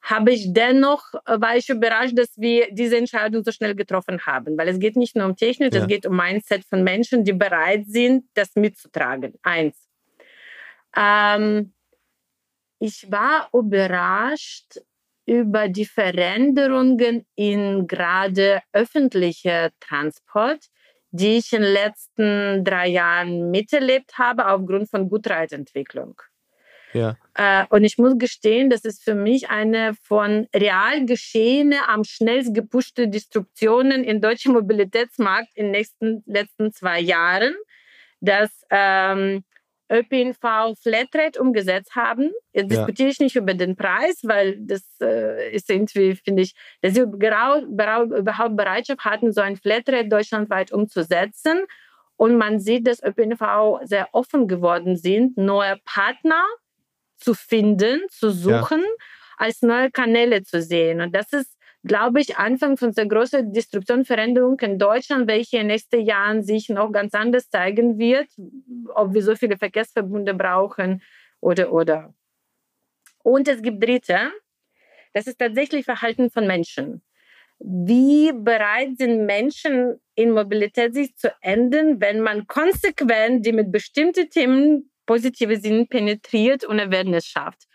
habe 0.02 0.32
ich 0.32 0.52
dennoch, 0.52 1.14
äh, 1.26 1.40
war 1.40 1.56
ich 1.56 1.68
überrascht, 1.68 2.16
dass 2.16 2.38
wir 2.38 2.68
diese 2.70 2.96
Entscheidung 2.96 3.42
so 3.42 3.50
schnell 3.50 3.74
getroffen 3.74 4.24
haben. 4.24 4.56
Weil 4.56 4.68
es 4.68 4.78
geht 4.78 4.96
nicht 4.96 5.16
nur 5.16 5.26
um 5.26 5.36
Technik, 5.36 5.74
ja. 5.74 5.80
es 5.80 5.88
geht 5.88 6.06
um 6.06 6.16
Mindset 6.16 6.64
von 6.64 6.84
Menschen, 6.84 7.24
die 7.24 7.32
bereit 7.32 7.86
sind, 7.86 8.24
das 8.34 8.54
mitzutragen. 8.54 9.34
Eins. 9.42 9.76
Ähm, 10.96 11.72
ich 12.78 13.10
war 13.10 13.48
überrascht 13.52 14.80
über 15.26 15.68
die 15.68 15.86
Veränderungen 15.86 17.26
in 17.34 17.88
gerade 17.88 18.62
öffentlicher 18.72 19.70
Transport 19.80 20.66
die 21.10 21.38
ich 21.38 21.52
in 21.52 21.62
den 21.62 21.72
letzten 21.72 22.64
drei 22.64 22.88
Jahren 22.88 23.50
miterlebt 23.50 24.18
habe 24.18 24.48
aufgrund 24.48 24.90
von 24.90 25.08
Gutreitentwicklung. 25.08 26.20
Ja. 26.92 27.16
Äh, 27.34 27.66
und 27.68 27.84
ich 27.84 27.98
muss 27.98 28.16
gestehen, 28.16 28.70
das 28.70 28.84
ist 28.84 29.04
für 29.04 29.14
mich 29.14 29.50
eine 29.50 29.94
von 30.02 30.46
real 30.54 31.04
geschehene, 31.04 31.88
am 31.88 32.04
schnellst 32.04 32.54
gepushte 32.54 33.08
Destruktionen 33.08 34.02
im 34.04 34.20
deutschen 34.20 34.52
Mobilitätsmarkt 34.54 35.48
in 35.54 35.66
den 35.66 35.72
nächsten, 35.72 36.22
letzten 36.26 36.72
zwei 36.72 37.00
Jahren, 37.00 37.54
dass 38.20 38.50
ähm, 38.70 39.44
ÖPNV 39.90 40.74
Flatrate 40.80 41.40
umgesetzt 41.40 41.94
haben. 41.94 42.30
Jetzt 42.52 42.72
ja. 42.72 42.78
diskutiere 42.78 43.08
ich 43.10 43.20
nicht 43.20 43.36
über 43.36 43.54
den 43.54 43.76
Preis, 43.76 44.20
weil 44.24 44.56
das 44.58 44.82
äh, 45.00 45.54
ist 45.54 45.70
irgendwie, 45.70 46.16
finde 46.16 46.42
ich, 46.42 46.54
dass 46.82 46.94
sie 46.94 47.00
überhaupt 47.00 48.56
Bereitschaft 48.56 49.04
hatten, 49.04 49.32
so 49.32 49.40
ein 49.40 49.56
Flatrate 49.56 50.08
deutschlandweit 50.08 50.72
umzusetzen. 50.72 51.60
Und 52.16 52.36
man 52.36 52.58
sieht, 52.58 52.86
dass 52.86 53.02
ÖPNV 53.02 53.80
sehr 53.82 54.08
offen 54.12 54.48
geworden 54.48 54.96
sind, 54.96 55.36
neue 55.36 55.76
Partner 55.84 56.42
zu 57.16 57.34
finden, 57.34 58.02
zu 58.08 58.30
suchen, 58.30 58.80
ja. 58.80 59.04
als 59.36 59.62
neue 59.62 59.90
Kanäle 59.90 60.42
zu 60.42 60.62
sehen. 60.62 61.00
Und 61.00 61.14
das 61.14 61.32
ist 61.32 61.56
glaube 61.86 62.20
ich, 62.20 62.36
Anfang 62.36 62.76
von 62.76 62.92
der 62.92 63.06
großen 63.06 63.52
Destruktionsveränderung 63.52 64.58
in 64.60 64.78
Deutschland, 64.78 65.28
welche 65.28 65.56
in 65.56 65.62
den 65.62 65.66
nächsten 65.68 66.00
Jahren 66.00 66.42
sich 66.42 66.68
noch 66.68 66.92
ganz 66.92 67.14
anders 67.14 67.48
zeigen 67.48 67.98
wird, 67.98 68.28
ob 68.94 69.14
wir 69.14 69.22
so 69.22 69.34
viele 69.36 69.56
Verkehrsverbunde 69.56 70.34
brauchen 70.34 71.02
oder, 71.40 71.72
oder. 71.72 72.14
Und 73.22 73.48
es 73.48 73.62
gibt 73.62 73.82
Dritte, 73.82 74.32
das 75.12 75.26
ist 75.26 75.38
tatsächlich 75.38 75.84
Verhalten 75.84 76.30
von 76.30 76.46
Menschen. 76.46 77.02
Wie 77.58 78.32
bereit 78.32 78.98
sind 78.98 79.24
Menschen 79.24 79.98
in 80.14 80.32
Mobilität 80.32 80.94
sich 80.94 81.16
zu 81.16 81.32
ändern, 81.40 82.00
wenn 82.00 82.20
man 82.20 82.46
konsequent 82.46 83.46
die 83.46 83.52
mit 83.52 83.72
bestimmten 83.72 84.28
Themen 84.28 84.90
positive 85.06 85.58
Sinn 85.58 85.88
penetriert 85.88 86.64
und 86.64 86.78
Awareness 86.80 87.26
schafft? 87.26 87.66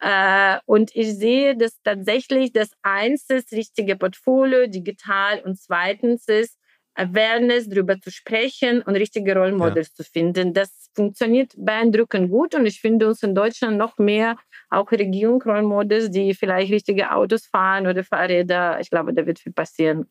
Äh, 0.00 0.58
und 0.66 0.94
ich 0.94 1.14
sehe, 1.16 1.56
dass 1.56 1.80
tatsächlich 1.82 2.52
das 2.52 2.70
eins 2.82 3.26
ist, 3.28 3.52
richtige 3.52 3.96
Portfolio, 3.96 4.66
digital 4.66 5.40
und 5.40 5.58
zweitens 5.58 6.28
ist, 6.28 6.58
Awareness, 6.96 7.68
darüber 7.68 8.00
zu 8.00 8.10
sprechen 8.10 8.82
und 8.82 8.94
richtige 8.94 9.34
Role 9.34 9.52
Models 9.52 9.88
ja. 9.88 10.04
zu 10.04 10.10
finden. 10.10 10.52
Das 10.52 10.90
funktioniert 10.94 11.52
beeindruckend 11.56 12.30
gut 12.30 12.54
und 12.54 12.66
ich 12.66 12.80
finde 12.80 13.08
uns 13.08 13.22
in 13.22 13.34
Deutschland 13.34 13.76
noch 13.76 13.98
mehr 13.98 14.36
auch 14.70 14.90
Regierung 14.92 15.42
Role 15.42 15.62
Models, 15.62 16.10
die 16.10 16.34
vielleicht 16.34 16.72
richtige 16.72 17.12
Autos 17.12 17.46
fahren 17.46 17.86
oder 17.86 18.04
Fahrräder. 18.04 18.78
Ich 18.80 18.90
glaube, 18.90 19.12
da 19.12 19.26
wird 19.26 19.38
viel 19.40 19.52
passieren 19.52 20.06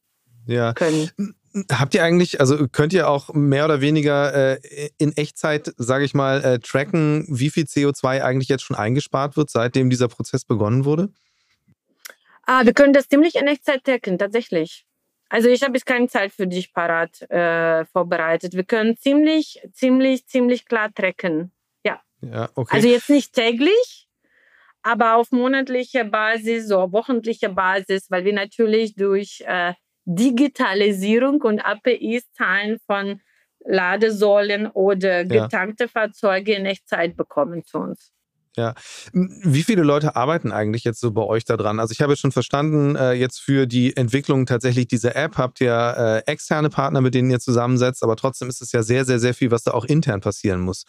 ja. 0.46 0.74
können. 0.74 1.10
Habt 1.72 1.93
ihr 1.93 2.04
eigentlich, 2.04 2.39
also 2.39 2.68
könnt 2.68 2.93
ihr 2.93 3.08
auch 3.08 3.32
mehr 3.34 3.66
oder 3.66 3.80
weniger 3.80 4.56
äh, 4.56 4.89
in 4.97 5.16
Echtzeit, 5.16 5.72
sage 5.78 6.04
ich 6.04 6.14
mal, 6.16 6.43
äh, 6.43 6.60
tracken, 6.60 7.26
wie 7.30 7.51
viel 7.51 7.66
CO2 7.66 8.24
eigentlich 8.24 8.49
jetzt 8.49 8.64
schon 8.64 8.76
eingespart 8.76 9.38
wird, 9.38 9.51
seitdem 9.51 9.89
dieser 9.89 10.08
Prozess 10.08 10.45
begonnen 10.45 10.84
wurde? 10.84 11.10
Ah, 12.45 12.66
wir 12.66 12.74
können 12.74 12.93
das 12.93 13.08
ziemlich 13.08 13.36
in 13.36 13.47
Echtzeit 13.47 13.84
tracken, 13.84 14.18
tatsächlich. 14.18 14.86
Also 15.30 15.49
ich 15.49 15.64
habe 15.64 15.74
jetzt 15.74 15.86
keine 15.86 16.08
Zeit 16.08 16.32
für 16.32 16.47
dich 16.47 16.74
parat 16.74 17.22
äh, 17.30 17.86
vorbereitet. 17.86 18.54
Wir 18.54 18.64
können 18.64 18.97
ziemlich, 18.97 19.62
ziemlich, 19.74 20.28
ziemlich 20.28 20.66
klar 20.66 20.93
tracken. 20.93 21.51
Ja. 21.84 22.01
Ja, 22.22 22.49
okay. 22.56 22.76
Also 22.76 22.88
jetzt 22.88 23.10
nicht 23.10 23.34
täglich, 23.34 24.08
aber 24.82 25.16
auf 25.16 25.32
monatlicher 25.32 26.04
Basis, 26.04 26.68
so 26.68 26.91
wochentlicher 26.91 27.49
Basis, 27.49 28.12
weil 28.12 28.26
wir 28.26 28.34
natürlich 28.34 28.95
durch 28.95 29.43
äh, 29.47 29.74
Digitalisierung 30.06 31.41
und 31.41 31.60
APIs 31.60 32.32
Zahlen 32.34 32.78
von 32.86 33.22
Ladesäulen 33.66 34.68
oder 34.68 35.24
getankte 35.24 35.86
ja. 35.86 35.88
Fahrzeuge 35.88 36.54
in 36.54 36.66
Echtzeit 36.66 37.16
bekommen 37.16 37.64
zu 37.66 37.80
uns. 37.80 38.12
Ja. 38.56 38.76
Wie 39.14 39.64
viele 39.64 39.82
Leute 39.82 40.16
arbeiten 40.16 40.51
eigentlich 40.51 40.84
jetzt 40.84 40.99
so 40.99 41.12
bei 41.12 41.24
euch 41.24 41.43
da 41.43 41.58
dran? 41.58 41.80
Also 41.80 41.91
ich 41.91 42.01
habe 42.01 42.14
jetzt 42.14 42.20
schon 42.20 42.32
verstanden, 42.32 42.95
äh, 42.95 43.14
jetzt 43.14 43.39
für 43.39 43.66
die 43.66 43.97
Entwicklung 43.97 44.45
tatsächlich 44.45 44.88
dieser 44.88 45.16
App 45.16 45.38
habt 45.38 45.60
ihr 45.60 46.24
äh, 46.28 46.32
externe 46.32 46.70
Partner, 46.70 47.01
mit 47.01 47.16
denen 47.16 47.32
ihr 47.32 47.39
zusammensetzt, 47.39 48.04
aber 48.04 48.16
trotzdem 48.16 48.49
ist 48.49 48.62
es 48.62 48.72
ja 48.72 48.84
sehr, 48.84 49.06
sehr, 49.06 49.18
sehr 49.18 49.34
viel, 49.34 49.49
was 49.49 49.64
da 49.64 49.72
auch 49.72 49.86
intern 49.86 50.22
passieren 50.22 50.62
muss. 50.62 50.86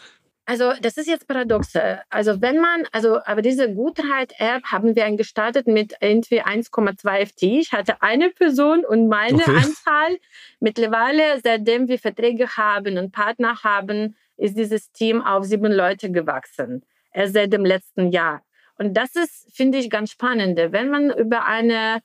Also 0.47 0.73
das 0.81 0.99
ist 0.99 1.07
jetzt 1.09 1.27
paradoxe. 1.27 2.03
Also 2.11 2.43
wenn 2.43 2.59
man, 2.59 2.87
also 2.93 3.19
aber 3.25 3.41
diese 3.41 3.73
Gutreit-App 3.73 4.65
haben 4.65 4.95
wir 4.95 5.11
gestartet 5.17 5.67
mit 5.67 5.95
irgendwie 6.01 6.43
1,2 6.43 7.27
FT. 7.27 7.43
Ich 7.43 7.73
hatte 7.73 8.03
eine 8.03 8.31
Person 8.31 8.85
und 8.85 9.09
meine 9.09 9.39
okay. 9.39 9.57
Anzahl. 9.57 10.19
Mittlerweile, 10.61 11.41
seitdem 11.43 11.89
wir 11.89 11.99
Verträge 11.99 12.57
haben 12.57 12.99
und 12.99 13.13
Partner 13.13 13.63
haben, 13.63 14.17
ist 14.37 14.59
dieses 14.59 14.93
Team 14.93 15.23
auf 15.23 15.45
sieben 15.45 15.73
Leute 15.73 16.11
gewachsen. 16.11 16.85
Erst 17.13 17.35
seit 17.35 17.53
dem 17.53 17.65
letzten 17.65 18.11
Jahr. 18.11 18.43
Und 18.77 18.95
das 18.95 19.15
ist, 19.15 19.55
finde 19.55 19.79
ich, 19.79 19.89
ganz 19.89 20.11
spannend. 20.11 20.59
Wenn 20.59 20.91
man 20.91 21.11
über 21.11 21.47
eine 21.47 22.03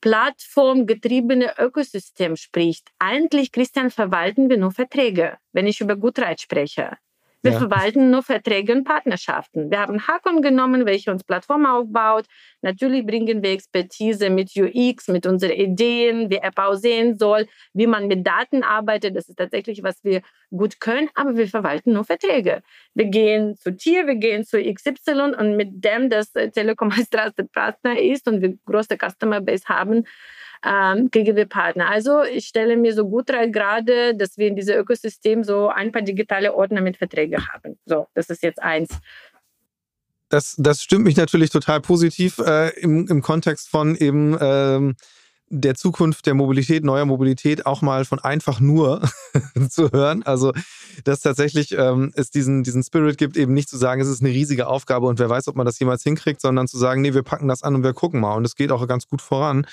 plattformgetriebene 0.00 1.54
Ökosystem 1.58 2.36
spricht, 2.36 2.88
eigentlich, 2.98 3.52
Christian, 3.52 3.90
verwalten 3.90 4.48
wir 4.48 4.58
nur 4.58 4.70
Verträge, 4.70 5.38
wenn 5.52 5.66
ich 5.66 5.80
über 5.80 5.96
Gutreit 5.96 6.40
spreche. 6.40 6.98
Wir 7.42 7.52
ja. 7.52 7.58
verwalten 7.58 8.10
nur 8.10 8.22
Verträge 8.22 8.72
und 8.72 8.84
Partnerschaften. 8.84 9.70
Wir 9.70 9.80
haben 9.80 10.06
Hakon 10.06 10.42
genommen, 10.42 10.84
welche 10.84 11.10
uns 11.10 11.24
Plattform 11.24 11.64
aufbaut. 11.64 12.26
Natürlich 12.62 13.06
bringen 13.06 13.42
wir 13.42 13.50
Expertise 13.50 14.30
mit 14.30 14.50
UX, 14.56 15.08
mit 15.08 15.26
unseren 15.26 15.52
Ideen, 15.52 16.30
wie 16.30 16.36
App 16.36 16.58
aussehen 16.58 17.18
soll, 17.18 17.46
wie 17.72 17.86
man 17.86 18.06
mit 18.06 18.26
Daten 18.26 18.62
arbeitet. 18.62 19.16
Das 19.16 19.28
ist 19.28 19.36
tatsächlich, 19.36 19.82
was 19.82 20.02
wir 20.04 20.22
gut 20.50 20.80
können, 20.80 21.08
aber 21.14 21.36
wir 21.36 21.48
verwalten 21.48 21.92
nur 21.92 22.04
Verträge. 22.04 22.62
Wir 22.94 23.06
gehen 23.06 23.56
zu 23.56 23.76
Tier, 23.76 24.06
wir 24.06 24.16
gehen 24.16 24.44
zu 24.44 24.62
XY 24.62 25.34
und 25.38 25.56
mit 25.56 25.84
dem, 25.84 26.10
dass 26.10 26.32
Telekom 26.32 26.92
als 26.96 27.08
Partner 27.52 27.98
ist 27.98 28.28
und 28.28 28.42
wir 28.42 28.56
große 28.66 28.96
Customer 28.96 29.40
Base 29.40 29.64
haben, 29.66 30.04
ähm, 30.64 31.10
kriegen 31.10 31.36
wir 31.36 31.46
Partner. 31.46 31.88
Also 31.88 32.22
ich 32.22 32.46
stelle 32.46 32.76
mir 32.76 32.92
so 32.92 33.08
gut 33.08 33.30
rein 33.30 33.52
gerade, 33.52 34.14
dass 34.14 34.36
wir 34.36 34.48
in 34.48 34.56
diesem 34.56 34.76
Ökosystem 34.78 35.42
so 35.42 35.68
ein 35.68 35.92
paar 35.92 36.02
digitale 36.02 36.54
Ordner 36.54 36.80
mit 36.80 36.96
Verträgen 36.98 37.46
haben. 37.48 37.78
So, 37.86 38.06
das 38.14 38.28
ist 38.28 38.42
jetzt 38.42 38.60
eins. 38.60 39.00
Das, 40.30 40.54
das 40.56 40.82
stimmt 40.82 41.04
mich 41.04 41.16
natürlich 41.16 41.50
total 41.50 41.80
positiv 41.80 42.38
äh, 42.38 42.68
im, 42.80 43.06
im 43.08 43.20
Kontext 43.20 43.68
von 43.68 43.96
eben 43.96 44.36
ähm, 44.40 44.94
der 45.48 45.74
Zukunft 45.74 46.26
der 46.26 46.34
Mobilität, 46.34 46.84
neuer 46.84 47.04
Mobilität 47.04 47.66
auch 47.66 47.82
mal 47.82 48.04
von 48.04 48.20
einfach 48.20 48.60
nur 48.60 49.02
zu 49.68 49.90
hören. 49.90 50.22
Also, 50.22 50.52
dass 51.02 51.20
tatsächlich 51.20 51.76
ähm, 51.76 52.12
es 52.14 52.30
diesen, 52.30 52.62
diesen 52.62 52.84
Spirit 52.84 53.18
gibt, 53.18 53.36
eben 53.36 53.52
nicht 53.52 53.68
zu 53.68 53.76
sagen, 53.76 54.00
es 54.00 54.08
ist 54.08 54.22
eine 54.22 54.30
riesige 54.30 54.68
Aufgabe 54.68 55.08
und 55.08 55.18
wer 55.18 55.28
weiß, 55.28 55.48
ob 55.48 55.56
man 55.56 55.66
das 55.66 55.78
jemals 55.80 56.04
hinkriegt, 56.04 56.40
sondern 56.40 56.68
zu 56.68 56.78
sagen, 56.78 57.02
nee, 57.02 57.12
wir 57.12 57.24
packen 57.24 57.48
das 57.48 57.64
an 57.64 57.74
und 57.74 57.82
wir 57.82 57.92
gucken 57.92 58.20
mal. 58.20 58.34
Und 58.34 58.44
es 58.44 58.54
geht 58.54 58.70
auch 58.70 58.86
ganz 58.86 59.08
gut 59.08 59.20
voran. 59.20 59.66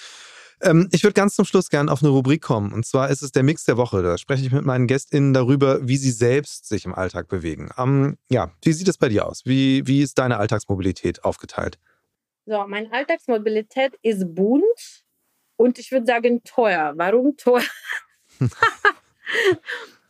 Ähm, 0.61 0.89
ich 0.91 1.03
würde 1.03 1.13
ganz 1.13 1.35
zum 1.35 1.45
Schluss 1.45 1.69
gerne 1.69 1.91
auf 1.91 2.01
eine 2.01 2.11
Rubrik 2.11 2.41
kommen. 2.41 2.73
Und 2.73 2.85
zwar 2.85 3.09
ist 3.09 3.21
es 3.21 3.31
der 3.31 3.43
Mix 3.43 3.65
der 3.65 3.77
Woche. 3.77 4.01
Da 4.01 4.17
spreche 4.17 4.45
ich 4.45 4.51
mit 4.51 4.65
meinen 4.65 4.87
GästInnen 4.87 5.33
darüber, 5.33 5.87
wie 5.87 5.97
sie 5.97 6.11
selbst 6.11 6.67
sich 6.67 6.85
im 6.85 6.95
Alltag 6.95 7.27
bewegen. 7.27 7.69
Ähm, 7.77 8.17
ja, 8.29 8.51
wie 8.63 8.73
sieht 8.73 8.87
es 8.87 8.97
bei 8.97 9.09
dir 9.09 9.27
aus? 9.27 9.45
Wie, 9.45 9.85
wie 9.85 10.01
ist 10.01 10.17
deine 10.17 10.37
Alltagsmobilität 10.37 11.23
aufgeteilt? 11.23 11.77
So, 12.45 12.65
meine 12.67 12.91
Alltagsmobilität 12.91 13.93
ist 14.01 14.33
bunt 14.33 15.03
und 15.57 15.79
ich 15.79 15.91
würde 15.91 16.05
sagen 16.05 16.43
teuer. 16.43 16.93
Warum 16.95 17.35
teuer? 17.35 17.63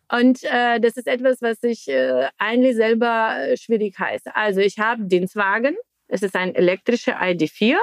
Und 0.10 0.42
äh, 0.44 0.80
das 0.80 0.96
ist 0.96 1.08
etwas, 1.08 1.42
was 1.42 1.62
ich 1.64 1.88
äh, 1.90 2.30
eigentlich 2.38 2.76
selber 2.76 3.36
äh, 3.40 3.58
schwierig 3.58 4.00
heiße. 4.00 4.34
Also 4.36 4.62
ich 4.62 4.80
habe 4.80 5.06
Dienstwagen. 5.06 5.76
Es 6.08 6.22
ist 6.24 6.36
ein 6.36 6.56
elektrischer 6.56 7.20
ID4. 7.22 7.76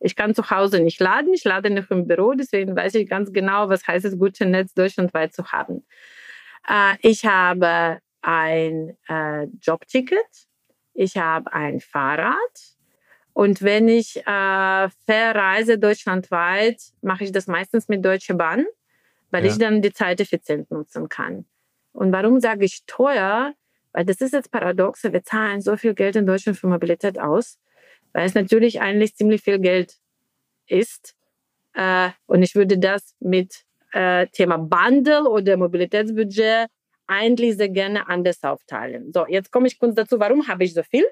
Ich 0.00 0.16
kann 0.16 0.34
zu 0.34 0.50
Hause 0.50 0.80
nicht 0.80 1.00
laden. 1.00 1.32
Ich 1.32 1.44
lade 1.44 1.70
nicht 1.70 1.90
im 1.90 2.06
Büro. 2.06 2.34
Deswegen 2.34 2.76
weiß 2.76 2.94
ich 2.94 3.08
ganz 3.08 3.32
genau, 3.32 3.68
was 3.68 3.86
heißt 3.86 4.04
es, 4.04 4.18
gute 4.18 4.46
Netz 4.46 4.74
deutschlandweit 4.74 5.34
zu 5.34 5.52
haben. 5.52 5.86
Äh, 6.68 6.96
ich 7.00 7.24
habe 7.24 7.98
ein 8.22 8.96
äh, 9.08 9.44
Jobticket. 9.60 10.18
Ich 10.94 11.16
habe 11.16 11.52
ein 11.52 11.80
Fahrrad. 11.80 12.36
Und 13.32 13.62
wenn 13.62 13.88
ich 13.88 14.16
äh, 14.16 14.88
verreise 15.04 15.78
deutschlandweit, 15.78 16.80
mache 17.02 17.24
ich 17.24 17.32
das 17.32 17.46
meistens 17.46 17.86
mit 17.86 18.02
Deutsche 18.02 18.34
Bahn, 18.34 18.64
weil 19.30 19.44
ja. 19.44 19.50
ich 19.50 19.58
dann 19.58 19.82
die 19.82 19.92
Zeit 19.92 20.20
effizient 20.20 20.70
nutzen 20.70 21.10
kann. 21.10 21.44
Und 21.92 22.12
warum 22.12 22.40
sage 22.40 22.64
ich 22.64 22.86
teuer? 22.86 23.52
Weil 23.92 24.04
das 24.06 24.22
ist 24.22 24.32
jetzt 24.32 24.50
paradox. 24.50 25.04
Wir 25.04 25.22
zahlen 25.22 25.60
so 25.60 25.76
viel 25.76 25.94
Geld 25.94 26.16
in 26.16 26.26
Deutschland 26.26 26.58
für 26.58 26.66
Mobilität 26.66 27.18
aus, 27.18 27.58
weil 28.16 28.24
es 28.24 28.34
natürlich 28.34 28.80
eigentlich 28.80 29.14
ziemlich 29.14 29.42
viel 29.42 29.58
Geld 29.58 29.92
ist. 30.68 31.14
Äh, 31.74 32.08
und 32.24 32.42
ich 32.42 32.54
würde 32.54 32.78
das 32.78 33.14
mit 33.20 33.64
äh, 33.92 34.26
Thema 34.28 34.56
Bundle 34.56 35.28
oder 35.28 35.58
Mobilitätsbudget 35.58 36.68
eigentlich 37.06 37.58
sehr 37.58 37.68
gerne 37.68 38.08
anders 38.08 38.42
aufteilen. 38.42 39.12
So, 39.12 39.26
jetzt 39.26 39.52
komme 39.52 39.66
ich 39.66 39.78
kurz 39.78 39.96
dazu, 39.96 40.18
warum 40.18 40.48
habe 40.48 40.64
ich 40.64 40.72
so 40.72 40.82
viel? 40.82 41.04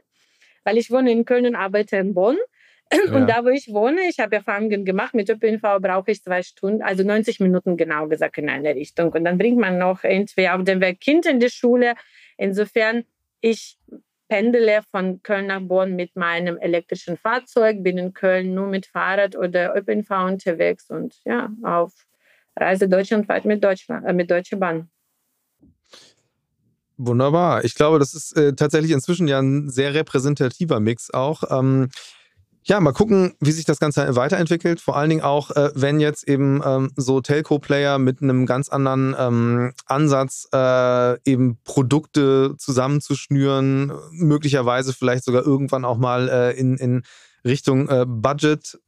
Weil 0.65 0.79
ich 0.79 0.91
wohne 0.91 1.13
in 1.13 1.27
Köln 1.27 1.45
und 1.45 1.57
arbeite 1.57 1.99
in 1.99 2.15
Bonn. 2.15 2.39
Ja. 2.93 3.15
Und 3.15 3.27
da, 3.29 3.45
wo 3.45 3.49
ich 3.49 3.69
wohne, 3.69 4.01
ich 4.09 4.19
habe 4.19 4.37
Erfahrungen 4.37 4.85
gemacht, 4.85 5.15
mit 5.15 5.29
ÖPNV 5.29 5.81
brauche 5.81 6.11
ich 6.11 6.23
zwei 6.23 6.43
Stunden, 6.43 6.81
also 6.81 7.03
90 7.03 7.41
Minuten 7.41 7.77
genau 7.77 8.09
gesagt 8.09 8.39
in 8.39 8.49
eine 8.49 8.75
Richtung. 8.75 9.11
Und 9.13 9.25
dann 9.25 9.37
bringt 9.37 9.59
man 9.59 9.79
noch 9.79 10.05
entweder 10.05 10.55
auf 10.55 10.65
dem 10.65 10.81
Weg 10.81 11.01
Kind 11.01 11.27
in 11.27 11.41
die 11.41 11.51
Schule. 11.51 11.95
Insofern, 12.37 13.05
ich 13.41 13.79
pendele 14.29 14.83
von 14.91 15.23
Köln 15.23 15.47
nach 15.47 15.61
Bonn 15.61 15.97
mit 15.97 16.17
meinem 16.17 16.57
elektrischen 16.59 17.17
Fahrzeug, 17.17 17.83
bin 17.83 17.99
in 17.99 18.13
Köln 18.13 18.55
nur 18.55 18.67
mit 18.67 18.87
Fahrrad 18.87 19.37
oder 19.37 19.77
ÖPNV 19.77 20.11
unterwegs 20.27 20.91
und 20.91 21.17
ja, 21.25 21.51
auf 21.63 21.93
Reise 22.57 22.89
deutschlandweit 22.89 23.45
mit, 23.45 23.63
Deutschland, 23.63 24.07
äh, 24.07 24.13
mit 24.13 24.31
Deutsche 24.31 24.57
Bahn. 24.57 24.89
Wunderbar. 26.97 27.65
Ich 27.65 27.75
glaube, 27.75 27.99
das 27.99 28.15
ist 28.15 28.37
äh, 28.37 28.55
tatsächlich 28.55 28.93
inzwischen 28.93 29.27
ja 29.27 29.41
ein 29.41 29.69
sehr 29.69 29.95
repräsentativer 29.95 30.79
Mix 30.79 31.13
auch. 31.13 31.43
Ähm, 31.51 31.89
ja, 32.67 32.81
mal 32.81 32.93
gucken, 32.93 33.35
wie 33.41 33.53
sich 33.53 33.67
das 33.67 33.79
Ganze 33.79 34.17
weiterentwickelt. 34.17 34.81
Vor 34.81 34.97
allen 34.97 35.11
Dingen 35.11 35.23
auch, 35.23 35.51
äh, 35.51 35.71
wenn 35.75 36.01
jetzt 36.01 36.27
eben 36.27 36.63
ähm, 36.65 36.91
so 36.97 37.21
Telco-Player 37.21 37.99
mit 37.99 38.23
einem 38.23 38.47
ganz 38.47 38.71
anderen 38.71 39.15
ähm, 39.19 39.73
Ansatz 39.87 40.49
äh, 40.53 41.21
eben 41.31 41.59
Produkte 41.65 42.55
zusammenzuschnüren, 42.57 43.93
möglicherweise 44.13 44.95
vielleicht 44.95 45.25
sogar 45.25 45.45
irgendwann 45.45 45.85
auch 45.85 45.99
mal 45.99 46.29
äh, 46.31 46.59
in, 46.59 46.77
in 46.79 47.03
Richtung 47.45 47.89
äh, 47.91 48.07
Budget 48.09 48.79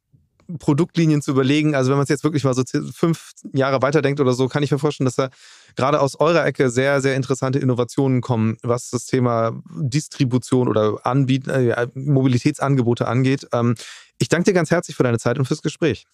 Produktlinien 0.59 1.23
zu 1.23 1.31
überlegen. 1.31 1.75
Also 1.75 1.91
wenn 1.91 1.97
man 1.97 2.05
es 2.05 2.09
jetzt 2.09 2.25
wirklich 2.25 2.45
mal 2.45 2.55
so 2.55 2.63
fünf 2.95 3.33
Jahre 3.53 3.83
weiterdenkt 3.83 4.21
oder 4.21 4.33
so, 4.33 4.49
kann 4.49 4.63
ich 4.63 4.71
mir 4.71 4.79
vorstellen, 4.79 5.07
dass 5.07 5.17
da 5.17 5.31
gerade 5.77 6.01
aus 6.01 6.19
eurer 6.19 6.45
Ecke 6.45 6.71
sehr, 6.71 7.01
sehr 7.01 7.17
interessante 7.17 7.59
Innovationen 7.59 8.21
kommen, 8.21 8.57
was 8.63 8.91
das 8.91 9.07
Thema 9.07 9.61
Distribution 9.75 10.69
oder 10.69 10.99
Anbieten, 11.05 11.51
äh, 11.51 11.89
Mobilitätsangebote 11.95 13.07
angeht. 13.07 13.47
Ähm, 13.53 13.75
ich 14.19 14.29
danke 14.29 14.51
dir 14.51 14.55
ganz 14.55 14.71
herzlich 14.71 14.97
für 14.97 15.03
deine 15.03 15.19
Zeit 15.19 15.39
und 15.39 15.47
fürs 15.47 15.63
Gespräch. 15.63 16.07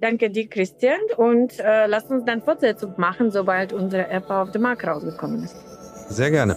Danke 0.00 0.30
dir, 0.30 0.48
Christian. 0.48 0.98
Und 1.16 1.58
äh, 1.60 1.86
lass 1.86 2.04
uns 2.04 2.24
dann 2.24 2.42
Fortsetzung 2.42 2.94
machen, 2.96 3.30
sobald 3.30 3.72
unsere 3.72 4.08
App 4.08 4.28
auf 4.28 4.50
den 4.50 4.62
Markt 4.62 4.84
rausgekommen 4.84 5.44
ist. 5.44 5.56
Sehr 6.08 6.30
gerne. 6.30 6.56